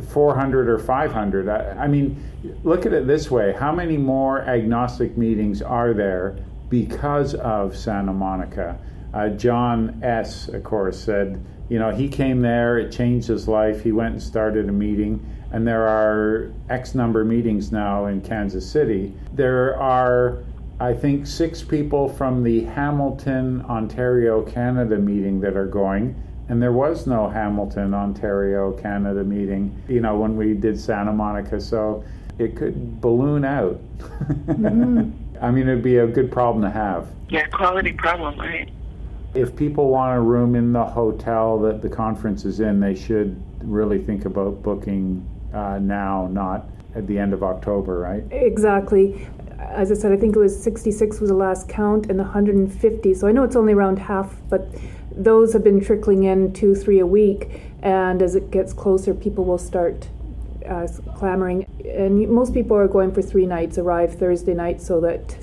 400 0.00 0.68
or 0.68 0.78
500. 0.78 1.48
I, 1.48 1.84
I, 1.84 1.88
mean, 1.88 2.22
look 2.64 2.86
at 2.86 2.92
it 2.92 3.06
this 3.06 3.30
way 3.30 3.52
how 3.52 3.72
many 3.72 3.96
more 3.96 4.42
agnostic 4.42 5.16
meetings 5.16 5.62
are 5.62 5.92
there 5.92 6.36
because 6.68 7.34
of 7.34 7.76
Santa 7.76 8.12
Monica? 8.12 8.78
Uh, 9.12 9.28
John 9.30 10.00
S., 10.02 10.48
of 10.48 10.62
course, 10.62 10.98
said, 10.98 11.44
you 11.68 11.78
know, 11.78 11.90
he 11.90 12.08
came 12.08 12.40
there, 12.40 12.78
it 12.78 12.92
changed 12.92 13.28
his 13.28 13.48
life. 13.48 13.82
He 13.82 13.92
went 13.92 14.14
and 14.14 14.22
started 14.22 14.68
a 14.68 14.72
meeting, 14.72 15.24
and 15.52 15.66
there 15.66 15.86
are 15.86 16.52
X 16.68 16.94
number 16.94 17.24
meetings 17.24 17.72
now 17.72 18.06
in 18.06 18.20
Kansas 18.20 18.68
City. 18.68 19.12
There 19.32 19.76
are, 19.80 20.44
I 20.78 20.94
think, 20.94 21.26
six 21.26 21.62
people 21.62 22.08
from 22.08 22.42
the 22.42 22.64
Hamilton, 22.64 23.62
Ontario, 23.62 24.42
Canada 24.42 24.96
meeting 24.96 25.40
that 25.40 25.56
are 25.56 25.66
going 25.66 26.20
and 26.50 26.60
there 26.60 26.72
was 26.72 27.06
no 27.06 27.28
Hamilton, 27.28 27.94
Ontario, 27.94 28.72
Canada 28.72 29.22
meeting, 29.22 29.80
you 29.88 30.00
know, 30.00 30.18
when 30.18 30.36
we 30.36 30.52
did 30.52 30.78
Santa 30.78 31.12
Monica. 31.12 31.60
So 31.60 32.04
it 32.38 32.56
could 32.56 33.00
balloon 33.00 33.44
out. 33.44 33.80
Mm-hmm. 33.98 35.12
I 35.40 35.50
mean, 35.52 35.68
it'd 35.68 35.84
be 35.84 35.98
a 35.98 36.08
good 36.08 36.30
problem 36.32 36.62
to 36.64 36.70
have. 36.70 37.08
Yeah, 37.28 37.46
quality 37.46 37.92
problem, 37.92 38.36
right? 38.36 38.68
If 39.32 39.54
people 39.54 39.90
want 39.90 40.18
a 40.18 40.20
room 40.20 40.56
in 40.56 40.72
the 40.72 40.84
hotel 40.84 41.56
that 41.60 41.82
the 41.82 41.88
conference 41.88 42.44
is 42.44 42.58
in, 42.58 42.80
they 42.80 42.96
should 42.96 43.40
really 43.62 44.00
think 44.00 44.24
about 44.24 44.60
booking 44.60 45.24
uh, 45.54 45.78
now, 45.78 46.26
not 46.32 46.66
at 46.96 47.06
the 47.06 47.16
end 47.16 47.32
of 47.32 47.44
October, 47.44 48.00
right? 48.00 48.24
Exactly. 48.32 49.28
As 49.60 49.92
I 49.92 49.94
said, 49.94 50.10
I 50.10 50.16
think 50.16 50.34
it 50.34 50.38
was 50.40 50.60
66 50.60 51.20
was 51.20 51.30
the 51.30 51.36
last 51.36 51.68
count 51.68 52.06
and 52.10 52.18
150. 52.18 53.14
So 53.14 53.28
I 53.28 53.32
know 53.32 53.44
it's 53.44 53.54
only 53.54 53.72
around 53.72 54.00
half, 54.00 54.34
but 54.48 54.68
those 55.20 55.52
have 55.52 55.62
been 55.62 55.80
trickling 55.80 56.24
in 56.24 56.52
two, 56.52 56.74
three 56.74 56.98
a 56.98 57.06
week, 57.06 57.60
and 57.82 58.22
as 58.22 58.34
it 58.34 58.50
gets 58.50 58.72
closer, 58.72 59.14
people 59.14 59.44
will 59.44 59.58
start 59.58 60.08
uh, 60.66 60.88
clamoring. 61.14 61.66
And 61.84 62.28
most 62.28 62.54
people 62.54 62.76
are 62.76 62.88
going 62.88 63.12
for 63.12 63.22
three 63.22 63.46
nights, 63.46 63.76
arrive 63.76 64.14
Thursday 64.14 64.54
night 64.54 64.80
so 64.80 65.00
that 65.02 65.36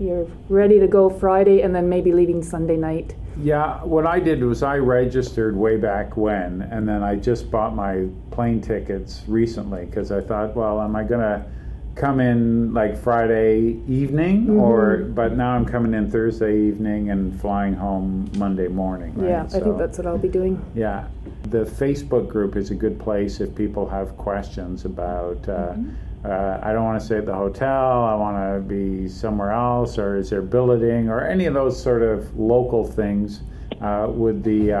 you're 0.00 0.26
ready 0.48 0.78
to 0.78 0.88
go 0.88 1.10
Friday 1.10 1.60
and 1.62 1.74
then 1.74 1.88
maybe 1.88 2.12
leaving 2.12 2.42
Sunday 2.42 2.76
night. 2.76 3.14
Yeah, 3.40 3.84
what 3.84 4.06
I 4.06 4.18
did 4.18 4.42
was 4.42 4.62
I 4.62 4.78
registered 4.78 5.54
way 5.54 5.76
back 5.76 6.16
when, 6.16 6.62
and 6.62 6.88
then 6.88 7.02
I 7.02 7.16
just 7.16 7.50
bought 7.50 7.74
my 7.74 8.06
plane 8.30 8.60
tickets 8.60 9.22
recently 9.28 9.84
because 9.86 10.10
I 10.10 10.20
thought, 10.20 10.56
well, 10.56 10.80
am 10.80 10.96
I 10.96 11.04
going 11.04 11.20
to 11.20 11.44
come 11.98 12.20
in 12.20 12.72
like 12.72 12.96
Friday 12.96 13.80
evening, 13.88 14.46
mm-hmm. 14.46 14.60
or 14.60 14.98
but 14.98 15.36
now 15.36 15.50
I'm 15.50 15.64
coming 15.64 15.94
in 15.94 16.10
Thursday 16.10 16.58
evening 16.60 17.10
and 17.10 17.38
flying 17.40 17.74
home 17.74 18.30
Monday 18.36 18.68
morning. 18.68 19.14
Right? 19.14 19.30
Yeah, 19.30 19.46
so, 19.46 19.58
I 19.58 19.60
think 19.62 19.78
that's 19.78 19.98
what 19.98 20.06
I'll 20.06 20.18
be 20.18 20.28
doing. 20.28 20.64
Yeah, 20.74 21.08
the 21.42 21.64
Facebook 21.64 22.28
group 22.28 22.56
is 22.56 22.70
a 22.70 22.74
good 22.74 22.98
place 22.98 23.40
if 23.40 23.54
people 23.54 23.88
have 23.88 24.16
questions 24.16 24.84
about. 24.84 25.48
Uh, 25.48 25.72
mm-hmm. 25.72 25.90
uh, 26.24 26.60
I 26.62 26.72
don't 26.72 26.84
want 26.84 27.00
to 27.00 27.04
stay 27.04 27.18
at 27.18 27.26
the 27.26 27.34
hotel. 27.34 28.04
I 28.04 28.14
want 28.14 28.36
to 28.36 28.60
be 28.60 29.08
somewhere 29.08 29.52
else, 29.52 29.98
or 29.98 30.16
is 30.16 30.30
there 30.30 30.42
billeting, 30.42 31.08
or 31.08 31.26
any 31.26 31.46
of 31.46 31.54
those 31.54 31.80
sort 31.80 32.02
of 32.02 32.38
local 32.38 32.86
things. 32.86 33.42
Uh, 33.80 34.08
would 34.10 34.42
the 34.42 34.72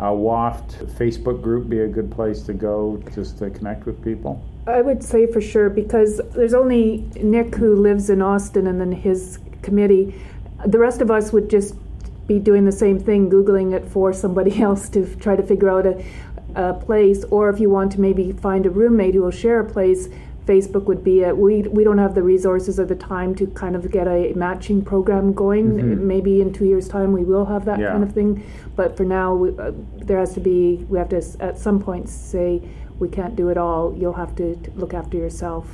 uh, 0.00 0.10
WAFT 0.10 0.86
Facebook 0.98 1.42
group 1.42 1.68
be 1.68 1.80
a 1.80 1.86
good 1.86 2.10
place 2.10 2.40
to 2.42 2.54
go 2.54 3.02
just 3.14 3.38
to 3.38 3.50
connect 3.50 3.84
with 3.84 4.02
people? 4.02 4.42
I 4.66 4.80
would 4.80 5.02
say 5.02 5.26
for 5.26 5.40
sure 5.40 5.68
because 5.68 6.20
there's 6.34 6.54
only 6.54 7.08
Nick 7.16 7.54
who 7.54 7.76
lives 7.76 8.08
in 8.08 8.22
Austin 8.22 8.66
and 8.66 8.80
then 8.80 8.92
his 8.92 9.38
committee. 9.62 10.14
The 10.64 10.78
rest 10.78 11.02
of 11.02 11.10
us 11.10 11.32
would 11.32 11.50
just 11.50 11.74
be 12.26 12.38
doing 12.38 12.64
the 12.64 12.72
same 12.72 12.98
thing, 12.98 13.28
Googling 13.30 13.74
it 13.74 13.84
for 13.84 14.12
somebody 14.12 14.62
else 14.68 14.88
to 14.90 15.04
try 15.16 15.36
to 15.36 15.42
figure 15.42 15.68
out 15.68 15.84
a, 15.86 16.04
a 16.54 16.74
place. 16.74 17.24
Or 17.24 17.50
if 17.50 17.60
you 17.60 17.68
want 17.68 17.92
to 17.92 18.00
maybe 18.00 18.32
find 18.32 18.64
a 18.64 18.70
roommate 18.70 19.14
who 19.14 19.22
will 19.22 19.30
share 19.30 19.60
a 19.60 19.70
place, 19.70 20.08
Facebook 20.46 20.84
would 20.84 21.04
be 21.04 21.20
it. 21.20 21.36
We 21.36 21.62
we 21.62 21.84
don't 21.84 21.98
have 21.98 22.14
the 22.14 22.22
resources 22.22 22.80
or 22.80 22.86
the 22.86 22.96
time 22.96 23.34
to 23.36 23.46
kind 23.48 23.76
of 23.76 23.90
get 23.90 24.08
a 24.08 24.32
matching 24.34 24.84
program 24.84 25.32
going. 25.32 25.72
Mm-hmm. 25.72 26.06
Maybe 26.06 26.40
in 26.40 26.52
two 26.52 26.64
years' 26.64 26.88
time 26.88 27.12
we 27.12 27.24
will 27.24 27.44
have 27.44 27.64
that 27.66 27.78
yeah. 27.78 27.92
kind 27.92 28.02
of 28.02 28.12
thing, 28.12 28.44
but 28.76 28.96
for 28.96 29.04
now 29.04 29.34
we, 29.34 29.56
uh, 29.58 29.72
there 29.96 30.18
has 30.18 30.34
to 30.34 30.40
be. 30.40 30.84
We 30.88 30.98
have 30.98 31.10
to 31.10 31.22
at 31.40 31.58
some 31.58 31.80
point 31.80 32.08
say 32.08 32.62
we 32.98 33.08
can't 33.08 33.36
do 33.36 33.48
it 33.48 33.58
all. 33.58 33.96
You'll 33.96 34.12
have 34.14 34.34
to, 34.36 34.56
to 34.56 34.70
look 34.72 34.94
after 34.94 35.16
yourself. 35.16 35.66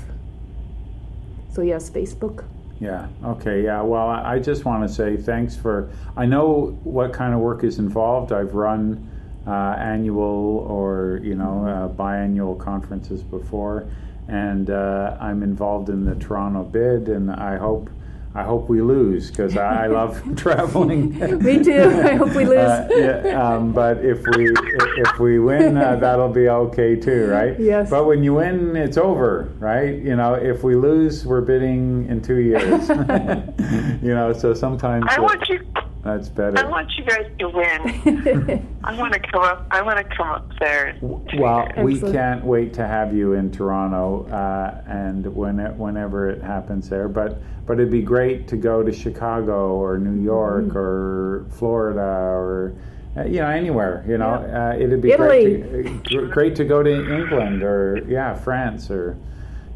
So 1.53 1.63
yes, 1.63 1.89
Facebook. 1.89 2.45
Yeah. 2.81 3.09
Okay. 3.25 3.65
Yeah. 3.65 3.81
Well, 3.81 4.09
I 4.09 4.39
just 4.39 4.65
want 4.65 4.87
to 4.87 4.93
say 4.93 5.17
thanks 5.17 5.57
for. 5.57 5.91
I 6.17 6.27
know 6.27 6.79
what 6.85 7.13
kind 7.13 7.33
of 7.33 7.41
work 7.41 7.65
is 7.65 7.79
involved. 7.79 8.33
I've 8.33 8.55
run 8.55 9.11
uh, 9.47 9.77
annual 9.79 10.67
or 10.69 11.21
you 11.23 11.35
know 11.35 11.67
uh, 11.67 11.89
biannual 11.97 12.59
conferences 12.59 13.23
before, 13.23 13.89
and 14.29 14.71
uh, 14.71 15.17
I'm 15.21 15.43
involved 15.43 15.89
in 15.89 16.05
the 16.05 16.15
Toronto 16.15 16.65
bid, 16.65 17.09
and 17.09 17.31
I 17.31 17.57
hope 17.57 17.91
I 18.37 18.43
hope 18.43 18.69
we 18.69 18.83
lose 18.83 19.31
because 19.31 19.57
I, 19.57 19.87
love 19.87 20.23
traveling. 20.37 21.19
Me 21.43 21.65
too. 21.65 22.03
I 22.05 22.17
hope 22.17 22.35
we 22.35 22.45
lose. 22.45 22.59
Uh, 22.59 22.89
yeah, 23.25 23.55
um, 23.55 23.73
but 23.73 24.05
if 24.05 24.23
we 24.37 24.51
if 24.51 25.19
we 25.19 25.39
win, 25.39 25.79
uh, 25.79 25.97
that'll 25.97 26.29
be 26.29 26.47
okay 26.47 26.97
too, 26.97 27.29
right? 27.29 27.59
Yes. 27.59 27.89
But 27.89 28.05
when 28.05 28.23
you 28.23 28.35
win, 28.35 28.77
it's 28.77 28.99
over, 28.99 29.55
right? 29.59 29.95
You 29.95 30.17
know, 30.17 30.35
if 30.35 30.63
we 30.63 30.77
lose, 30.77 31.25
we're 31.25 31.41
bidding 31.41 32.07
in 32.11 32.21
two 32.21 32.41
years. 32.41 32.89
you 34.03 34.15
know, 34.15 34.35
so 34.37 34.53
sometimes. 34.53 35.07
I 35.09 35.19
want 35.19 35.49
you. 35.49 35.67
That's 36.07 36.29
better. 36.29 36.57
I 36.57 36.63
want 36.71 36.89
you 36.97 37.05
guys 37.05 37.27
to 37.41 37.49
win. 37.49 38.79
I 38.85 38.97
want 38.97 39.13
to 39.15 39.19
come 39.19 39.43
up. 39.43 39.67
I 39.73 39.83
want 39.83 39.99
to 39.99 40.05
come 40.17 40.29
up 40.29 40.49
there. 40.61 40.97
Well, 41.01 41.69
we 41.79 41.95
Excellent. 41.95 42.15
can't 42.15 42.45
wait 42.45 42.73
to 42.75 42.87
have 42.87 43.13
you 43.13 43.33
in 43.33 43.51
Toronto, 43.51 44.25
uh, 44.29 44.83
and 44.87 45.27
when 45.35 45.59
it, 45.59 45.75
whenever 45.75 46.31
it 46.31 46.41
happens 46.43 46.89
there. 46.89 47.09
But 47.09 47.39
but 47.67 47.75
it'd 47.81 47.91
be 47.91 48.03
great 48.03 48.47
to 48.49 48.57
go 48.57 48.85
to 48.85 48.93
Chicago 48.93 49.75
or 49.75 49.99
New 49.99 50.23
York 50.23 50.67
Mm-hmm. 50.67 50.79
or 50.79 51.47
Florida 51.51 52.01
or 52.01 52.77
uh, 53.17 53.25
you 53.25 53.41
know 53.41 53.49
anywhere. 53.49 54.05
You 54.07 54.19
know, 54.19 54.31
uh, 54.35 54.77
it'd 54.79 55.03
be 55.03 55.11
Italy. 55.11 55.57
great 55.63 56.05
to, 56.05 56.19
gr- 56.21 56.27
great 56.33 56.55
to 56.57 56.65
go 56.65 56.85
to 56.85 57.17
England 57.21 57.65
or 57.65 58.01
yeah 58.07 58.33
France 58.33 58.93
or 58.93 59.19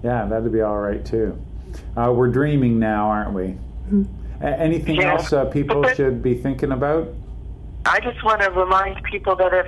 yeah 0.05 0.27
that'd 0.27 0.53
be 0.53 0.61
all 0.61 0.79
right 0.79 1.05
too. 1.05 1.37
Uh, 1.97 2.13
we're 2.15 2.29
dreaming 2.29 2.79
now, 2.79 3.09
aren't 3.09 3.33
we? 3.33 3.43
Mm-hmm. 3.91 4.05
A- 4.41 4.59
anything 4.61 4.97
Yeah. 4.97 5.13
else 5.13 5.33
uh, 5.33 5.45
people 5.47 5.83
But- 5.83 5.97
should 5.97 6.23
be 6.23 6.35
thinking 6.35 6.73
about? 6.73 7.09
I 7.87 7.99
just 8.01 8.23
want 8.25 8.43
to 8.43 8.51
remind 8.51 9.03
people 9.05 9.37
that 9.37 9.53
if 9.55 9.67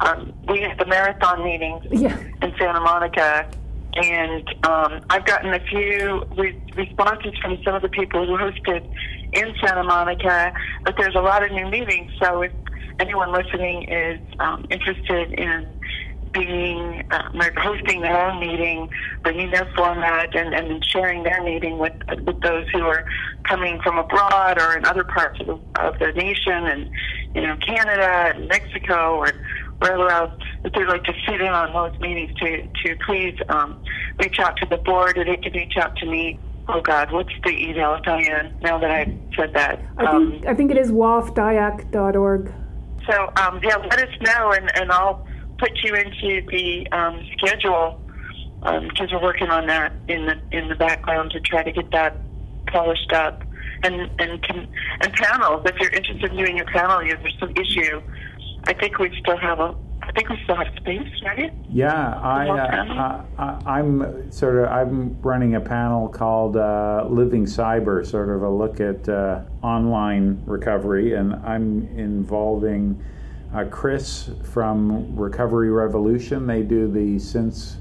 um, 0.00 0.32
we 0.46 0.60
have 0.60 0.76
the 0.78 0.84
marathon 0.86 1.42
meetings 1.42 1.84
Yeah. 1.90 2.16
in 2.42 2.52
Santa 2.58 2.80
Monica, 2.80 3.46
and 3.94 4.46
um, 4.66 5.00
I've 5.08 5.24
gotten 5.24 5.54
a 5.54 5.60
few 5.60 6.22
re- 6.36 6.60
responses 6.76 7.32
from 7.40 7.56
some 7.64 7.74
of 7.74 7.80
the 7.80 7.88
people 7.88 8.26
who 8.26 8.36
hosted 8.36 8.86
in 9.32 9.54
Santa 9.64 9.84
Monica, 9.84 10.52
but 10.84 10.96
there's 10.98 11.14
a 11.14 11.20
lot 11.20 11.42
of 11.42 11.50
new 11.50 11.66
meetings. 11.70 12.12
So 12.22 12.42
if 12.42 12.52
anyone 13.00 13.32
listening 13.32 13.84
is 13.88 14.20
um, 14.38 14.66
interested 14.70 15.32
in 15.32 15.66
being 16.36 17.06
uh, 17.10 17.50
hosting 17.56 18.00
their 18.00 18.28
own 18.28 18.40
meeting, 18.40 18.88
bringing 19.22 19.50
their 19.50 19.70
format, 19.76 20.34
and, 20.34 20.54
and 20.54 20.84
sharing 20.84 21.22
their 21.22 21.42
meeting 21.42 21.78
with 21.78 21.94
with 22.24 22.40
those 22.40 22.68
who 22.70 22.82
are 22.82 23.04
coming 23.44 23.80
from 23.82 23.98
abroad 23.98 24.60
or 24.60 24.76
in 24.76 24.84
other 24.84 25.04
parts 25.04 25.40
of 25.40 25.46
the, 25.46 25.80
of 25.80 25.98
the 25.98 26.12
nation, 26.12 26.66
and 26.66 26.90
you 27.34 27.42
know 27.42 27.56
Canada 27.56 28.32
and 28.34 28.48
Mexico 28.48 29.16
or 29.16 29.32
wherever 29.78 30.10
else, 30.10 30.32
if 30.64 30.72
they'd 30.72 30.86
like 30.86 31.04
to 31.04 31.12
sit 31.26 31.40
in 31.40 31.48
on 31.48 31.72
those 31.72 31.98
meetings, 32.00 32.36
to 32.38 32.66
to 32.84 32.96
please 33.06 33.36
um, 33.48 33.82
reach 34.18 34.38
out 34.38 34.56
to 34.58 34.66
the 34.66 34.78
board, 34.78 35.16
or 35.18 35.24
they 35.24 35.36
can 35.36 35.52
reach 35.52 35.76
out 35.76 35.96
to 35.96 36.06
me. 36.06 36.38
Oh 36.68 36.80
God, 36.80 37.12
what's 37.12 37.32
the 37.44 37.50
email, 37.50 37.98
Diane? 38.02 38.54
Now 38.60 38.78
that 38.78 38.90
I've 38.90 39.14
said 39.36 39.54
that. 39.54 39.80
I 39.96 40.18
think 40.18 40.46
I 40.46 40.54
think 40.54 40.70
it 40.70 40.78
is 40.78 40.90
wafdiac.org. 40.90 42.52
So 43.08 43.32
um, 43.36 43.60
yeah, 43.62 43.76
let 43.76 44.00
us 44.00 44.14
know, 44.20 44.50
and, 44.50 44.76
and 44.76 44.90
I'll 44.90 45.26
put 45.58 45.72
you 45.82 45.94
into 45.94 46.46
the 46.50 46.86
um, 46.92 47.20
schedule 47.36 48.00
because 48.60 49.12
we're 49.12 49.22
working 49.22 49.48
on 49.48 49.66
that 49.66 49.92
in 50.08 50.26
the 50.26 50.40
in 50.50 50.68
the 50.68 50.74
background 50.74 51.30
to 51.30 51.40
try 51.40 51.62
to 51.62 51.72
get 51.72 51.90
that 51.92 52.16
polished 52.66 53.12
up. 53.12 53.42
And 53.82 54.10
and 54.18 54.42
can, 54.42 54.66
and 55.02 55.12
panels. 55.12 55.62
If 55.66 55.76
you're 55.78 55.90
interested 55.90 56.30
in 56.30 56.36
doing 56.36 56.60
a 56.60 56.64
panel, 56.64 57.00
if 57.00 57.20
there's 57.20 57.36
some 57.38 57.50
issue, 57.50 58.00
I 58.64 58.72
think 58.72 58.98
we 58.98 59.14
still 59.20 59.36
have 59.36 59.60
a. 59.60 59.76
I 60.02 60.12
think 60.12 60.28
we 60.30 60.38
still 60.44 60.56
have 60.56 60.68
space, 60.76 61.08
right? 61.24 61.52
Yeah, 61.68 62.18
I, 62.20 62.48
uh, 62.48 63.24
I, 63.36 63.42
I, 63.42 63.78
I'm 63.78 64.32
sort 64.32 64.56
of 64.56 64.70
I'm 64.70 65.20
running 65.20 65.56
a 65.56 65.60
panel 65.60 66.08
called 66.08 66.56
uh, 66.56 67.06
Living 67.10 67.44
Cyber, 67.44 68.06
sort 68.06 68.30
of 68.30 68.42
a 68.42 68.48
look 68.48 68.80
at 68.80 69.08
uh, 69.08 69.42
online 69.62 70.42
recovery, 70.46 71.14
and 71.14 71.34
I'm 71.34 71.88
involving 71.98 73.02
uh, 73.56 73.64
Chris 73.64 74.30
from 74.42 75.16
Recovery 75.16 75.70
Revolution. 75.70 76.46
They 76.46 76.62
do 76.62 76.90
the 76.90 77.18
Since 77.18 77.78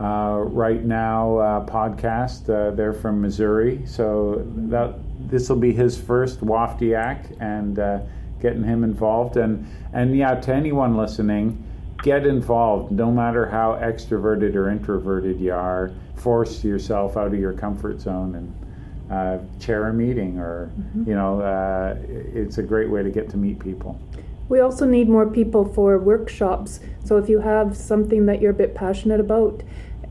uh, 0.00 0.42
Right 0.44 0.84
Now 0.84 1.36
uh, 1.38 1.66
podcast. 1.66 2.50
Uh, 2.50 2.74
they're 2.74 2.92
from 2.92 3.20
Missouri, 3.20 3.82
so 3.86 4.44
that 4.68 4.94
this 5.28 5.48
will 5.48 5.56
be 5.56 5.72
his 5.72 5.96
first 5.96 6.40
WAFTIAC, 6.40 7.40
and 7.40 7.78
uh, 7.78 8.00
getting 8.40 8.64
him 8.64 8.82
involved. 8.82 9.36
And 9.36 9.66
and 9.92 10.16
yeah, 10.16 10.34
to 10.34 10.52
anyone 10.52 10.96
listening, 10.96 11.62
get 12.02 12.26
involved. 12.26 12.90
No 12.90 13.12
matter 13.12 13.46
how 13.46 13.74
extroverted 13.74 14.56
or 14.56 14.70
introverted 14.70 15.40
you 15.40 15.52
are, 15.52 15.92
force 16.16 16.64
yourself 16.64 17.16
out 17.16 17.28
of 17.28 17.38
your 17.38 17.52
comfort 17.52 18.00
zone 18.00 18.34
and 18.34 19.12
uh, 19.12 19.38
chair 19.60 19.86
a 19.86 19.94
meeting, 19.94 20.40
or 20.40 20.72
you 21.06 21.14
know, 21.14 21.40
uh, 21.40 21.96
it's 22.08 22.58
a 22.58 22.62
great 22.62 22.90
way 22.90 23.04
to 23.04 23.10
get 23.10 23.30
to 23.30 23.36
meet 23.36 23.60
people. 23.60 24.00
We 24.48 24.60
also 24.60 24.86
need 24.86 25.08
more 25.08 25.26
people 25.26 25.64
for 25.64 25.98
workshops. 25.98 26.80
So 27.04 27.16
if 27.16 27.28
you 27.28 27.40
have 27.40 27.76
something 27.76 28.26
that 28.26 28.40
you're 28.40 28.52
a 28.52 28.54
bit 28.54 28.74
passionate 28.74 29.20
about, 29.20 29.62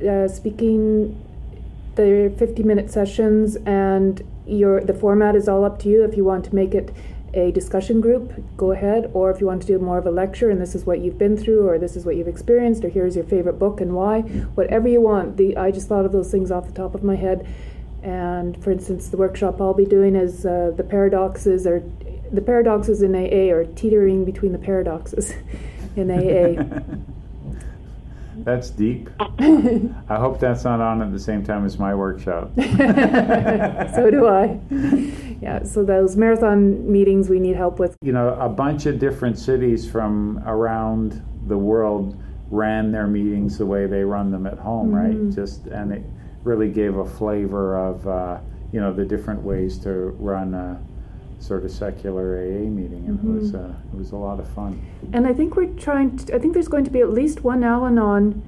uh, 0.05 0.27
speaking 0.27 1.21
the 1.95 2.33
50 2.37 2.63
minute 2.63 2.91
sessions 2.91 3.55
and 3.65 4.21
your 4.45 4.81
the 4.81 4.93
format 4.93 5.35
is 5.35 5.47
all 5.47 5.63
up 5.63 5.79
to 5.79 5.89
you. 5.89 6.03
If 6.03 6.17
you 6.17 6.25
want 6.25 6.45
to 6.45 6.55
make 6.55 6.75
it 6.75 6.93
a 7.33 7.51
discussion 7.51 8.01
group 8.01 8.33
go 8.57 8.71
ahead. 8.71 9.11
Or 9.13 9.29
if 9.29 9.41
you 9.41 9.47
want 9.47 9.61
to 9.61 9.67
do 9.67 9.77
more 9.79 9.97
of 9.97 10.07
a 10.07 10.11
lecture 10.11 10.49
and 10.49 10.61
this 10.61 10.73
is 10.73 10.85
what 10.85 10.99
you've 10.99 11.17
been 11.17 11.37
through 11.37 11.67
or 11.67 11.77
this 11.77 11.95
is 11.95 12.05
what 12.05 12.15
you've 12.15 12.27
experienced 12.27 12.83
or 12.85 12.89
here's 12.89 13.15
your 13.15 13.25
favorite 13.25 13.59
book 13.59 13.81
and 13.81 13.93
why 13.93 14.21
whatever 14.21 14.87
you 14.87 15.01
want. 15.01 15.37
The 15.37 15.57
i 15.57 15.71
just 15.71 15.87
thought 15.87 16.05
of 16.05 16.11
those 16.11 16.31
things 16.31 16.51
off 16.51 16.65
the 16.65 16.73
top 16.73 16.95
of 16.95 17.03
my 17.03 17.15
head. 17.15 17.47
And 18.03 18.61
for 18.63 18.71
instance 18.71 19.09
the 19.09 19.17
workshop 19.17 19.61
i'll 19.61 19.73
be 19.73 19.85
doing 19.85 20.15
is 20.15 20.45
uh, 20.45 20.71
the 20.75 20.83
paradoxes 20.83 21.67
or 21.67 21.83
the 22.35 22.41
paradoxes 22.41 23.01
in 23.01 23.15
aa 23.15 23.53
or 23.53 23.65
teetering 23.65 24.25
between 24.25 24.51
the 24.51 24.57
paradoxes 24.57 25.33
in 25.95 26.11
aa 26.11 26.63
That's 28.37 28.69
deep. 28.69 29.09
I 29.19 30.17
hope 30.17 30.39
that's 30.39 30.65
not 30.65 30.79
on 30.79 31.01
at 31.01 31.11
the 31.11 31.19
same 31.19 31.43
time 31.43 31.65
as 31.65 31.79
my 31.79 31.95
workshop. 31.95 32.51
so 32.55 34.11
do 34.11 34.27
I. 34.27 34.59
Yeah, 35.41 35.63
so 35.63 35.83
those 35.83 36.15
marathon 36.15 36.91
meetings 36.91 37.27
we 37.27 37.39
need 37.39 37.55
help 37.55 37.79
with. 37.79 37.97
you 38.03 38.11
know, 38.11 38.37
a 38.39 38.49
bunch 38.49 38.85
of 38.85 38.99
different 38.99 39.39
cities 39.39 39.89
from 39.89 40.43
around 40.45 41.23
the 41.47 41.57
world 41.57 42.21
ran 42.51 42.91
their 42.91 43.07
meetings 43.07 43.57
the 43.57 43.65
way 43.65 43.87
they 43.87 44.03
run 44.03 44.31
them 44.31 44.45
at 44.45 44.59
home, 44.59 44.93
right? 44.93 45.33
Just 45.33 45.65
and 45.67 45.91
it 45.91 46.03
really 46.43 46.69
gave 46.69 46.97
a 46.97 47.05
flavor 47.05 47.77
of 47.77 48.07
uh, 48.07 48.37
you 48.71 48.79
know 48.79 48.93
the 48.93 49.05
different 49.05 49.41
ways 49.41 49.79
to 49.79 49.89
run 50.19 50.53
a 50.53 50.79
sort 51.45 51.63
of 51.63 51.71
secular 51.71 52.37
AA 52.39 52.67
meeting, 52.79 53.03
and 53.07 53.19
it 53.19 53.41
was 53.41 53.53
uh, 53.53 53.71
it 53.93 53.97
was 53.97 54.11
a 54.11 54.15
lot 54.15 54.39
of 54.39 54.47
fun. 54.49 54.81
And 55.13 55.27
I 55.27 55.33
think 55.33 55.55
we're 55.55 55.73
trying 55.87 56.17
to, 56.17 56.35
I 56.35 56.39
think 56.39 56.53
there's 56.53 56.67
going 56.67 56.85
to 56.85 56.91
be 56.91 57.01
at 57.01 57.11
least 57.11 57.43
one 57.43 57.63
Al 57.63 57.85
Anon 57.85 58.41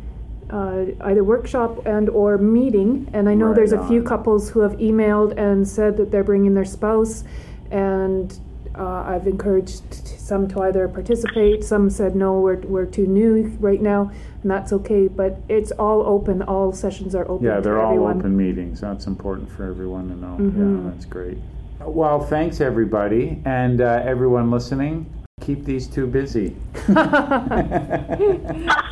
uh, 0.49 0.85
either 1.01 1.23
workshop 1.23 1.85
and 1.85 2.09
or 2.09 2.37
meeting. 2.37 3.09
And 3.13 3.29
I 3.29 3.35
know 3.35 3.47
Right 3.47 3.55
there's 3.57 3.73
a 3.73 3.85
few 3.87 3.99
on. 3.99 4.05
couples 4.05 4.49
who 4.49 4.61
have 4.61 4.73
emailed 4.73 5.37
and 5.37 5.67
said 5.67 5.97
that 5.97 6.09
they're 6.11 6.23
bringing 6.23 6.53
their 6.55 6.65
spouse. 6.65 7.23
And 7.69 8.37
uh, 8.73 9.03
I've 9.05 9.27
encouraged 9.27 9.93
some 10.07 10.47
to 10.49 10.61
either 10.61 10.87
participate. 10.87 11.63
Some 11.65 11.89
said, 11.89 12.15
no, 12.15 12.39
we're, 12.39 12.61
we're 12.61 12.85
too 12.85 13.05
new 13.07 13.47
right 13.59 13.81
now. 13.81 14.09
And 14.41 14.49
that's 14.49 14.71
okay. 14.71 15.07
But 15.09 15.37
it's 15.49 15.71
all 15.71 16.01
open. 16.03 16.41
All 16.43 16.71
sessions 16.71 17.13
are 17.13 17.27
open 17.29 17.45
Yeah, 17.45 17.59
they're 17.59 17.79
all 17.81 17.91
everyone. 17.93 18.19
open 18.19 18.37
meetings. 18.37 18.79
That's 18.79 19.05
important 19.05 19.51
for 19.51 19.65
everyone 19.65 20.07
to 20.09 20.15
know. 20.15 20.37
Mhm. 20.39 20.85
Yeah, 20.85 20.89
that's 20.91 21.05
great. 21.05 21.37
Well, 21.79 22.19
thanks 22.19 22.59
everybody, 22.59 23.41
and 23.45 23.81
uh, 23.81 24.01
everyone 24.03 24.49
listening. 24.49 25.11
Keep 25.41 25.63
these 25.63 25.87
two 25.87 26.07
busy. 26.07 26.55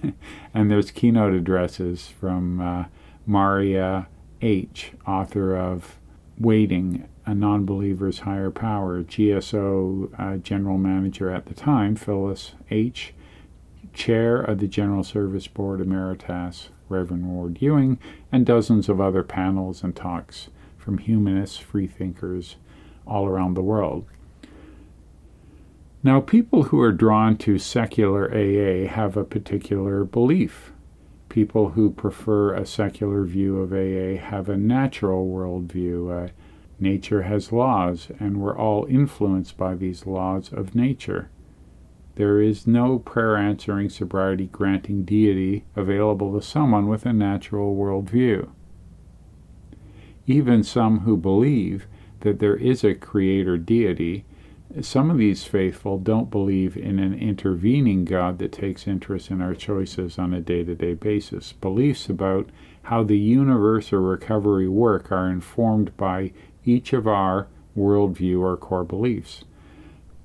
and 0.54 0.70
there's 0.70 0.90
keynote 0.90 1.34
addresses 1.34 2.06
from 2.08 2.60
uh, 2.60 2.84
Marya 3.26 4.08
H., 4.40 4.92
author 5.06 5.56
of 5.56 5.98
Waiting, 6.38 7.06
a 7.26 7.34
Non-Believer's 7.34 8.20
Higher 8.20 8.50
Power, 8.50 9.02
GSO 9.02 10.08
uh, 10.18 10.36
General 10.38 10.78
Manager 10.78 11.30
at 11.30 11.46
the 11.46 11.54
time, 11.54 11.96
Phyllis 11.96 12.54
H., 12.70 13.13
Chair 13.94 14.36
of 14.36 14.58
the 14.58 14.68
General 14.68 15.04
Service 15.04 15.46
Board 15.46 15.80
Emeritus, 15.80 16.68
Reverend 16.88 17.26
Ward 17.26 17.58
Ewing, 17.60 17.98
and 18.30 18.44
dozens 18.44 18.88
of 18.88 19.00
other 19.00 19.22
panels 19.22 19.82
and 19.82 19.94
talks 19.94 20.48
from 20.76 20.98
humanists, 20.98 21.56
freethinkers 21.56 22.56
all 23.06 23.26
around 23.26 23.54
the 23.54 23.62
world. 23.62 24.04
Now, 26.02 26.20
people 26.20 26.64
who 26.64 26.80
are 26.80 26.92
drawn 26.92 27.38
to 27.38 27.58
secular 27.58 28.30
AA 28.30 28.86
have 28.86 29.16
a 29.16 29.24
particular 29.24 30.04
belief. 30.04 30.72
People 31.30 31.70
who 31.70 31.90
prefer 31.90 32.52
a 32.52 32.66
secular 32.66 33.24
view 33.24 33.58
of 33.58 33.72
AA 33.72 34.20
have 34.20 34.50
a 34.50 34.58
natural 34.58 35.26
worldview. 35.26 36.26
Uh, 36.26 36.32
nature 36.78 37.22
has 37.22 37.52
laws, 37.52 38.08
and 38.20 38.36
we're 38.36 38.56
all 38.56 38.84
influenced 38.84 39.56
by 39.56 39.74
these 39.74 40.04
laws 40.04 40.52
of 40.52 40.74
nature. 40.74 41.30
There 42.16 42.40
is 42.40 42.66
no 42.66 43.00
prayer 43.00 43.36
answering, 43.36 43.88
sobriety 43.88 44.46
granting 44.46 45.04
deity 45.04 45.64
available 45.74 46.32
to 46.34 46.46
someone 46.46 46.86
with 46.86 47.04
a 47.06 47.12
natural 47.12 47.74
worldview. 47.74 48.50
Even 50.26 50.62
some 50.62 51.00
who 51.00 51.16
believe 51.16 51.86
that 52.20 52.38
there 52.38 52.56
is 52.56 52.84
a 52.84 52.94
creator 52.94 53.58
deity, 53.58 54.24
some 54.80 55.10
of 55.10 55.18
these 55.18 55.44
faithful 55.44 55.98
don't 55.98 56.30
believe 56.30 56.76
in 56.76 56.98
an 56.98 57.14
intervening 57.14 58.04
God 58.04 58.38
that 58.38 58.52
takes 58.52 58.86
interest 58.86 59.30
in 59.30 59.42
our 59.42 59.54
choices 59.54 60.18
on 60.18 60.32
a 60.32 60.40
day 60.40 60.64
to 60.64 60.74
day 60.74 60.94
basis. 60.94 61.52
Beliefs 61.52 62.08
about 62.08 62.48
how 62.84 63.02
the 63.02 63.18
universe 63.18 63.92
or 63.92 64.00
recovery 64.00 64.68
work 64.68 65.12
are 65.12 65.28
informed 65.28 65.96
by 65.96 66.32
each 66.64 66.92
of 66.92 67.06
our 67.06 67.48
worldview 67.76 68.40
or 68.40 68.56
core 68.56 68.84
beliefs. 68.84 69.44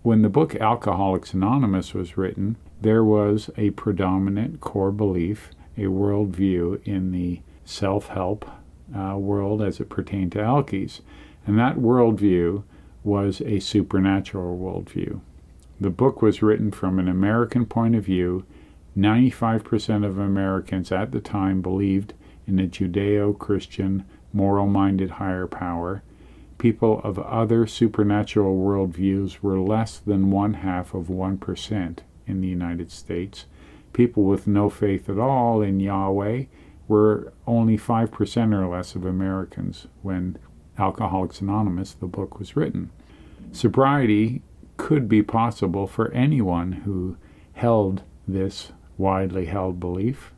When 0.01 0.21
the 0.21 0.29
book 0.29 0.55
Alcoholics 0.55 1.33
Anonymous 1.33 1.93
was 1.93 2.17
written, 2.17 2.55
there 2.81 3.03
was 3.03 3.49
a 3.57 3.71
predominant 3.71 4.61
core 4.61 4.93
belief, 4.93 5.49
a 5.77 5.83
worldview 5.83 6.81
in 6.85 7.11
the 7.11 7.41
self 7.65 8.07
help 8.07 8.49
uh, 8.97 9.17
world 9.17 9.61
as 9.61 9.81
it 9.81 9.89
pertained 9.89 10.31
to 10.31 10.39
alkies. 10.39 11.01
And 11.45 11.59
that 11.59 11.79
worldview 11.79 12.63
was 13.03 13.41
a 13.41 13.59
supernatural 13.59 14.57
worldview. 14.57 15.19
The 15.81 15.89
book 15.89 16.21
was 16.21 16.41
written 16.41 16.71
from 16.71 16.97
an 16.97 17.09
American 17.09 17.65
point 17.65 17.95
of 17.95 18.05
view. 18.05 18.45
95% 18.97 20.05
of 20.05 20.17
Americans 20.17 20.93
at 20.93 21.11
the 21.11 21.19
time 21.19 21.61
believed 21.61 22.13
in 22.47 22.57
a 22.57 22.67
Judeo 22.67 23.37
Christian, 23.37 24.05
moral 24.31 24.67
minded 24.67 25.11
higher 25.11 25.45
power 25.45 26.03
people 26.59 27.01
of 27.03 27.17
other 27.17 27.65
supernatural 27.65 28.55
worldviews 28.55 29.39
were 29.41 29.59
less 29.59 29.97
than 29.97 30.29
one 30.29 30.55
half 30.55 30.93
of 30.93 31.07
1% 31.07 31.97
in 32.27 32.41
the 32.41 32.47
United 32.47 32.91
States. 32.91 33.45
People 33.93 34.23
with 34.23 34.45
no 34.45 34.69
faith 34.69 35.09
at 35.09 35.17
all 35.17 35.61
in 35.61 35.79
Yahweh 35.79 36.45
were 36.87 37.33
only 37.47 37.77
5% 37.77 38.53
or 38.53 38.67
less 38.67 38.93
of 38.93 39.05
Americans 39.05 39.87
when 40.01 40.37
Alcoholics 40.77 41.41
Anonymous, 41.41 41.93
the 41.93 42.05
book, 42.05 42.37
was 42.37 42.55
written. 42.55 42.91
Sobriety 43.51 44.43
could 44.77 45.09
be 45.09 45.23
possible 45.23 45.87
for 45.87 46.11
anyone 46.11 46.71
who 46.71 47.17
held 47.53 48.03
this 48.27 48.71
widely 48.97 49.45
held 49.45 49.79
belief. 49.79 50.33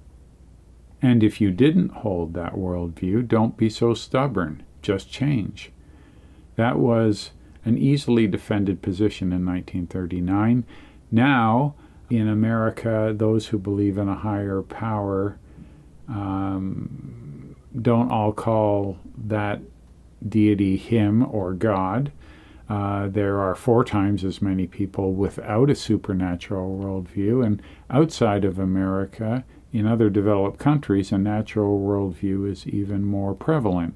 And 1.02 1.24
if 1.24 1.42
you 1.42 1.52
didn't 1.52 1.92
hold 1.92 2.34
that 2.34 2.54
worldview, 2.54 3.28
don't 3.28 3.58
be 3.58 3.70
so 3.70 3.94
stubborn. 3.94 4.64
Just 4.82 5.12
change. 5.12 5.72
That 6.62 6.78
was 6.78 7.32
an 7.66 7.76
easily 7.76 8.28
defended 8.28 8.84
position 8.84 9.30
in 9.34 9.44
1939. 9.44 10.64
Now, 11.10 11.74
in 12.12 12.28
America, 12.28 13.16
those 13.18 13.48
who 13.48 13.58
believe 13.58 13.98
in 13.98 14.08
a 14.08 14.16
higher 14.16 14.62
power 14.62 15.40
um, 16.08 17.56
don't 17.82 18.12
all 18.12 18.32
call 18.32 19.00
that 19.18 19.62
deity 20.30 20.78
him 20.78 21.26
or 21.34 21.54
God. 21.54 22.12
Uh, 22.70 23.08
there 23.08 23.40
are 23.40 23.56
four 23.56 23.84
times 23.84 24.24
as 24.24 24.40
many 24.40 24.68
people 24.68 25.16
without 25.16 25.72
a 25.72 25.74
supernatural 25.74 26.78
worldview, 26.78 27.44
and 27.44 27.60
outside 27.90 28.46
of 28.46 28.60
America, 28.60 29.44
in 29.74 29.88
other 29.88 30.12
developed 30.12 30.60
countries, 30.60 31.12
a 31.12 31.18
natural 31.18 31.80
worldview 31.80 32.48
is 32.48 32.68
even 32.68 33.04
more 33.04 33.34
prevalent 33.34 33.96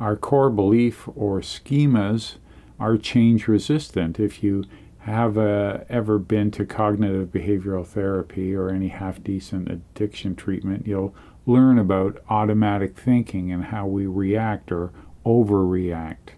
our 0.00 0.16
core 0.16 0.50
belief 0.50 1.06
or 1.14 1.40
schemas 1.40 2.36
are 2.78 2.96
change 2.96 3.46
resistant. 3.46 4.18
If 4.18 4.42
you 4.42 4.64
have 5.00 5.36
uh, 5.38 5.80
ever 5.88 6.18
been 6.18 6.50
to 6.52 6.64
cognitive 6.64 7.28
behavioral 7.28 7.86
therapy 7.86 8.54
or 8.54 8.70
any 8.70 8.88
half 8.88 9.22
decent 9.22 9.70
addiction 9.70 10.34
treatment, 10.34 10.86
you'll 10.86 11.14
learn 11.46 11.78
about 11.78 12.22
automatic 12.28 12.98
thinking 12.98 13.52
and 13.52 13.66
how 13.66 13.86
we 13.86 14.06
react 14.06 14.72
or 14.72 14.92
overreact. 15.24 16.34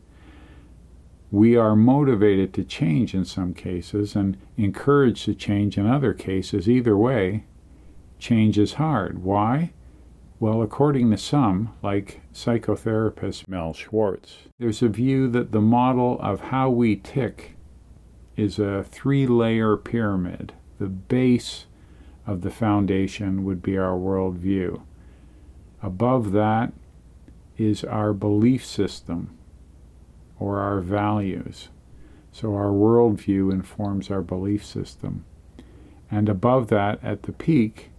We 1.30 1.56
are 1.56 1.74
motivated 1.74 2.52
to 2.54 2.64
change 2.64 3.14
in 3.14 3.24
some 3.24 3.54
cases 3.54 4.14
and 4.14 4.36
encouraged 4.56 5.24
to 5.24 5.34
change 5.34 5.78
in 5.78 5.86
other 5.86 6.12
cases. 6.12 6.68
Either 6.68 6.96
way, 6.96 7.44
change 8.18 8.58
is 8.58 8.74
hard. 8.74 9.22
Why? 9.22 9.72
Well, 10.42 10.60
according 10.60 11.08
to 11.12 11.18
some, 11.18 11.72
like 11.84 12.20
psychotherapist 12.34 13.46
Mel 13.46 13.72
Schwartz, 13.74 14.38
there's 14.58 14.82
a 14.82 14.88
view 14.88 15.28
that 15.28 15.52
the 15.52 15.60
model 15.60 16.18
of 16.20 16.40
how 16.40 16.68
we 16.68 16.96
tick 16.96 17.54
is 18.36 18.58
a 18.58 18.82
three 18.82 19.24
layer 19.24 19.76
pyramid. 19.76 20.52
The 20.80 20.88
base 20.88 21.66
of 22.26 22.40
the 22.40 22.50
foundation 22.50 23.44
would 23.44 23.62
be 23.62 23.78
our 23.78 23.96
worldview. 23.96 24.82
Above 25.80 26.32
that 26.32 26.72
is 27.56 27.84
our 27.84 28.12
belief 28.12 28.66
system 28.66 29.38
or 30.40 30.58
our 30.58 30.80
values. 30.80 31.68
So 32.32 32.56
our 32.56 32.72
worldview 32.72 33.52
informs 33.52 34.10
our 34.10 34.22
belief 34.22 34.66
system. 34.66 35.24
And 36.10 36.28
above 36.28 36.66
that, 36.66 36.98
at 37.00 37.22
the 37.22 37.32
peak, 37.32 37.92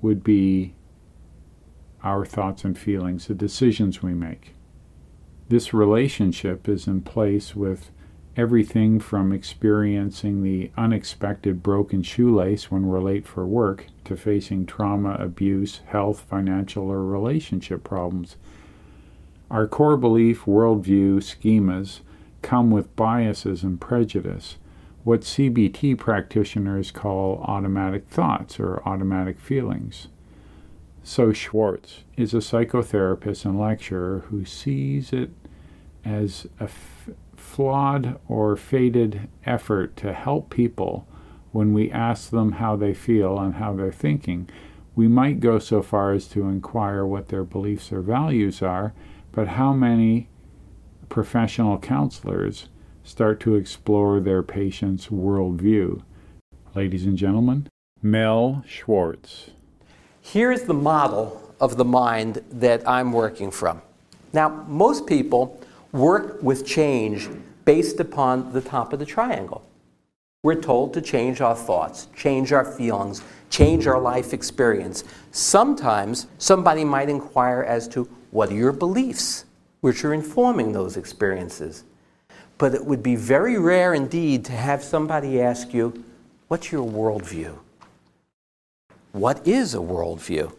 would 0.00 0.22
be 0.22 0.76
our 2.02 2.24
thoughts 2.24 2.64
and 2.64 2.76
feelings, 2.78 3.26
the 3.26 3.34
decisions 3.34 4.02
we 4.02 4.14
make. 4.14 4.54
This 5.48 5.74
relationship 5.74 6.68
is 6.68 6.86
in 6.86 7.02
place 7.02 7.54
with 7.54 7.90
everything 8.36 8.98
from 8.98 9.32
experiencing 9.32 10.42
the 10.42 10.70
unexpected 10.76 11.62
broken 11.62 12.02
shoelace 12.02 12.70
when 12.70 12.86
we're 12.86 13.00
late 13.00 13.26
for 13.26 13.46
work 13.46 13.86
to 14.04 14.16
facing 14.16 14.64
trauma, 14.64 15.14
abuse, 15.20 15.80
health, 15.86 16.20
financial, 16.20 16.88
or 16.88 17.04
relationship 17.04 17.84
problems. 17.84 18.36
Our 19.50 19.66
core 19.66 19.98
belief, 19.98 20.44
worldview, 20.44 21.16
schemas 21.18 22.00
come 22.40 22.70
with 22.70 22.96
biases 22.96 23.62
and 23.62 23.80
prejudice, 23.80 24.56
what 25.04 25.20
CBT 25.20 25.98
practitioners 25.98 26.90
call 26.90 27.44
automatic 27.46 28.08
thoughts 28.08 28.58
or 28.58 28.82
automatic 28.86 29.38
feelings. 29.38 30.08
So 31.04 31.32
Schwartz 31.32 32.04
is 32.16 32.32
a 32.32 32.38
psychotherapist 32.38 33.44
and 33.44 33.58
lecturer 33.58 34.24
who 34.30 34.44
sees 34.44 35.12
it 35.12 35.30
as 36.04 36.46
a 36.60 36.64
f- 36.64 37.10
flawed 37.36 38.20
or 38.28 38.56
faded 38.56 39.28
effort 39.44 39.96
to 39.96 40.12
help 40.12 40.50
people 40.50 41.06
when 41.50 41.74
we 41.74 41.90
ask 41.90 42.30
them 42.30 42.52
how 42.52 42.76
they 42.76 42.94
feel 42.94 43.38
and 43.38 43.54
how 43.54 43.74
they're 43.74 43.92
thinking. 43.92 44.48
We 44.94 45.08
might 45.08 45.40
go 45.40 45.58
so 45.58 45.82
far 45.82 46.12
as 46.12 46.28
to 46.28 46.48
inquire 46.48 47.04
what 47.04 47.28
their 47.28 47.44
beliefs 47.44 47.92
or 47.92 48.00
values 48.00 48.62
are, 48.62 48.94
but 49.32 49.48
how 49.48 49.72
many 49.72 50.28
professional 51.08 51.78
counselors 51.78 52.68
start 53.02 53.40
to 53.40 53.56
explore 53.56 54.20
their 54.20 54.42
patient's 54.42 55.08
worldview? 55.08 56.02
Ladies 56.74 57.04
and 57.04 57.18
gentlemen, 57.18 57.68
Mel 58.00 58.62
Schwartz. 58.66 59.50
Here's 60.22 60.62
the 60.62 60.72
model 60.72 61.42
of 61.60 61.76
the 61.76 61.84
mind 61.84 62.42
that 62.52 62.88
I'm 62.88 63.12
working 63.12 63.50
from. 63.50 63.82
Now, 64.32 64.48
most 64.68 65.06
people 65.06 65.60
work 65.90 66.42
with 66.42 66.64
change 66.64 67.28
based 67.64 68.00
upon 68.00 68.52
the 68.52 68.60
top 68.60 68.92
of 68.92 69.00
the 69.00 69.04
triangle. 69.04 69.62
We're 70.44 70.60
told 70.60 70.94
to 70.94 71.02
change 71.02 71.40
our 71.40 71.56
thoughts, 71.56 72.06
change 72.16 72.52
our 72.52 72.64
feelings, 72.64 73.22
change 73.50 73.86
our 73.86 74.00
life 74.00 74.32
experience. 74.32 75.04
Sometimes 75.32 76.28
somebody 76.38 76.84
might 76.84 77.10
inquire 77.10 77.62
as 77.62 77.86
to 77.88 78.08
what 78.30 78.50
are 78.50 78.54
your 78.54 78.72
beliefs, 78.72 79.44
which 79.80 80.04
are 80.04 80.14
informing 80.14 80.72
those 80.72 80.96
experiences. 80.96 81.84
But 82.58 82.74
it 82.74 82.84
would 82.84 83.02
be 83.02 83.16
very 83.16 83.58
rare 83.58 83.92
indeed 83.92 84.44
to 84.46 84.52
have 84.52 84.82
somebody 84.82 85.40
ask 85.40 85.74
you, 85.74 86.04
What's 86.48 86.70
your 86.70 86.86
worldview? 86.86 87.58
What 89.12 89.46
is 89.46 89.74
a 89.74 89.78
worldview? 89.78 90.54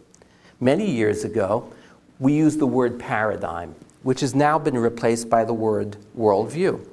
Many 0.60 0.88
years 0.88 1.24
ago, 1.24 1.72
we 2.20 2.34
used 2.34 2.60
the 2.60 2.66
word 2.66 3.00
paradigm, 3.00 3.74
which 4.04 4.20
has 4.20 4.32
now 4.32 4.60
been 4.60 4.78
replaced 4.78 5.28
by 5.28 5.44
the 5.44 5.52
word 5.52 5.96
worldview. 6.16 6.86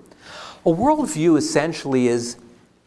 A 0.66 0.70
worldview 0.70 1.38
essentially 1.38 2.08
is 2.08 2.38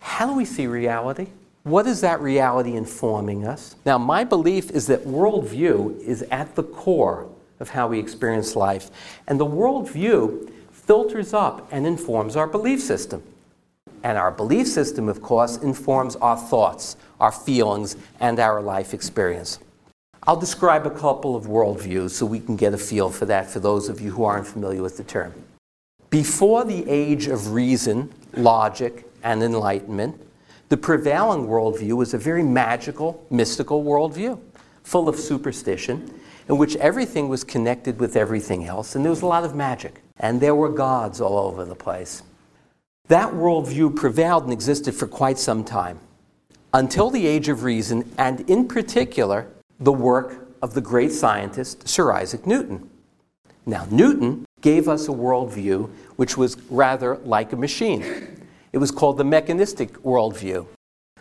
how 0.01 0.27
do 0.27 0.35
we 0.35 0.45
see 0.45 0.66
reality? 0.66 1.29
What 1.62 1.87
is 1.87 2.01
that 2.01 2.20
reality 2.20 2.75
informing 2.75 3.47
us? 3.47 3.77
Now, 3.87 3.97
my 3.97 4.25
belief 4.25 4.72
is 4.72 4.89
that 4.89 5.05
worldview 5.05 6.01
is 6.01 6.22
at 6.33 6.57
the 6.57 6.64
core 6.64 7.29
of 7.61 7.70
how 7.70 7.87
we 7.87 8.01
experience 8.01 8.57
life, 8.57 8.91
and 9.29 9.39
the 9.39 9.47
worldview 9.47 10.51
filters 10.72 11.33
up 11.33 11.68
and 11.70 11.87
informs 11.87 12.35
our 12.35 12.49
belief 12.49 12.83
system. 12.83 13.22
And 14.05 14.19
our 14.19 14.31
belief 14.31 14.69
system, 14.69 15.09
of 15.09 15.23
course, 15.23 15.57
informs 15.57 16.15
our 16.17 16.37
thoughts, 16.37 16.97
our 17.19 17.33
feelings, 17.33 17.97
and 18.21 18.39
our 18.39 18.61
life 18.61 18.93
experience. 18.93 19.59
I'll 20.27 20.37
describe 20.37 20.87
a 20.87 20.91
couple 20.91 21.35
of 21.35 21.45
worldviews 21.45 22.11
so 22.11 22.27
we 22.27 22.41
can 22.41 22.57
get 22.57 22.75
a 22.75 22.79
feel 22.79 23.11
for 23.11 23.25
that 23.27 23.51
for 23.51 23.61
those 23.61 23.89
of 23.89 24.03
you 24.03 24.11
who 24.11 24.25
aren't 24.25 24.47
familiar 24.47 24.83
with 24.83 24.99
the 24.99 25.05
term. 25.05 25.33
Before 26.11 26.65
the 26.65 26.89
age 26.89 27.27
of 27.27 27.53
reason, 27.53 28.13
logic, 28.35 29.11
and 29.23 29.43
enlightenment, 29.43 30.21
the 30.69 30.77
prevailing 30.77 31.47
worldview 31.47 31.95
was 31.95 32.13
a 32.13 32.19
very 32.19 32.43
magical, 32.43 33.27
mystical 33.31 33.85
worldview, 33.85 34.39
full 34.83 35.09
of 35.09 35.17
superstition, 35.17 36.21
in 36.49 36.59
which 36.59 36.77
everything 36.77 37.29
was 37.31 37.43
connected 37.43 37.99
with 37.99 38.17
everything 38.17 38.67
else, 38.67 38.95
and 38.95 39.05
there 39.05 39.11
was 39.11 39.23
a 39.23 39.27
lot 39.27 39.45
of 39.45 39.55
magic, 39.55 40.03
and 40.19 40.41
there 40.41 40.55
were 40.55 40.69
gods 40.69 41.23
all 41.23 41.39
over 41.39 41.65
the 41.65 41.75
place. 41.75 42.23
That 43.09 43.33
worldview 43.35 43.95
prevailed 43.95 44.45
and 44.45 44.53
existed 44.53 44.95
for 44.95 45.07
quite 45.07 45.39
some 45.39 45.63
time, 45.63 46.01
until 46.73 47.11
the 47.11 47.27
age 47.27 47.51
of 47.51 47.63
reason, 47.63 48.11
and 48.17 48.49
in 48.49 48.67
particular, 48.67 49.47
the 49.79 49.93
work 49.93 50.49
of 50.63 50.73
the 50.73 50.81
great 50.81 51.13
scientist 51.13 51.87
Sir 51.87 52.13
Isaac 52.13 52.47
Newton. 52.47 52.89
Now, 53.67 53.87
Newton 53.91 54.47
gave 54.63 54.89
us 54.89 55.07
a 55.07 55.13
worldview 55.13 55.91
which 56.17 56.39
was 56.39 56.57
rather 56.71 57.17
like 57.19 57.53
a 57.53 57.57
machine. 57.57 58.03
It 58.73 58.79
was 58.79 58.91
called 58.91 59.19
the 59.19 59.25
mechanistic 59.25 59.93
worldview. 60.03 60.67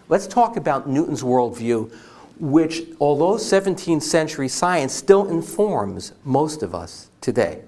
Let's 0.08 0.28
talk 0.28 0.56
about 0.56 0.88
Newton's 0.88 1.22
worldview, 1.22 1.94
which, 2.40 2.84
although 3.02 3.36
17th 3.36 4.04
century 4.04 4.48
science 4.48 4.94
still 4.94 5.28
informs 5.28 6.14
most 6.24 6.64
of 6.64 6.74
us 6.74 7.10
today. 7.20 7.62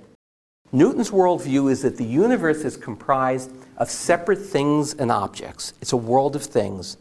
Newton's 0.72 1.12
worldview 1.12 1.70
is 1.70 1.82
that 1.82 1.98
the 1.98 2.06
universe 2.06 2.64
is 2.64 2.78
comprised 2.78 3.52
of 3.78 3.90
separate 3.90 4.40
things 4.40 4.94
and 4.94 5.12
objects. 5.12 5.74
It's 5.82 5.94
a 5.94 5.98
world 5.98 6.36
of 6.36 6.44
things, 6.44 6.98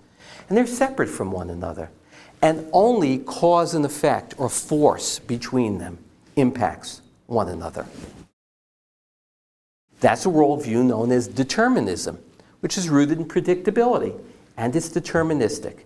and 0.49 0.57
they're 0.59 0.67
separate 0.67 1.09
from 1.09 1.31
one 1.31 1.51
another 1.51 1.91
and 2.43 2.69
only 2.73 3.19
cause 3.19 3.75
and 3.75 3.87
effect 3.87 4.35
or 4.37 4.51
force 4.51 5.19
between 5.19 5.79
them 5.79 5.97
impacts 6.37 7.01
one 7.27 7.49
another. 7.49 7.87
That's 10.01 10.27
a 10.27 10.29
worldview 10.29 10.85
known 10.85 11.11
as 11.11 11.27
determinism, 11.27 12.19
which 12.61 12.77
is 12.77 12.91
rooted 12.91 13.19
in 13.19 13.25
predictability 13.25 14.15
and 14.59 14.77
it's 14.77 14.91
deterministic. 14.91 15.85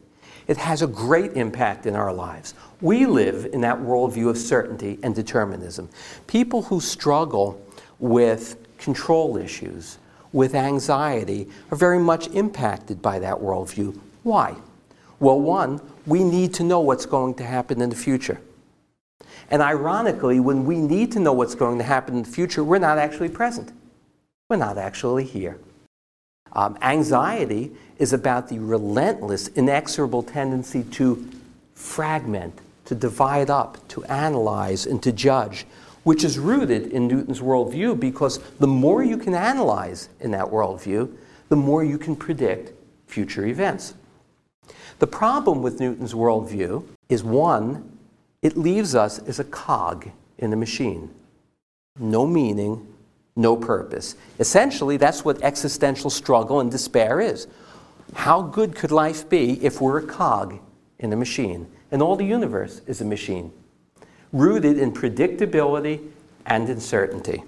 It 0.49 0.57
has 0.57 0.83
a 0.83 0.87
great 0.87 1.35
impact 1.35 1.87
in 1.87 1.95
our 1.95 2.13
lives. 2.13 2.55
We 2.81 3.07
live 3.07 3.47
in 3.53 3.61
that 3.61 3.79
worldview 3.79 4.29
of 4.31 4.37
certainty 4.37 4.99
and 5.05 5.15
determinism. 5.15 5.89
People 6.27 6.63
who 6.63 6.81
struggle 6.81 7.65
with 8.01 8.57
control 8.79 9.37
issues, 9.37 9.99
with 10.33 10.55
anxiety, 10.55 11.49
are 11.71 11.77
very 11.77 11.99
much 11.99 12.29
impacted 12.29 13.01
by 13.01 13.19
that 13.19 13.37
worldview. 13.37 13.99
Why? 14.23 14.57
Well, 15.21 15.41
one, 15.41 15.81
we 16.07 16.23
need 16.23 16.55
to 16.55 16.63
know 16.63 16.81
what's 16.81 17.07
going 17.07 17.35
to 17.35 17.45
happen 17.45 17.81
in 17.81 17.91
the 17.91 17.97
future. 17.97 18.41
And 19.51 19.63
ironically, 19.63 20.41
when 20.41 20.65
we 20.65 20.79
need 20.79 21.13
to 21.13 21.21
know 21.21 21.33
what's 21.33 21.55
going 21.55 21.79
to 21.79 21.85
happen 21.85 22.17
in 22.17 22.23
the 22.23 22.31
future, 22.31 22.63
we're 22.63 22.79
not 22.79 22.99
actually 22.99 23.31
present. 23.31 23.73
We're 24.49 24.57
not 24.57 24.79
actually 24.79 25.25
here. 25.25 25.59
Um, 26.53 26.79
anxiety 26.83 27.73
is 27.99 28.13
about 28.13 28.49
the 28.49 28.59
relentless, 28.59 29.49
inexorable 29.49 30.23
tendency 30.23 30.83
to 30.85 31.29
fragment, 31.75 32.59
to 32.87 32.95
divide 32.95 33.51
up, 33.51 33.87
to 33.89 34.05
analyze, 34.05 34.87
and 34.87 35.03
to 35.03 35.13
judge, 35.13 35.67
which 36.09 36.25
is 36.25 36.39
rooted 36.39 36.87
in 36.87 37.07
Newton's 37.07 37.41
worldview 37.41 38.01
because 38.01 38.39
the 38.61 38.67
more 38.67 39.05
you 39.05 39.19
can 39.19 39.35
analyze 39.35 40.09
in 40.21 40.31
that 40.31 40.47
worldview, 40.47 41.07
the 41.51 41.57
more 41.57 41.85
you 41.85 41.99
can 41.99 42.17
predict 42.17 42.73
future 43.07 43.45
events. 43.45 43.93
The 45.01 45.07
problem 45.07 45.61
with 45.61 45.81
Newton's 45.81 46.15
worldview 46.15 46.83
is 47.11 47.23
one, 47.23 47.99
it 48.41 48.57
leaves 48.57 48.95
us 48.95 49.19
as 49.19 49.39
a 49.39 49.45
cog 49.45 50.09
in 50.39 50.51
a 50.51 50.57
machine. 50.57 51.11
No 51.99 52.27
meaning, 52.27 52.87
no 53.37 53.55
purpose. 53.55 54.15
Essentially, 54.39 54.97
that's 54.97 55.27
what 55.27 55.43
existential 55.43 56.09
struggle 56.09 56.61
and 56.61 56.71
despair 56.71 57.21
is. 57.21 57.49
How 58.15 58.41
good 58.41 58.75
could 58.75 58.93
life 58.93 59.29
be 59.29 59.63
if 59.63 59.83
we're 59.83 59.99
a 59.99 60.07
cog 60.07 60.59
in 61.01 61.13
a 61.13 61.17
machine? 61.17 61.67
And 61.91 62.01
all 62.01 62.17
the 62.17 62.25
universe 62.25 62.81
is 62.87 63.03
a 63.03 63.05
machine, 63.05 63.53
rooted 64.33 64.79
in 64.79 64.93
predictability 64.93 66.09
and 66.45 66.69
uncertainty. 66.69 67.45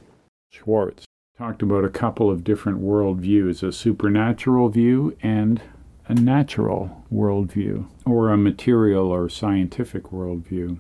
Schwartz 0.51 1.05
talked 1.39 1.63
about 1.63 1.85
a 1.85 1.91
couple 1.91 2.31
of 2.31 2.45
different 2.45 2.83
worldviews 2.83 3.63
a 3.63 3.73
supernatural 3.73 4.69
view 4.69 5.17
and 5.23 5.63
a 6.07 6.15
natural 6.15 7.05
worldview 7.13 7.87
or 8.05 8.31
a 8.31 8.37
material 8.37 9.07
or 9.09 9.29
scientific 9.29 10.05
worldview. 10.05 10.79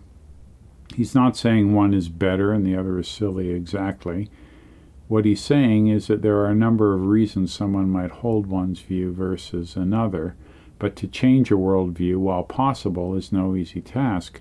He's 0.94 1.14
not 1.14 1.36
saying 1.36 1.72
one 1.72 1.94
is 1.94 2.08
better 2.08 2.52
and 2.52 2.66
the 2.66 2.76
other 2.76 2.98
is 2.98 3.08
silly 3.08 3.50
exactly. 3.50 4.28
What 5.08 5.24
he's 5.24 5.40
saying 5.40 5.88
is 5.88 6.08
that 6.08 6.22
there 6.22 6.36
are 6.38 6.50
a 6.50 6.54
number 6.54 6.94
of 6.94 7.06
reasons 7.06 7.52
someone 7.52 7.88
might 7.90 8.10
hold 8.10 8.46
one's 8.46 8.80
view 8.80 9.12
versus 9.12 9.76
another, 9.76 10.36
but 10.78 10.94
to 10.96 11.06
change 11.06 11.50
a 11.50 11.54
worldview, 11.54 12.16
while 12.16 12.42
possible, 12.42 13.14
is 13.14 13.32
no 13.32 13.56
easy 13.56 13.80
task. 13.80 14.40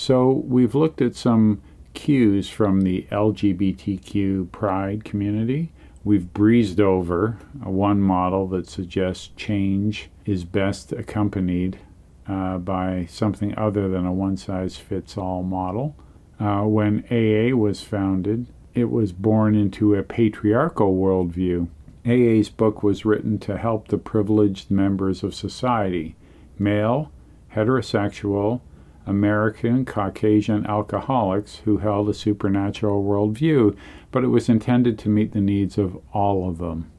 So 0.00 0.30
we've 0.30 0.74
looked 0.74 1.02
at 1.02 1.14
some 1.14 1.60
cues 1.92 2.48
from 2.48 2.80
the 2.80 3.06
LGBTQ 3.10 4.50
pride 4.50 5.04
community 5.04 5.72
We've 6.02 6.32
breezed 6.32 6.80
over 6.80 7.36
one 7.62 8.00
model 8.00 8.46
that 8.48 8.66
suggests 8.66 9.28
change 9.36 10.08
is 10.24 10.44
best 10.44 10.92
accompanied 10.92 11.78
uh, 12.26 12.56
by 12.56 13.06
something 13.10 13.56
other 13.58 13.86
than 13.88 14.06
a 14.06 14.12
one 14.12 14.38
size 14.38 14.78
fits 14.78 15.18
all 15.18 15.42
model. 15.42 15.94
Uh, 16.38 16.62
when 16.62 17.04
AA 17.10 17.54
was 17.54 17.82
founded, 17.82 18.46
it 18.72 18.90
was 18.90 19.12
born 19.12 19.54
into 19.54 19.94
a 19.94 20.02
patriarchal 20.02 20.96
worldview. 20.96 21.68
AA's 22.06 22.48
book 22.48 22.82
was 22.82 23.04
written 23.04 23.38
to 23.40 23.58
help 23.58 23.88
the 23.88 23.98
privileged 23.98 24.70
members 24.70 25.22
of 25.22 25.34
society 25.34 26.16
male, 26.58 27.10
heterosexual, 27.54 28.60
American 29.06 29.84
Caucasian 29.84 30.66
alcoholics 30.66 31.56
who 31.64 31.78
held 31.78 32.08
a 32.08 32.14
supernatural 32.14 33.02
worldview, 33.02 33.76
but 34.10 34.24
it 34.24 34.28
was 34.28 34.48
intended 34.48 34.98
to 34.98 35.08
meet 35.08 35.32
the 35.32 35.40
needs 35.40 35.78
of 35.78 35.98
all 36.12 36.48
of 36.48 36.58
them. 36.58 36.90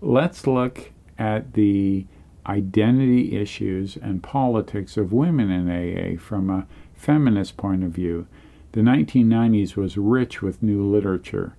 Let's 0.00 0.46
look 0.46 0.92
at 1.18 1.54
the 1.54 2.06
identity 2.46 3.36
issues 3.36 3.96
and 3.96 4.22
politics 4.22 4.96
of 4.96 5.12
women 5.12 5.50
in 5.50 5.70
AA 5.70 6.18
from 6.18 6.50
a 6.50 6.66
feminist 6.94 7.56
point 7.56 7.84
of 7.84 7.90
view. 7.90 8.26
The 8.72 8.80
1990s 8.80 9.76
was 9.76 9.96
rich 9.96 10.42
with 10.42 10.62
new 10.62 10.84
literature. 10.84 11.54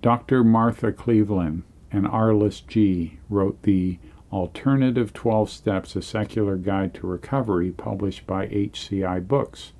Dr. 0.00 0.44
Martha 0.44 0.92
Cleveland 0.92 1.62
and 1.90 2.06
Arlys 2.06 2.66
G. 2.66 3.18
wrote 3.30 3.62
the 3.62 3.98
Alternative 4.34 5.12
12 5.12 5.48
Steps 5.48 5.94
A 5.94 6.02
Secular 6.02 6.56
Guide 6.56 6.92
to 6.94 7.06
Recovery, 7.06 7.70
published 7.70 8.26
by 8.26 8.48
HCI 8.48 9.28
Books. 9.28 9.70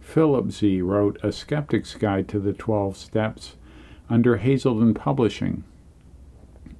Philip 0.00 0.50
Z. 0.50 0.82
wrote 0.82 1.18
A 1.22 1.32
Skeptic's 1.32 1.94
Guide 1.94 2.28
to 2.28 2.38
the 2.38 2.52
12 2.52 2.94
Steps 2.94 3.56
under 4.10 4.36
Hazelden 4.36 4.92
Publishing. 4.92 5.64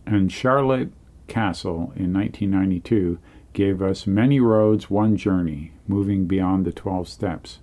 And 0.04 0.30
Charlotte 0.30 0.90
Kasl 1.26 1.96
in 1.96 2.12
1992 2.12 3.18
gave 3.54 3.80
us 3.80 4.06
Many 4.06 4.38
Roads, 4.38 4.90
One 4.90 5.16
Journey, 5.16 5.72
moving 5.88 6.26
beyond 6.26 6.66
the 6.66 6.72
12 6.72 7.08
steps. 7.08 7.60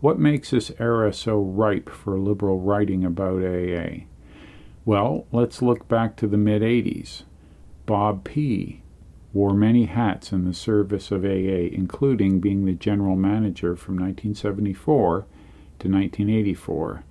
What 0.00 0.18
makes 0.18 0.52
this 0.52 0.72
era 0.78 1.12
so 1.12 1.38
ripe 1.38 1.90
for 1.90 2.18
liberal 2.18 2.58
writing 2.58 3.04
about 3.04 3.44
AA? 3.44 4.06
Well, 4.86 5.26
let's 5.30 5.60
look 5.60 5.86
back 5.88 6.16
to 6.16 6.26
the 6.26 6.38
mid 6.38 6.62
80s. 6.62 7.24
Bob 7.84 8.24
P 8.24 8.80
wore 9.34 9.52
many 9.52 9.86
hats 9.86 10.32
in 10.32 10.44
the 10.44 10.54
service 10.54 11.10
of 11.10 11.24
AA, 11.24 11.68
including 11.72 12.40
being 12.40 12.64
the 12.64 12.72
general 12.72 13.16
manager 13.16 13.74
from 13.74 13.96
1974 13.96 15.26
to 15.80 15.88
1984. 15.88 17.04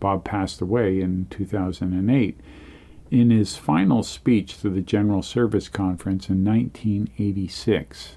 Bob 0.00 0.24
passed 0.24 0.60
away 0.60 1.00
in 1.00 1.26
2008. 1.30 2.40
In 3.10 3.30
his 3.30 3.56
final 3.56 4.02
speech 4.02 4.60
to 4.60 4.68
the 4.68 4.80
General 4.80 5.22
Service 5.22 5.68
Conference 5.68 6.28
in 6.28 6.44
1986, 6.44 8.16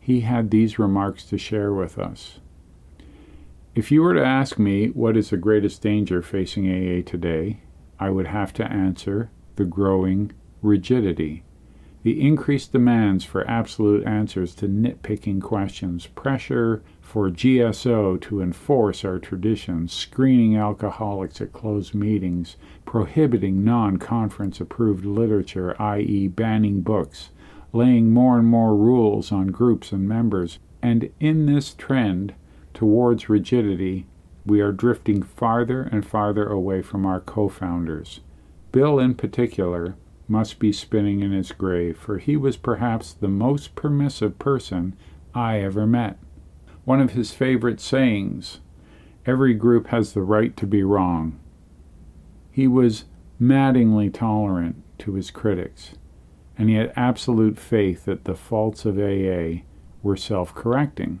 he 0.00 0.20
had 0.20 0.50
these 0.50 0.78
remarks 0.78 1.24
to 1.24 1.38
share 1.38 1.72
with 1.72 1.98
us. 1.98 2.40
If 3.74 3.90
you 3.90 4.02
were 4.02 4.14
to 4.14 4.24
ask 4.24 4.58
me 4.58 4.88
what 4.88 5.16
is 5.16 5.30
the 5.30 5.36
greatest 5.36 5.82
danger 5.82 6.22
facing 6.22 6.66
AA 6.66 7.02
today, 7.04 7.60
I 7.98 8.08
would 8.10 8.28
have 8.28 8.52
to 8.54 8.64
answer 8.64 9.30
the 9.56 9.64
growing 9.64 10.32
rigidity. 10.62 11.42
The 12.06 12.20
increased 12.20 12.70
demands 12.70 13.24
for 13.24 13.44
absolute 13.50 14.06
answers 14.06 14.54
to 14.56 14.68
nitpicking 14.68 15.42
questions, 15.42 16.06
pressure 16.06 16.80
for 17.00 17.30
GSO 17.30 18.20
to 18.20 18.40
enforce 18.40 19.04
our 19.04 19.18
traditions, 19.18 19.92
screening 19.92 20.56
alcoholics 20.56 21.40
at 21.40 21.52
closed 21.52 21.96
meetings, 21.96 22.54
prohibiting 22.84 23.64
non 23.64 23.96
conference 23.96 24.60
approved 24.60 25.04
literature, 25.04 25.74
i.e., 25.82 26.28
banning 26.28 26.80
books, 26.82 27.30
laying 27.72 28.12
more 28.12 28.38
and 28.38 28.46
more 28.46 28.76
rules 28.76 29.32
on 29.32 29.48
groups 29.48 29.90
and 29.90 30.08
members, 30.08 30.60
and 30.80 31.10
in 31.18 31.46
this 31.46 31.74
trend 31.74 32.34
towards 32.72 33.28
rigidity, 33.28 34.06
we 34.44 34.60
are 34.60 34.70
drifting 34.70 35.24
farther 35.24 35.82
and 35.82 36.06
farther 36.06 36.46
away 36.46 36.82
from 36.82 37.04
our 37.04 37.18
co 37.18 37.48
founders. 37.48 38.20
Bill, 38.70 39.00
in 39.00 39.16
particular, 39.16 39.96
must 40.28 40.58
be 40.58 40.72
spinning 40.72 41.20
in 41.20 41.32
his 41.32 41.52
grave, 41.52 41.96
for 41.96 42.18
he 42.18 42.36
was 42.36 42.56
perhaps 42.56 43.12
the 43.12 43.28
most 43.28 43.74
permissive 43.74 44.38
person 44.38 44.96
I 45.34 45.60
ever 45.60 45.86
met. 45.86 46.18
One 46.84 47.00
of 47.00 47.12
his 47.12 47.32
favorite 47.32 47.80
sayings 47.80 48.60
every 49.24 49.54
group 49.54 49.88
has 49.88 50.12
the 50.12 50.22
right 50.22 50.56
to 50.56 50.66
be 50.66 50.82
wrong. 50.82 51.38
He 52.50 52.66
was 52.66 53.04
maddeningly 53.38 54.10
tolerant 54.10 54.82
to 54.98 55.14
his 55.14 55.30
critics, 55.30 55.94
and 56.56 56.68
he 56.68 56.76
had 56.76 56.92
absolute 56.96 57.58
faith 57.58 58.04
that 58.04 58.24
the 58.24 58.34
faults 58.34 58.84
of 58.84 58.98
AA 58.98 59.62
were 60.02 60.16
self 60.16 60.54
correcting. 60.54 61.20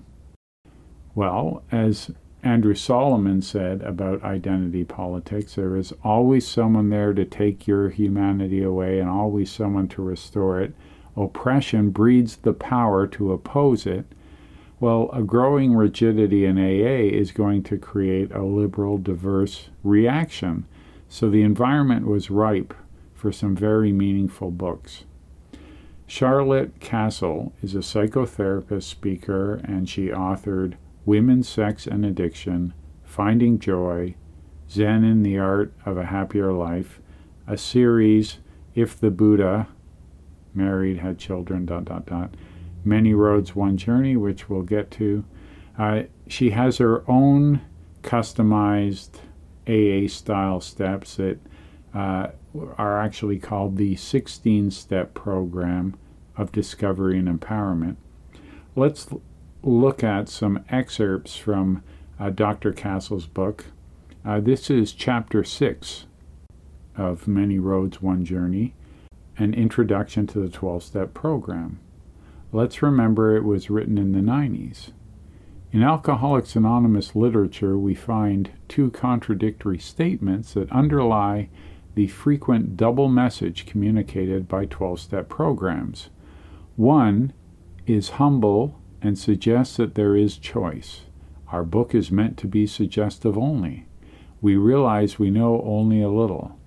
Well, 1.14 1.62
as 1.72 2.10
Andrew 2.46 2.74
Solomon 2.74 3.42
said 3.42 3.82
about 3.82 4.22
identity 4.22 4.84
politics 4.84 5.56
there 5.56 5.76
is 5.76 5.92
always 6.04 6.46
someone 6.46 6.90
there 6.90 7.12
to 7.12 7.24
take 7.24 7.66
your 7.66 7.88
humanity 7.88 8.62
away 8.62 9.00
and 9.00 9.10
always 9.10 9.50
someone 9.50 9.88
to 9.88 10.02
restore 10.02 10.60
it. 10.60 10.72
Oppression 11.16 11.90
breeds 11.90 12.36
the 12.36 12.52
power 12.52 13.04
to 13.08 13.32
oppose 13.32 13.84
it. 13.84 14.06
Well, 14.78 15.10
a 15.12 15.24
growing 15.24 15.74
rigidity 15.74 16.44
in 16.44 16.56
AA 16.56 17.10
is 17.18 17.32
going 17.32 17.64
to 17.64 17.78
create 17.78 18.30
a 18.30 18.44
liberal, 18.44 18.98
diverse 18.98 19.70
reaction. 19.82 20.66
So 21.08 21.28
the 21.28 21.42
environment 21.42 22.06
was 22.06 22.30
ripe 22.30 22.74
for 23.12 23.32
some 23.32 23.56
very 23.56 23.90
meaningful 23.90 24.52
books. 24.52 25.02
Charlotte 26.06 26.78
Kasl 26.78 27.50
is 27.60 27.74
a 27.74 27.78
psychotherapist, 27.78 28.84
speaker, 28.84 29.56
and 29.64 29.88
she 29.88 30.10
authored 30.10 30.74
Women, 31.06 31.44
Sex, 31.44 31.86
and 31.86 32.04
Addiction, 32.04 32.74
Finding 33.04 33.60
Joy, 33.60 34.16
Zen 34.68 35.04
in 35.04 35.22
the 35.22 35.38
Art 35.38 35.72
of 35.86 35.96
a 35.96 36.06
Happier 36.06 36.52
Life, 36.52 37.00
a 37.46 37.56
series, 37.56 38.38
If 38.74 38.98
the 38.98 39.12
Buddha 39.12 39.68
Married, 40.52 40.98
Had 40.98 41.18
Children, 41.18 41.64
dot, 41.64 41.84
dot, 41.84 42.06
dot, 42.06 42.34
Many 42.84 43.14
Roads, 43.14 43.54
One 43.54 43.76
Journey, 43.76 44.16
which 44.16 44.48
we'll 44.48 44.62
get 44.62 44.90
to. 44.92 45.24
Uh, 45.78 46.02
she 46.26 46.50
has 46.50 46.78
her 46.78 47.08
own 47.08 47.60
customized 48.02 49.20
AA 49.68 50.08
style 50.08 50.60
steps 50.60 51.16
that 51.16 51.38
uh, 51.94 52.28
are 52.76 53.00
actually 53.00 53.38
called 53.38 53.76
the 53.76 53.94
16 53.96 54.70
step 54.70 55.14
program 55.14 55.96
of 56.36 56.52
discovery 56.52 57.18
and 57.18 57.28
empowerment. 57.28 57.96
Let's 58.74 59.08
look 59.62 60.04
at 60.04 60.28
some 60.28 60.64
excerpts 60.68 61.36
from 61.36 61.82
uh, 62.18 62.30
Dr. 62.30 62.72
Kasl's 62.72 63.26
book. 63.26 63.66
Uh, 64.24 64.40
this 64.40 64.70
is 64.70 64.92
chapter 64.92 65.44
6 65.44 66.06
of 66.96 67.28
Many 67.28 67.58
Roads, 67.58 68.00
One 68.00 68.24
Journey, 68.24 68.74
an 69.38 69.54
introduction 69.54 70.26
to 70.28 70.40
the 70.40 70.48
12 70.48 70.82
step 70.82 71.14
program. 71.14 71.78
Let's 72.52 72.82
remember 72.82 73.36
it 73.36 73.44
was 73.44 73.70
written 73.70 73.98
in 73.98 74.12
the 74.12 74.20
90s. 74.20 74.92
In 75.72 75.82
Alcoholics 75.82 76.56
Anonymous 76.56 77.14
literature, 77.14 77.76
we 77.76 77.94
find 77.94 78.50
two 78.68 78.90
contradictory 78.90 79.78
statements 79.78 80.54
that 80.54 80.70
underlie 80.72 81.50
the 81.94 82.06
frequent 82.06 82.76
double 82.76 83.08
message 83.08 83.66
communicated 83.66 84.48
by 84.48 84.64
12 84.66 85.00
step 85.00 85.28
programs. 85.28 86.08
One 86.76 87.32
is 87.86 88.10
humble 88.10 88.80
and 89.06 89.16
suggests 89.16 89.76
that 89.76 89.94
there 89.94 90.16
is 90.16 90.36
choice. 90.36 91.02
Our 91.52 91.62
book 91.62 91.94
is 91.94 92.10
meant 92.10 92.36
to 92.38 92.48
be 92.48 92.66
suggestive 92.66 93.38
only. 93.38 93.86
We 94.40 94.56
realize 94.56 95.18
we 95.18 95.30
know 95.30 95.62
only 95.64 96.02
a 96.02 96.08
little. 96.08 96.58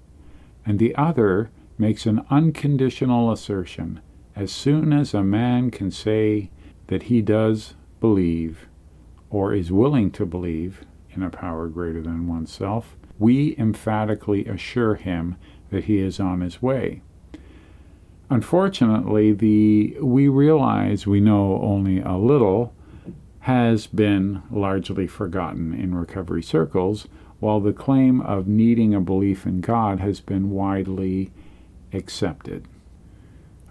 And 0.66 0.80
the 0.80 0.96
other 0.96 1.52
makes 1.78 2.06
an 2.06 2.26
unconditional 2.30 3.32
assertion. 3.32 4.00
As 4.36 4.54
soon 4.54 4.94
as 4.94 5.14
a 5.14 5.24
man 5.24 5.70
can 5.70 5.92
say 5.92 6.50
that 6.88 7.04
he 7.04 7.22
does 7.22 7.76
believe, 8.00 8.70
or 9.30 9.54
is 9.54 9.72
willing 9.72 10.10
to 10.12 10.26
believe, 10.26 10.86
in 11.12 11.24
a 11.24 11.30
power 11.30 11.68
greater 11.68 12.02
than 12.02 12.28
oneself, 12.28 12.96
we 13.18 13.54
emphatically 13.58 14.46
assure 14.46 14.96
him 14.96 15.36
that 15.72 15.86
he 15.86 16.00
is 16.00 16.22
on 16.22 16.40
his 16.40 16.62
way. 16.62 17.02
Unfortunately, 18.30 19.34
the 19.34 19.98
we 20.02 20.28
realize 20.28 21.08
we 21.08 21.20
know 21.20 21.60
only 21.64 22.00
a 22.00 22.16
little 22.16 22.74
has 23.42 23.88
been 23.88 24.44
largely 24.52 25.08
forgotten 25.08 25.74
in 25.74 25.96
recovery 25.96 26.44
circles, 26.44 27.08
while 27.40 27.60
the 27.60 27.74
claim 27.74 28.22
of 28.22 28.48
needing 28.48 28.94
a 28.94 29.02
belief 29.02 29.48
in 29.48 29.62
God 29.62 30.00
has 30.00 30.20
been 30.20 30.52
widely 30.52 31.32
accepted. 31.92 32.68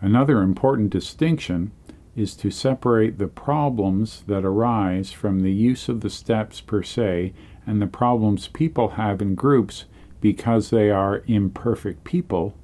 Another 0.00 0.42
important 0.42 0.90
distinction 0.90 1.70
is 2.16 2.34
to 2.34 2.50
separate 2.50 3.18
the 3.18 3.28
problems 3.28 4.24
that 4.26 4.44
arise 4.44 5.12
from 5.12 5.40
the 5.40 5.52
use 5.52 5.88
of 5.88 6.00
the 6.00 6.10
steps 6.10 6.60
per 6.60 6.82
se 6.82 7.32
and 7.64 7.80
the 7.80 7.86
problems 7.86 8.48
people 8.48 8.90
have 8.90 9.22
in 9.22 9.36
groups 9.36 9.84
because 10.20 10.70
they 10.70 10.90
are 10.90 11.22
imperfect 11.28 12.02
people 12.02 12.54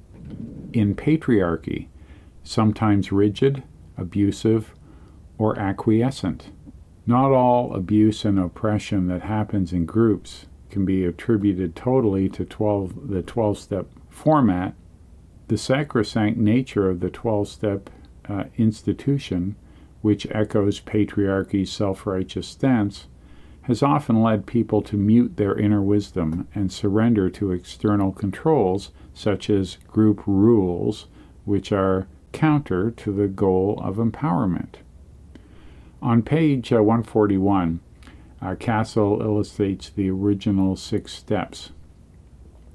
in 0.73 0.95
patriarchy, 0.95 1.87
sometimes 2.43 3.11
rigid, 3.11 3.63
abusive, 3.97 4.73
or 5.37 5.57
acquiescent. 5.59 6.51
Not 7.05 7.31
all 7.31 7.73
abuse 7.73 8.25
and 8.25 8.39
oppression 8.39 9.07
that 9.07 9.21
happens 9.21 9.71
in 9.71 9.85
groups 9.85 10.47
can 10.69 10.85
be 10.85 11.05
attributed 11.05 11.75
totally 11.75 12.27
to 12.29 12.43
12, 12.43 13.09
the 13.09 13.21
12 13.21 13.57
step 13.57 13.87
format. 14.09 14.73
The 15.47 15.57
sacrosanct 15.57 16.37
nature 16.37 16.89
of 16.89 16.99
the 16.99 17.11
12 17.11 17.47
step 17.47 17.89
uh, 18.27 18.45
institution, 18.57 19.55
which 20.01 20.27
echoes 20.31 20.79
patriarchy's 20.79 21.71
self 21.71 22.07
righteous 22.07 22.47
stance, 22.47 23.07
has 23.63 23.81
often 23.83 24.21
led 24.21 24.45
people 24.45 24.81
to 24.81 24.97
mute 24.97 25.37
their 25.37 25.57
inner 25.57 25.81
wisdom 25.81 26.47
and 26.53 26.71
surrender 26.71 27.29
to 27.29 27.51
external 27.51 28.11
controls 28.11 28.91
such 29.15 29.49
as 29.49 29.77
group 29.87 30.21
rules, 30.27 31.07
which 31.45 31.71
are 31.71 32.05
counter 32.31 32.91
to 32.91 33.11
the 33.11 33.27
goal 33.27 33.81
of 33.81 33.95
empowerment. 33.95 34.75
On 36.01 36.21
page 36.21 36.71
uh, 36.71 36.83
141, 36.83 37.79
uh, 38.41 38.55
Kasl 38.55 39.21
illustrates 39.21 39.89
the 39.89 40.11
original 40.11 40.75
six 40.75 41.13
steps, 41.13 41.71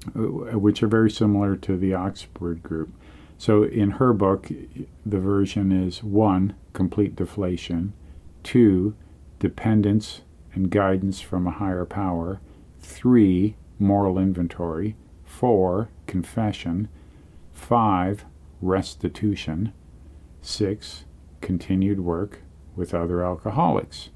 uh, 0.07 0.19
which 0.59 0.83
are 0.83 0.87
very 0.87 1.09
similar 1.09 1.55
to 1.55 1.77
the 1.77 1.93
Oxford 1.93 2.61
group. 2.63 2.89
So 3.37 3.63
in 3.63 3.91
her 3.91 4.11
book, 4.11 4.49
the 5.05 5.19
version 5.19 5.71
is 5.71 6.03
one, 6.03 6.55
complete 6.73 7.15
deflation, 7.15 7.93
two, 8.43 8.95
dependence 9.39 10.21
and 10.53 10.69
guidance 10.69 11.21
from 11.21 11.47
a 11.47 11.51
higher 11.51 11.85
power. 11.85 12.41
Three, 12.79 13.55
moral 13.79 14.17
inventory. 14.17 14.95
Four, 15.25 15.89
confession. 16.11 16.89
Five, 17.53 18.25
restitution. 18.61 19.71
Six, 20.41 21.05
continued 21.39 22.01
work 22.01 22.41
with 22.75 22.93
other 22.93 23.23
alcoholics. 23.23 24.09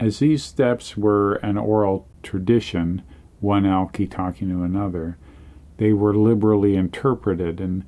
As 0.00 0.18
these 0.18 0.42
steps 0.42 0.96
were 0.96 1.34
an 1.36 1.56
oral 1.56 2.08
tradition, 2.24 3.02
one 3.38 3.62
alky 3.62 4.10
talking 4.10 4.48
to 4.48 4.64
another, 4.64 5.16
they 5.76 5.92
were 5.92 6.14
liberally 6.14 6.74
interpreted, 6.74 7.60
and 7.60 7.84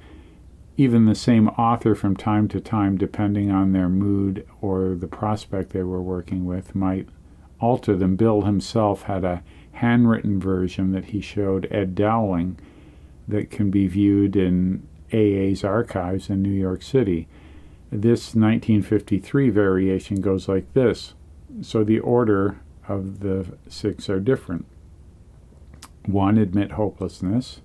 even 0.76 1.04
the 1.04 1.14
same 1.14 1.48
author 1.48 1.96
from 1.96 2.16
time 2.16 2.46
to 2.48 2.60
time, 2.60 2.96
depending 2.96 3.50
on 3.50 3.72
their 3.72 3.88
mood 3.88 4.46
or 4.60 4.94
the 4.94 5.08
prospect 5.08 5.70
they 5.70 5.82
were 5.82 6.00
working 6.00 6.44
with, 6.44 6.74
might 6.74 7.08
alter 7.60 7.96
them. 7.96 8.14
Bill 8.14 8.42
himself 8.42 9.02
had 9.02 9.24
a 9.24 9.42
handwritten 9.72 10.38
version 10.38 10.92
that 10.92 11.06
he 11.06 11.20
showed 11.20 11.66
Ed 11.70 11.96
Dowling 11.96 12.58
that 13.28 13.50
can 13.50 13.70
be 13.70 13.86
viewed 13.86 14.36
in 14.36 14.86
AA's 15.12 15.64
archives 15.64 16.30
in 16.30 16.42
New 16.42 16.50
York 16.50 16.82
City. 16.82 17.28
This 17.90 18.34
1953 18.34 19.50
variation 19.50 20.20
goes 20.20 20.48
like 20.48 20.72
this. 20.72 21.14
So 21.60 21.84
the 21.84 22.00
order 22.00 22.60
of 22.88 23.20
the 23.20 23.46
six 23.68 24.08
are 24.08 24.20
different. 24.20 24.66
One, 26.06 26.38
admit 26.38 26.72
hopelessness. 26.72 27.60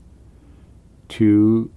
Two, 1.07 1.71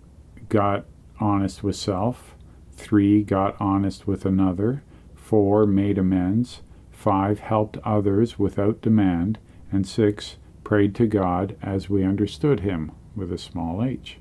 got 0.48 0.84
honest 1.20 1.62
with 1.62 1.76
self. 1.76 2.34
Three, 2.72 3.22
got 3.22 3.56
honest 3.60 4.06
with 4.06 4.26
another. 4.26 4.82
Four, 5.14 5.64
made 5.64 5.96
amends. 5.96 6.62
Five, 6.90 7.38
helped 7.38 7.78
others 7.84 8.38
without 8.38 8.82
demand. 8.82 9.38
And 9.70 9.86
six, 9.86 10.36
prayed 10.64 10.94
to 10.96 11.06
God 11.06 11.56
as 11.62 11.88
we 11.88 12.04
understood 12.04 12.60
Him 12.60 12.92
with 13.16 13.32
a 13.32 13.38
small 13.38 13.82
h. 13.84 14.18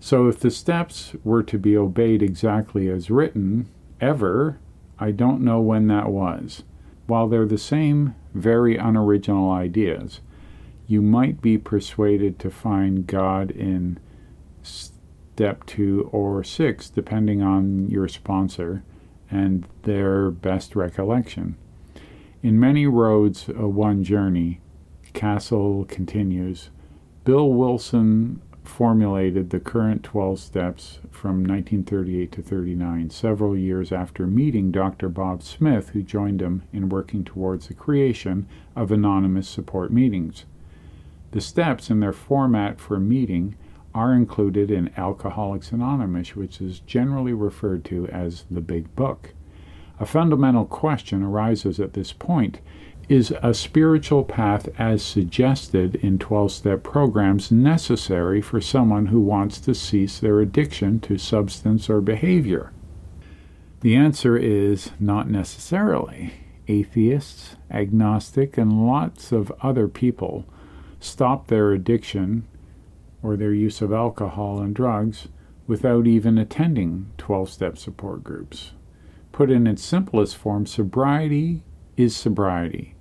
So 0.00 0.28
if 0.28 0.40
the 0.40 0.50
steps 0.50 1.14
were 1.24 1.42
to 1.42 1.58
be 1.58 1.76
obeyed 1.76 2.22
exactly 2.22 2.88
as 2.88 3.10
written, 3.10 3.68
ever, 4.00 4.58
I 4.98 5.10
don't 5.10 5.42
know 5.42 5.60
when 5.60 5.88
that 5.88 6.10
was. 6.10 6.62
While 7.06 7.28
they're 7.28 7.46
the 7.46 7.58
same 7.58 8.14
very 8.34 8.76
unoriginal 8.76 9.50
ideas, 9.50 10.20
you 10.86 11.02
might 11.02 11.40
be 11.40 11.58
persuaded 11.58 12.38
to 12.38 12.50
find 12.50 13.06
God 13.06 13.50
in 13.50 13.98
step 14.62 15.64
two 15.66 16.08
or 16.12 16.42
six, 16.44 16.88
depending 16.90 17.42
on 17.42 17.88
your 17.88 18.08
sponsor 18.08 18.82
and 19.30 19.66
their 19.82 20.30
best 20.30 20.74
recollection. 20.74 21.56
In 22.42 22.58
many 22.58 22.86
roads, 22.86 23.48
a 23.48 23.68
one 23.68 24.02
journey, 24.02 24.60
Kasl 25.12 25.86
continues. 25.88 26.70
Bill 27.30 27.52
Wilson 27.52 28.42
formulated 28.64 29.50
the 29.50 29.60
current 29.60 30.02
12 30.02 30.40
steps 30.40 30.98
from 31.12 31.44
1938 31.44 32.32
to 32.32 32.42
39, 32.42 33.10
several 33.10 33.56
years 33.56 33.92
after 33.92 34.26
meeting 34.26 34.72
Dr. 34.72 35.08
Bob 35.08 35.44
Smith, 35.44 35.90
who 35.90 36.02
joined 36.02 36.42
him 36.42 36.64
in 36.72 36.88
working 36.88 37.22
towards 37.22 37.68
the 37.68 37.74
creation 37.74 38.48
of 38.74 38.90
anonymous 38.90 39.48
support 39.48 39.92
meetings. 39.92 40.44
The 41.30 41.40
steps 41.40 41.88
and 41.88 42.02
their 42.02 42.12
format 42.12 42.80
for 42.80 42.98
meeting 42.98 43.54
are 43.94 44.12
included 44.12 44.68
in 44.68 44.90
Alcoholics 44.96 45.70
Anonymous, 45.70 46.34
which 46.34 46.60
is 46.60 46.80
generally 46.80 47.32
referred 47.32 47.84
to 47.84 48.08
as 48.08 48.44
the 48.50 48.60
Big 48.60 48.92
Book. 48.96 49.34
A 50.00 50.04
fundamental 50.04 50.64
question 50.64 51.22
arises 51.22 51.78
at 51.78 51.92
this 51.92 52.12
point 52.12 52.58
is 53.10 53.34
a 53.42 53.52
spiritual 53.52 54.22
path 54.22 54.68
as 54.78 55.02
suggested 55.02 55.96
in 55.96 56.16
12 56.16 56.52
step 56.52 56.84
programs 56.84 57.50
necessary 57.50 58.40
for 58.40 58.60
someone 58.60 59.06
who 59.06 59.20
wants 59.20 59.58
to 59.58 59.74
cease 59.74 60.20
their 60.20 60.38
addiction 60.38 61.00
to 61.00 61.18
substance 61.18 61.90
or 61.90 62.00
behavior? 62.00 62.72
The 63.80 63.96
answer 63.96 64.36
is 64.36 64.92
not 65.00 65.28
necessarily. 65.28 66.32
Atheists, 66.68 67.56
agnostic, 67.68 68.56
and 68.56 68.86
lots 68.86 69.32
of 69.32 69.52
other 69.60 69.88
people 69.88 70.44
stop 71.00 71.48
their 71.48 71.72
addiction 71.72 72.46
or 73.24 73.36
their 73.36 73.52
use 73.52 73.82
of 73.82 73.92
alcohol 73.92 74.60
and 74.60 74.72
drugs 74.72 75.26
without 75.66 76.06
even 76.06 76.38
attending 76.38 77.10
12 77.18 77.50
step 77.50 77.76
support 77.76 78.22
groups. 78.22 78.70
Put 79.32 79.50
in 79.50 79.66
its 79.66 79.82
simplest 79.82 80.36
form, 80.36 80.64
sobriety 80.64 81.64
is 81.96 82.14
sobriety. 82.14 82.94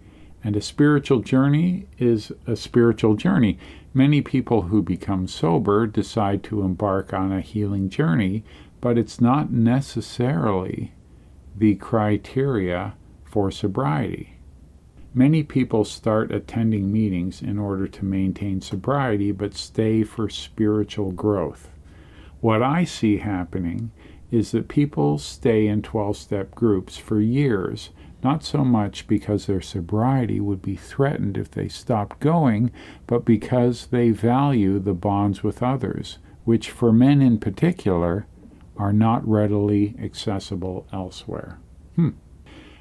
And 0.44 0.56
a 0.56 0.62
spiritual 0.62 1.20
journey 1.20 1.88
is 1.98 2.32
a 2.48 2.56
spiritual 2.56 3.16
journey. 3.16 3.58
Many 3.94 4.22
people 4.22 4.64
who 4.64 4.82
become 4.82 5.28
sober 5.28 5.86
decide 5.86 6.44
to 6.44 6.62
embark 6.62 7.14
on 7.14 7.32
a 7.32 7.42
healing 7.42 7.90
journey, 7.90 8.44
but 8.80 8.98
it's 8.98 9.20
not 9.20 9.52
necessarily 9.52 10.94
the 11.58 11.76
criteria 11.76 12.94
for 13.26 13.52
sobriety. 13.52 14.36
Many 15.14 15.44
people 15.44 15.84
start 15.84 16.32
attending 16.32 16.92
meetings 16.92 17.42
in 17.42 17.58
order 17.58 17.88
to 17.88 18.06
maintain 18.06 18.62
sobriety 18.62 19.32
but 19.32 19.56
stay 19.56 20.04
for 20.04 20.30
spiritual 20.30 21.12
growth. 21.12 21.70
What 22.42 22.62
I 22.62 22.86
see 22.86 23.18
happening 23.18 23.92
is 24.32 24.52
that 24.52 24.68
people 24.68 25.18
stay 25.18 25.68
in 25.68 25.82
12 25.82 26.16
step 26.16 26.56
groups 26.56 26.98
for 26.98 27.20
years 27.20 27.90
not 28.24 28.44
so 28.44 28.64
much 28.64 29.08
because 29.08 29.46
their 29.46 29.62
sobriety 29.62 30.40
would 30.40 30.62
be 30.62 30.76
threatened 30.76 31.38
if 31.38 31.52
they 31.52 31.68
stopped 31.68 32.20
going, 32.20 32.72
but 33.08 33.26
because 33.26 33.88
they 33.88 34.12
value 34.12 34.80
the 34.80 34.94
bonds 34.94 35.44
with 35.44 35.64
others, 35.64 36.18
which 36.44 36.70
for 36.70 36.92
men 36.92 37.22
in 37.22 37.40
particular 37.40 38.26
are 38.78 38.94
not 38.94 39.28
readily 39.28 39.96
accessible 40.02 40.88
elsewhere. 40.92 41.60
Hmm. 41.96 42.10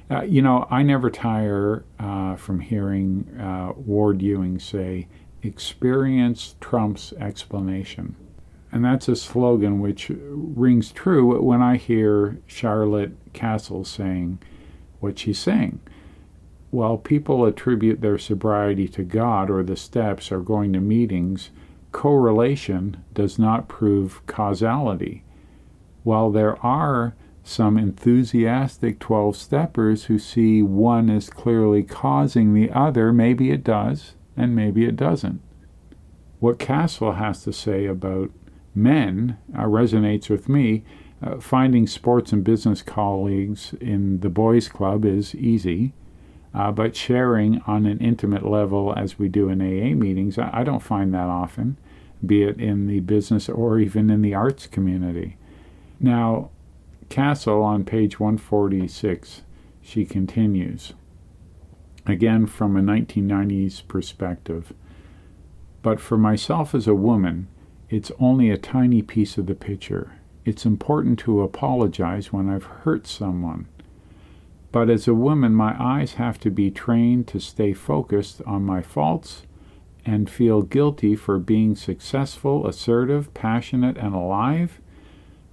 Uh, 0.09 0.23
you 0.23 0.41
know, 0.41 0.67
I 0.71 0.81
never 0.81 1.11
tire 1.11 1.83
uh, 1.99 2.35
from 2.35 2.61
hearing 2.61 3.29
uh, 3.39 3.73
Ward 3.75 4.21
Ewing 4.21 4.59
say, 4.59 5.07
experience 5.43 6.55
trumps 6.59 7.13
explanation. 7.13 8.15
And 8.71 8.85
that's 8.85 9.07
a 9.07 9.15
slogan 9.15 9.79
which 9.79 10.09
rings 10.09 10.91
true 10.91 11.41
when 11.41 11.61
I 11.61 11.77
hear 11.77 12.39
Charlotte 12.47 13.33
Kasl 13.33 13.85
saying, 13.85 14.39
what 14.99 15.19
she's 15.19 15.39
saying. 15.39 15.79
While 16.71 16.97
people 16.97 17.45
attribute 17.45 18.01
their 18.01 18.17
sobriety 18.17 18.87
to 18.89 19.03
God 19.03 19.49
or 19.49 19.63
the 19.63 19.75
steps 19.75 20.31
or 20.31 20.39
going 20.39 20.73
to 20.73 20.79
meetings, 20.79 21.49
correlation 21.91 23.03
does 23.13 23.39
not 23.39 23.67
prove 23.67 24.25
causality. 24.27 25.23
While 26.03 26.31
there 26.31 26.63
are 26.63 27.15
some 27.43 27.77
enthusiastic 27.77 28.99
12 28.99 29.35
steppers 29.35 30.05
who 30.05 30.19
see 30.19 30.61
one 30.61 31.09
as 31.09 31.29
clearly 31.29 31.81
causing 31.81 32.53
the 32.53 32.69
other, 32.71 33.11
maybe 33.11 33.49
it 33.49 33.63
does, 33.63 34.13
and 34.37 34.55
maybe 34.55 34.85
it 34.85 34.95
doesn't. 34.95 35.41
What 36.39 36.59
Kasl 36.59 37.17
has 37.17 37.43
to 37.43 37.51
say 37.51 37.85
about 37.85 38.29
men 38.75 39.37
uh, 39.57 39.63
resonates 39.63 40.29
with 40.29 40.47
me 40.47 40.83
uh, 41.21 41.39
finding 41.39 41.85
sports 41.85 42.31
and 42.31 42.43
business 42.43 42.81
colleagues 42.81 43.73
in 43.81 44.21
the 44.21 44.29
boys' 44.29 44.67
club 44.67 45.05
is 45.05 45.35
easy, 45.35 45.93
uh, 46.53 46.71
but 46.71 46.95
sharing 46.95 47.61
on 47.67 47.85
an 47.85 47.99
intimate 47.99 48.45
level, 48.45 48.93
as 48.95 49.19
we 49.19 49.27
do 49.27 49.49
in 49.49 49.61
AA 49.61 49.95
meetings, 49.95 50.37
I, 50.37 50.49
I 50.53 50.63
don't 50.63 50.79
find 50.79 51.13
that 51.13 51.27
often, 51.27 51.77
be 52.25 52.43
it 52.43 52.59
in 52.59 52.87
the 52.87 53.01
business 53.01 53.49
or 53.49 53.79
even 53.79 54.09
in 54.09 54.21
the 54.21 54.33
arts 54.33 54.67
community. 54.67 55.37
Now, 55.99 56.49
Kasl 57.09 57.63
on 57.63 57.85
page 57.85 58.19
146, 58.19 59.41
she 59.81 60.05
continues, 60.05 60.93
again 62.05 62.45
from 62.45 62.77
a 62.77 62.81
1990s 62.81 63.87
perspective. 63.87 64.73
But 65.81 65.99
for 65.99 66.17
myself 66.17 66.75
as 66.75 66.87
a 66.87 66.93
woman, 66.93 67.47
it's 67.89 68.11
only 68.19 68.49
a 68.49 68.57
tiny 68.57 69.01
piece 69.01 69.37
of 69.37 69.47
the 69.47 69.55
picture. 69.55 70.18
It's 70.45 70.65
important 70.65 71.19
to 71.19 71.41
apologize 71.41 72.31
when 72.31 72.49
I've 72.49 72.63
hurt 72.63 73.07
someone. 73.07 73.67
But 74.71 74.89
as 74.89 75.07
a 75.07 75.13
woman, 75.13 75.53
my 75.53 75.75
eyes 75.81 76.13
have 76.13 76.39
to 76.41 76.51
be 76.51 76.71
trained 76.71 77.27
to 77.27 77.39
stay 77.39 77.73
focused 77.73 78.41
on 78.45 78.63
my 78.63 78.81
faults 78.81 79.43
and 80.05 80.29
feel 80.29 80.61
guilty 80.61 81.15
for 81.15 81.39
being 81.39 81.75
successful, 81.75 82.67
assertive, 82.67 83.33
passionate, 83.33 83.97
and 83.97 84.13
alive. 84.13 84.79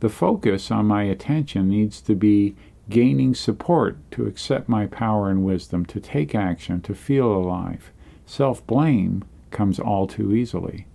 The 0.01 0.09
focus 0.09 0.71
on 0.71 0.87
my 0.87 1.05
attention 1.05 1.69
needs 1.69 2.01
to 2.03 2.15
be 2.15 2.55
gaining 2.89 3.35
support 3.35 3.99
to 4.13 4.27
accept 4.27 4.69
my 4.69 4.87
power 4.87 5.31
and 5.31 5.45
wisdom, 5.45 5.85
to 5.87 6.01
take 6.01 6.35
action, 6.35 6.81
to 6.83 6.95
feel 6.95 7.33
alive. 7.33 7.91
Self 8.27 8.67
blame 8.67 9.25
comes 9.51 9.81
all 9.81 10.07
too 10.07 10.35
easily. 10.35 10.87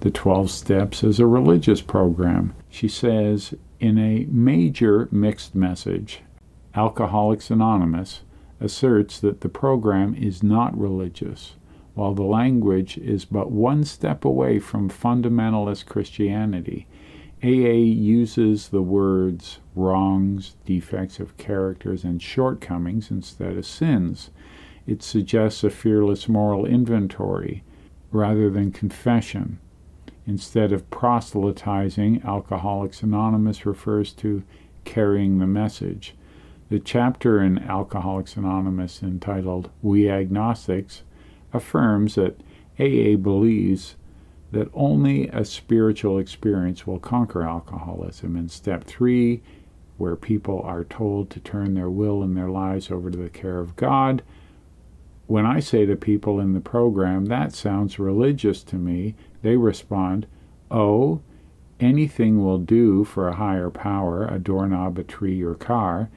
The 0.00 0.10
12 0.10 0.50
Steps 0.50 1.04
is 1.04 1.20
a 1.20 1.26
religious 1.26 1.80
program. 1.80 2.54
She 2.70 2.88
says 2.88 3.54
in 3.80 3.98
a 3.98 4.26
major 4.30 5.08
mixed 5.10 5.54
message, 5.54 6.22
Alcoholics 6.74 7.50
Anonymous 7.50 8.22
asserts 8.60 9.18
that 9.20 9.40
the 9.40 9.48
program 9.48 10.14
is 10.14 10.42
not 10.42 10.78
religious, 10.78 11.56
while 11.94 12.14
the 12.14 12.22
language 12.22 12.96
is 12.96 13.24
but 13.24 13.50
one 13.50 13.84
step 13.84 14.24
away 14.24 14.60
from 14.60 14.88
fundamentalist 14.88 15.86
Christianity. 15.86 16.86
AA 17.42 17.72
uses 17.72 18.68
the 18.68 18.82
words 18.82 19.58
wrongs, 19.74 20.56
defects 20.64 21.18
of 21.18 21.36
characters, 21.38 22.04
and 22.04 22.22
shortcomings 22.22 23.10
instead 23.10 23.56
of 23.56 23.66
sins. 23.66 24.30
It 24.86 25.02
suggests 25.02 25.64
a 25.64 25.70
fearless 25.70 26.28
moral 26.28 26.66
inventory 26.66 27.64
rather 28.12 28.50
than 28.50 28.70
confession. 28.72 29.58
Instead 30.26 30.72
of 30.72 30.88
proselytizing, 30.90 32.22
Alcoholics 32.24 33.02
Anonymous 33.02 33.64
refers 33.64 34.12
to 34.12 34.42
carrying 34.84 35.38
the 35.38 35.46
message. 35.46 36.14
The 36.68 36.78
chapter 36.78 37.42
in 37.42 37.58
Alcoholics 37.58 38.36
Anonymous 38.36 39.02
entitled 39.02 39.70
We 39.82 40.08
Agnostics 40.08 41.02
affirms 41.52 42.14
that 42.14 42.40
AA 42.78 43.16
believes 43.16 43.96
that 44.52 44.70
only 44.74 45.28
a 45.28 45.44
spiritual 45.44 46.18
experience 46.18 46.86
will 46.86 46.98
conquer 46.98 47.42
alcoholism. 47.42 48.36
In 48.36 48.48
step 48.48 48.84
three, 48.84 49.42
where 49.96 50.16
people 50.16 50.60
are 50.62 50.84
told 50.84 51.30
to 51.30 51.40
turn 51.40 51.74
their 51.74 51.90
will 51.90 52.22
and 52.22 52.36
their 52.36 52.48
lives 52.48 52.90
over 52.90 53.10
to 53.10 53.18
the 53.18 53.28
care 53.28 53.58
of 53.58 53.76
God, 53.76 54.22
when 55.26 55.46
I 55.46 55.60
say 55.60 55.86
to 55.86 55.94
people 55.94 56.40
in 56.40 56.54
the 56.54 56.60
program, 56.60 57.26
that 57.26 57.52
sounds 57.52 57.98
religious 57.98 58.62
to 58.64 58.76
me, 58.76 59.14
they 59.42 59.56
respond, 59.56 60.26
Oh, 60.70 61.20
anything 61.80 62.44
will 62.44 62.58
do 62.58 63.04
for 63.04 63.28
a 63.28 63.36
higher 63.36 63.70
power, 63.70 64.26
a 64.26 64.38
doorknob, 64.38 64.98
a 64.98 65.04
tree, 65.04 65.42
or 65.42 65.54
car. 65.54 66.10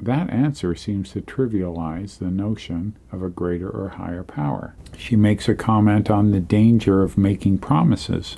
That 0.00 0.30
answer 0.30 0.74
seems 0.74 1.12
to 1.12 1.20
trivialize 1.20 2.18
the 2.18 2.30
notion 2.30 2.96
of 3.12 3.22
a 3.22 3.28
greater 3.28 3.70
or 3.70 3.90
higher 3.90 4.24
power. 4.24 4.74
She 4.96 5.14
makes 5.14 5.48
a 5.48 5.54
comment 5.54 6.10
on 6.10 6.32
the 6.32 6.40
danger 6.40 7.02
of 7.02 7.16
making 7.16 7.58
promises. 7.58 8.36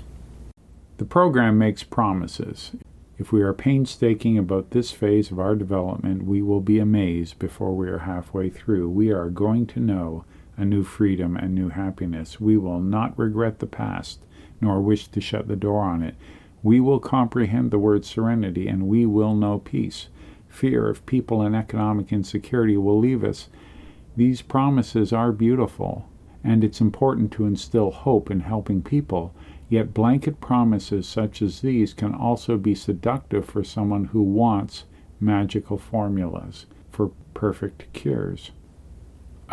The 0.98 1.06
program 1.06 1.58
makes 1.58 1.82
promises. 1.82 2.72
If 3.16 3.32
we 3.32 3.42
are 3.42 3.54
painstaking 3.54 4.36
about 4.36 4.70
this 4.70 4.90
phase 4.90 5.30
of 5.30 5.38
our 5.38 5.54
development, 5.54 6.24
we 6.24 6.42
will 6.42 6.60
be 6.60 6.78
amazed 6.78 7.38
before 7.38 7.74
we 7.74 7.88
are 7.88 8.00
halfway 8.00 8.50
through. 8.50 8.90
We 8.90 9.10
are 9.10 9.30
going 9.30 9.66
to 9.68 9.80
know 9.80 10.24
a 10.56 10.64
new 10.64 10.84
freedom 10.84 11.36
and 11.36 11.54
new 11.54 11.68
happiness. 11.68 12.40
We 12.40 12.56
will 12.56 12.80
not 12.80 13.18
regret 13.18 13.58
the 13.58 13.66
past, 13.66 14.20
nor 14.60 14.80
wish 14.80 15.08
to 15.08 15.20
shut 15.20 15.48
the 15.48 15.56
door 15.56 15.82
on 15.82 16.02
it. 16.02 16.14
We 16.62 16.80
will 16.80 17.00
comprehend 17.00 17.70
the 17.70 17.78
word 17.78 18.04
serenity, 18.04 18.68
and 18.68 18.88
we 18.88 19.06
will 19.06 19.34
know 19.34 19.58
peace 19.58 20.08
fear 20.54 20.88
of 20.88 21.04
people 21.04 21.42
and 21.42 21.56
economic 21.56 22.12
insecurity 22.12 22.76
will 22.76 22.98
leave 22.98 23.24
us. 23.24 23.48
These 24.16 24.42
promises 24.42 25.12
are 25.12 25.32
beautiful, 25.32 26.08
and 26.44 26.62
it's 26.62 26.80
important 26.80 27.32
to 27.32 27.46
instill 27.46 27.90
hope 27.90 28.30
in 28.30 28.40
helping 28.40 28.80
people. 28.80 29.34
Yet, 29.68 29.92
blanket 29.92 30.40
promises 30.40 31.08
such 31.08 31.42
as 31.42 31.60
these 31.60 31.92
can 31.92 32.14
also 32.14 32.56
be 32.56 32.74
seductive 32.74 33.44
for 33.44 33.64
someone 33.64 34.06
who 34.06 34.22
wants 34.22 34.84
magical 35.18 35.78
formulas 35.78 36.66
for 36.90 37.10
perfect 37.32 37.92
cures. 37.92 38.52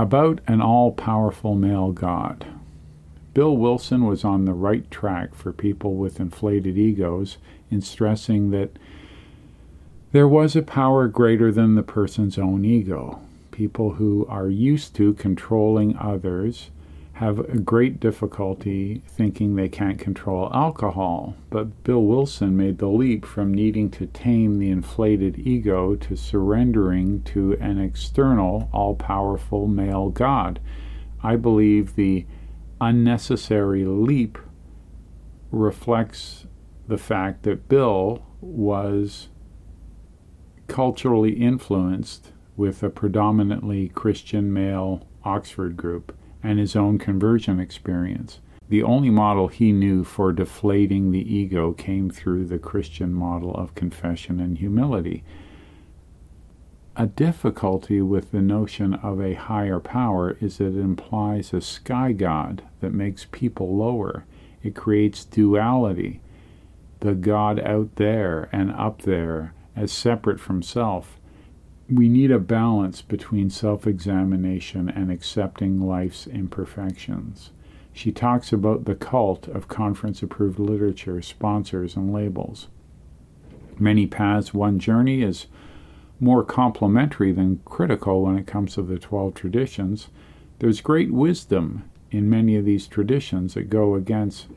About 0.02 0.42
an 0.48 0.62
all 0.62 0.92
powerful 0.94 1.54
male 1.54 1.92
God. 1.92 2.48
Bill 3.36 3.56
Wilson 3.56 4.08
was 4.08 4.24
on 4.24 4.46
the 4.46 4.54
right 4.56 4.90
track 4.90 5.36
for 5.36 5.54
people 5.54 5.94
with 5.94 6.20
inflated 6.20 6.76
egos 6.76 7.38
in 7.70 7.82
stressing 7.82 8.50
that 8.50 8.72
there 10.12 10.28
was 10.28 10.56
a 10.56 10.64
power 10.64 11.08
greater 11.08 11.52
than 11.52 11.76
the 11.76 11.84
person's 11.84 12.40
own 12.40 12.66
ego. 12.66 13.22
People 13.52 13.92
who 13.92 14.26
are 14.28 14.50
used 14.50 14.96
to 14.96 15.14
controlling 15.14 15.96
others 15.96 16.72
have 17.22 17.64
great 17.64 18.00
difficulty 18.00 19.04
thinking 19.08 19.56
they 19.56 19.70
can't 19.70 20.00
control 20.00 20.50
alcohol. 20.56 21.36
But 21.52 21.84
Bill 21.84 22.02
Wilson 22.02 22.58
made 22.58 22.80
the 22.80 22.88
leap 22.88 23.28
from 23.28 23.54
needing 23.54 23.92
to 23.92 24.08
tame 24.08 24.58
the 24.58 24.72
inflated 24.72 25.38
ego 25.38 25.94
to 25.98 26.16
surrendering 26.16 27.22
to 27.26 27.54
an 27.62 27.78
external, 27.80 28.72
all 28.74 28.96
powerful 28.96 29.68
male 29.68 30.10
God. 30.10 30.60
I 31.22 31.36
believe 31.36 31.96
the 31.96 32.26
unnecessary 32.82 33.86
leap 33.86 34.40
reflects 35.52 36.48
the 36.88 36.98
fact 36.98 37.44
that 37.44 37.70
Bill 37.70 38.26
was 38.42 39.30
culturally 40.68 41.34
influenced 41.34 42.32
with 42.58 42.82
a 42.82 42.90
predominantly 42.90 43.90
Christian 43.90 44.52
male 44.52 45.08
Oxford 45.24 45.78
group 45.78 46.18
and 46.44 46.60
his 46.60 46.76
own 46.76 46.98
conversion 46.98 47.60
experience. 47.60 48.40
The 48.70 48.84
only 48.84 49.10
model 49.10 49.48
he 49.48 49.72
knew 49.72 50.04
for 50.04 50.32
deflating 50.32 51.12
the 51.12 51.34
ego 51.36 51.74
came 51.74 52.10
through 52.10 52.46
the 52.46 52.60
Christian 52.60 53.14
model 53.14 53.54
of 53.54 53.76
confession 53.76 54.40
and 54.40 54.58
humility. 54.58 55.24
A 56.96 57.08
difficulty 57.08 58.02
with 58.02 58.32
the 58.32 58.42
notion 58.42 58.94
of 58.96 59.22
a 59.22 59.34
higher 59.34 59.80
power 59.80 60.38
is 60.40 60.58
that 60.58 60.78
it 60.78 60.80
implies 60.80 61.54
a 61.54 61.62
sky 61.62 62.12
god 62.12 62.64
that 62.80 62.94
makes 62.94 63.28
people 63.32 63.76
lower. 63.76 64.26
It 64.64 64.76
creates 64.76 65.26
duality 65.26 66.22
the 67.02 67.16
God 67.16 67.60
out 67.60 67.96
there 67.96 68.48
and 68.52 68.72
up 68.72 69.02
there 69.02 69.54
as 69.76 69.92
separate 69.92 70.40
from 70.40 70.64
self. 70.64 71.20
We 71.92 72.08
need 72.08 72.32
a 72.32 72.40
balance 72.40 73.02
between 73.02 73.50
self 73.50 73.86
examination 73.86 74.88
and 74.88 75.12
accepting 75.12 75.82
life's 75.82 76.26
imperfections. 76.26 77.52
She 77.92 78.14
talks 78.14 78.54
about 78.54 78.86
the 78.86 78.96
cult 78.96 79.50
of 79.50 79.68
conference 79.68 80.24
approved 80.24 80.58
literature, 80.58 81.22
sponsors, 81.22 81.98
and 81.98 82.14
labels. 82.14 82.70
Many 83.78 84.08
paths, 84.08 84.54
one 84.54 84.80
journey 84.80 85.22
is 85.22 85.48
more 86.22 86.46
complementary 86.46 87.34
than 87.34 87.60
critical 87.66 88.22
when 88.22 88.38
it 88.38 88.48
comes 88.48 88.76
to 88.76 88.84
the 88.84 88.98
12 88.98 89.34
traditions. 89.34 90.08
There's 90.60 90.80
great 90.80 91.12
wisdom 91.12 91.90
in 92.10 92.30
many 92.30 92.56
of 92.56 92.64
these 92.64 92.88
traditions 92.88 93.56
that 93.56 93.70
go 93.70 93.96
against 93.96 94.48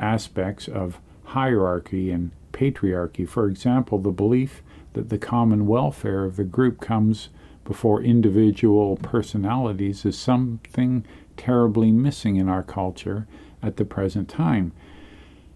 aspects 0.00 0.66
of 0.66 0.98
hierarchy 1.26 2.10
and 2.10 2.32
patriarchy. 2.52 3.28
For 3.28 3.46
example, 3.46 3.98
the 3.98 4.10
belief 4.10 4.62
that 4.96 5.10
the 5.10 5.18
common 5.18 5.66
welfare 5.66 6.24
of 6.24 6.36
the 6.36 6.44
group 6.44 6.80
comes 6.80 7.28
before 7.64 8.02
individual 8.02 8.96
personalities 8.96 10.04
is 10.06 10.18
something 10.18 11.04
terribly 11.36 11.92
missing 11.92 12.36
in 12.36 12.48
our 12.48 12.62
culture 12.62 13.28
at 13.62 13.76
the 13.76 13.84
present 13.84 14.26
time, 14.28 14.72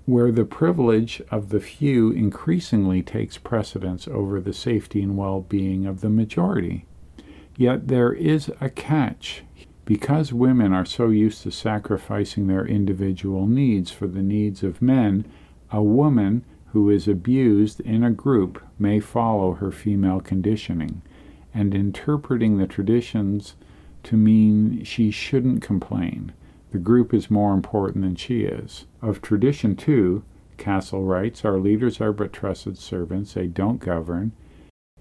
where 0.04 0.30
the 0.30 0.44
privilege 0.44 1.22
of 1.30 1.48
the 1.48 1.60
few 1.60 2.10
increasingly 2.10 3.02
takes 3.02 3.38
precedence 3.38 4.06
over 4.06 4.40
the 4.40 4.52
safety 4.52 5.02
and 5.02 5.16
well 5.16 5.40
being 5.40 5.86
of 5.86 6.02
the 6.02 6.10
majority. 6.10 6.84
Yet 7.56 7.88
there 7.88 8.12
is 8.12 8.50
a 8.60 8.68
catch. 8.68 9.42
Because 9.86 10.32
women 10.32 10.72
are 10.72 10.84
so 10.84 11.08
used 11.08 11.42
to 11.42 11.50
sacrificing 11.50 12.46
their 12.46 12.64
individual 12.64 13.46
needs 13.46 13.90
for 13.90 14.06
the 14.06 14.22
needs 14.22 14.62
of 14.62 14.80
men, 14.80 15.24
a 15.72 15.82
woman 15.82 16.44
who 16.72 16.88
is 16.88 17.08
abused 17.08 17.80
in 17.80 18.04
a 18.04 18.10
group 18.10 18.62
may 18.78 19.00
follow 19.00 19.54
her 19.54 19.72
female 19.72 20.20
conditioning 20.20 21.02
and 21.52 21.74
interpreting 21.74 22.58
the 22.58 22.66
traditions 22.66 23.56
to 24.04 24.16
mean 24.16 24.84
she 24.84 25.10
shouldn't 25.10 25.62
complain. 25.62 26.32
The 26.70 26.78
group 26.78 27.12
is 27.12 27.30
more 27.30 27.54
important 27.54 28.04
than 28.04 28.14
she 28.14 28.42
is. 28.42 28.86
Of 29.02 29.20
tradition, 29.20 29.74
too, 29.74 30.22
Kasl 30.58 31.06
writes, 31.06 31.44
Our 31.44 31.58
leaders 31.58 32.00
are 32.00 32.12
but 32.12 32.32
trusted 32.32 32.78
servants, 32.78 33.34
they 33.34 33.48
don't 33.48 33.80
govern, 33.80 34.32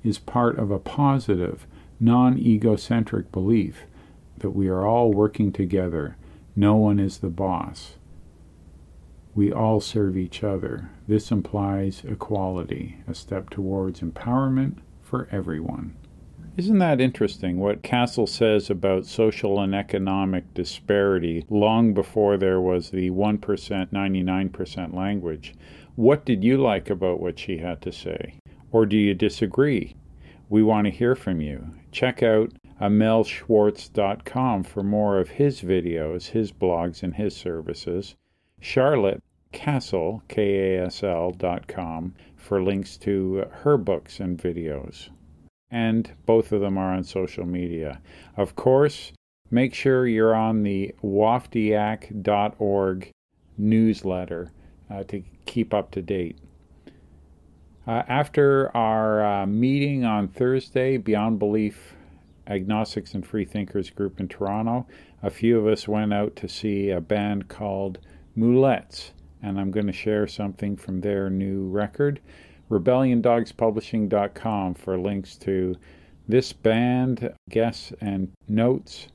is 0.04 0.18
part 0.18 0.58
of 0.58 0.72
a 0.72 0.80
positive, 0.80 1.68
non 2.00 2.38
egocentric 2.40 3.32
belief 3.32 3.84
that 4.40 4.52
we 4.52 4.68
are 4.68 4.88
all 4.88 5.12
working 5.12 5.52
together. 5.52 6.16
No 6.56 6.76
one 6.76 7.00
is 7.00 7.20
the 7.20 7.30
boss 7.30 7.96
we 9.40 9.54
all 9.54 9.80
serve 9.80 10.18
each 10.18 10.44
other. 10.44 10.90
This 11.08 11.32
implies 11.32 12.04
equality, 12.06 12.98
a 13.08 13.14
step 13.14 13.50
towards 13.50 14.02
empowerment 14.02 14.80
for 15.02 15.30
everyone. 15.32 15.96
Isn't 16.58 16.80
that 16.80 17.00
interesting 17.00 17.58
what 17.58 17.82
Kasl 17.82 18.28
says 18.28 18.70
about 18.70 19.06
social 19.06 19.62
and 19.62 19.74
economic 19.74 20.54
disparity 20.54 21.46
long 21.50 21.94
before 21.94 22.36
there 22.36 22.60
was 22.60 22.90
the 22.90 23.12
1%, 23.12 23.40
99% 23.40 24.94
language? 24.94 25.56
What 25.96 26.26
did 26.26 26.44
you 26.44 26.58
like 26.58 26.90
about 26.90 27.22
what 27.22 27.40
she 27.40 27.60
had 27.60 27.82
to 27.84 27.94
say? 27.94 28.34
Or 28.74 28.86
do 28.86 28.98
you 28.98 29.14
disagree? 29.14 29.96
We 30.50 30.64
want 30.64 30.84
to 30.84 30.92
hear 30.92 31.16
from 31.16 31.40
you. 31.40 31.66
Check 31.94 32.22
out 32.22 32.52
amelschwartz.com 32.82 34.64
for 34.66 34.84
more 34.84 35.18
of 35.18 35.30
his 35.30 35.62
videos, 35.62 36.32
his 36.32 36.52
blogs, 36.52 37.04
and 37.04 37.16
his 37.16 37.38
services. 37.38 38.18
Charlotte 38.60 39.24
Kasl, 39.52 40.22
K-A-S-L 40.28 41.32
dot 41.32 41.68
com 41.68 42.14
for 42.36 42.62
links 42.62 42.98
to 42.98 43.46
her 43.52 43.78
books 43.78 44.20
and 44.20 44.38
videos. 44.38 45.10
And 45.72 46.12
both 46.26 46.52
of 46.52 46.62
them 46.62 46.78
are 46.78 46.94
on 46.94 47.04
social 47.04 47.46
media. 47.46 48.02
Of 48.38 48.56
course, 48.56 49.12
make 49.52 49.74
sure 49.74 50.08
you're 50.08 50.36
on 50.36 50.64
the 50.64 50.94
waftiac.org 51.04 53.12
newsletter 53.58 54.52
uh, 54.90 55.04
to 55.04 55.24
keep 55.46 55.74
up 55.74 55.92
to 55.92 56.02
date. 56.02 56.38
Uh, 57.88 58.04
after 58.08 58.76
our 58.76 59.26
uh, 59.26 59.46
meeting 59.46 60.06
on 60.06 60.28
Thursday, 60.28 60.98
Beyond 60.98 61.40
Belief 61.40 61.96
Agnostics 62.48 63.14
and 63.14 63.26
Freethinkers 63.26 63.90
group 63.90 64.20
in 64.20 64.28
Toronto, 64.28 64.86
a 65.24 65.30
few 65.30 65.58
of 65.58 65.68
us 65.68 65.88
went 65.88 66.14
out 66.14 66.36
to 66.36 66.48
see 66.48 66.90
a 66.90 67.02
band 67.02 67.48
called 67.48 68.00
Moulettes 68.38 69.12
and 69.42 69.60
I'm 69.60 69.72
going 69.72 69.88
to 69.88 69.94
share 69.94 70.28
something 70.28 70.76
from 70.76 71.02
their 71.02 71.30
new 71.30 71.68
record. 71.68 72.20
RebellionDogsPublishing.com 72.70 74.74
for 74.76 74.98
links 74.98 75.36
to 75.38 75.76
this 76.28 76.54
band, 76.54 77.34
guests, 77.50 77.92
and 78.02 78.32
notes. 78.48 79.08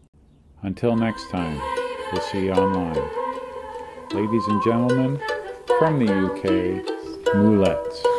Until 0.63 0.97
next 0.97 1.31
time, 1.31 1.61
we'll 2.13 2.23
see 2.23 2.47
you 2.47 2.53
online. 2.53 2.95
Ladies 4.11 4.45
and 4.47 4.63
gentlemen, 4.65 5.21
from 5.79 6.05
the 6.05 6.13
UK, 6.13 6.85
Moulettes. 7.35 8.14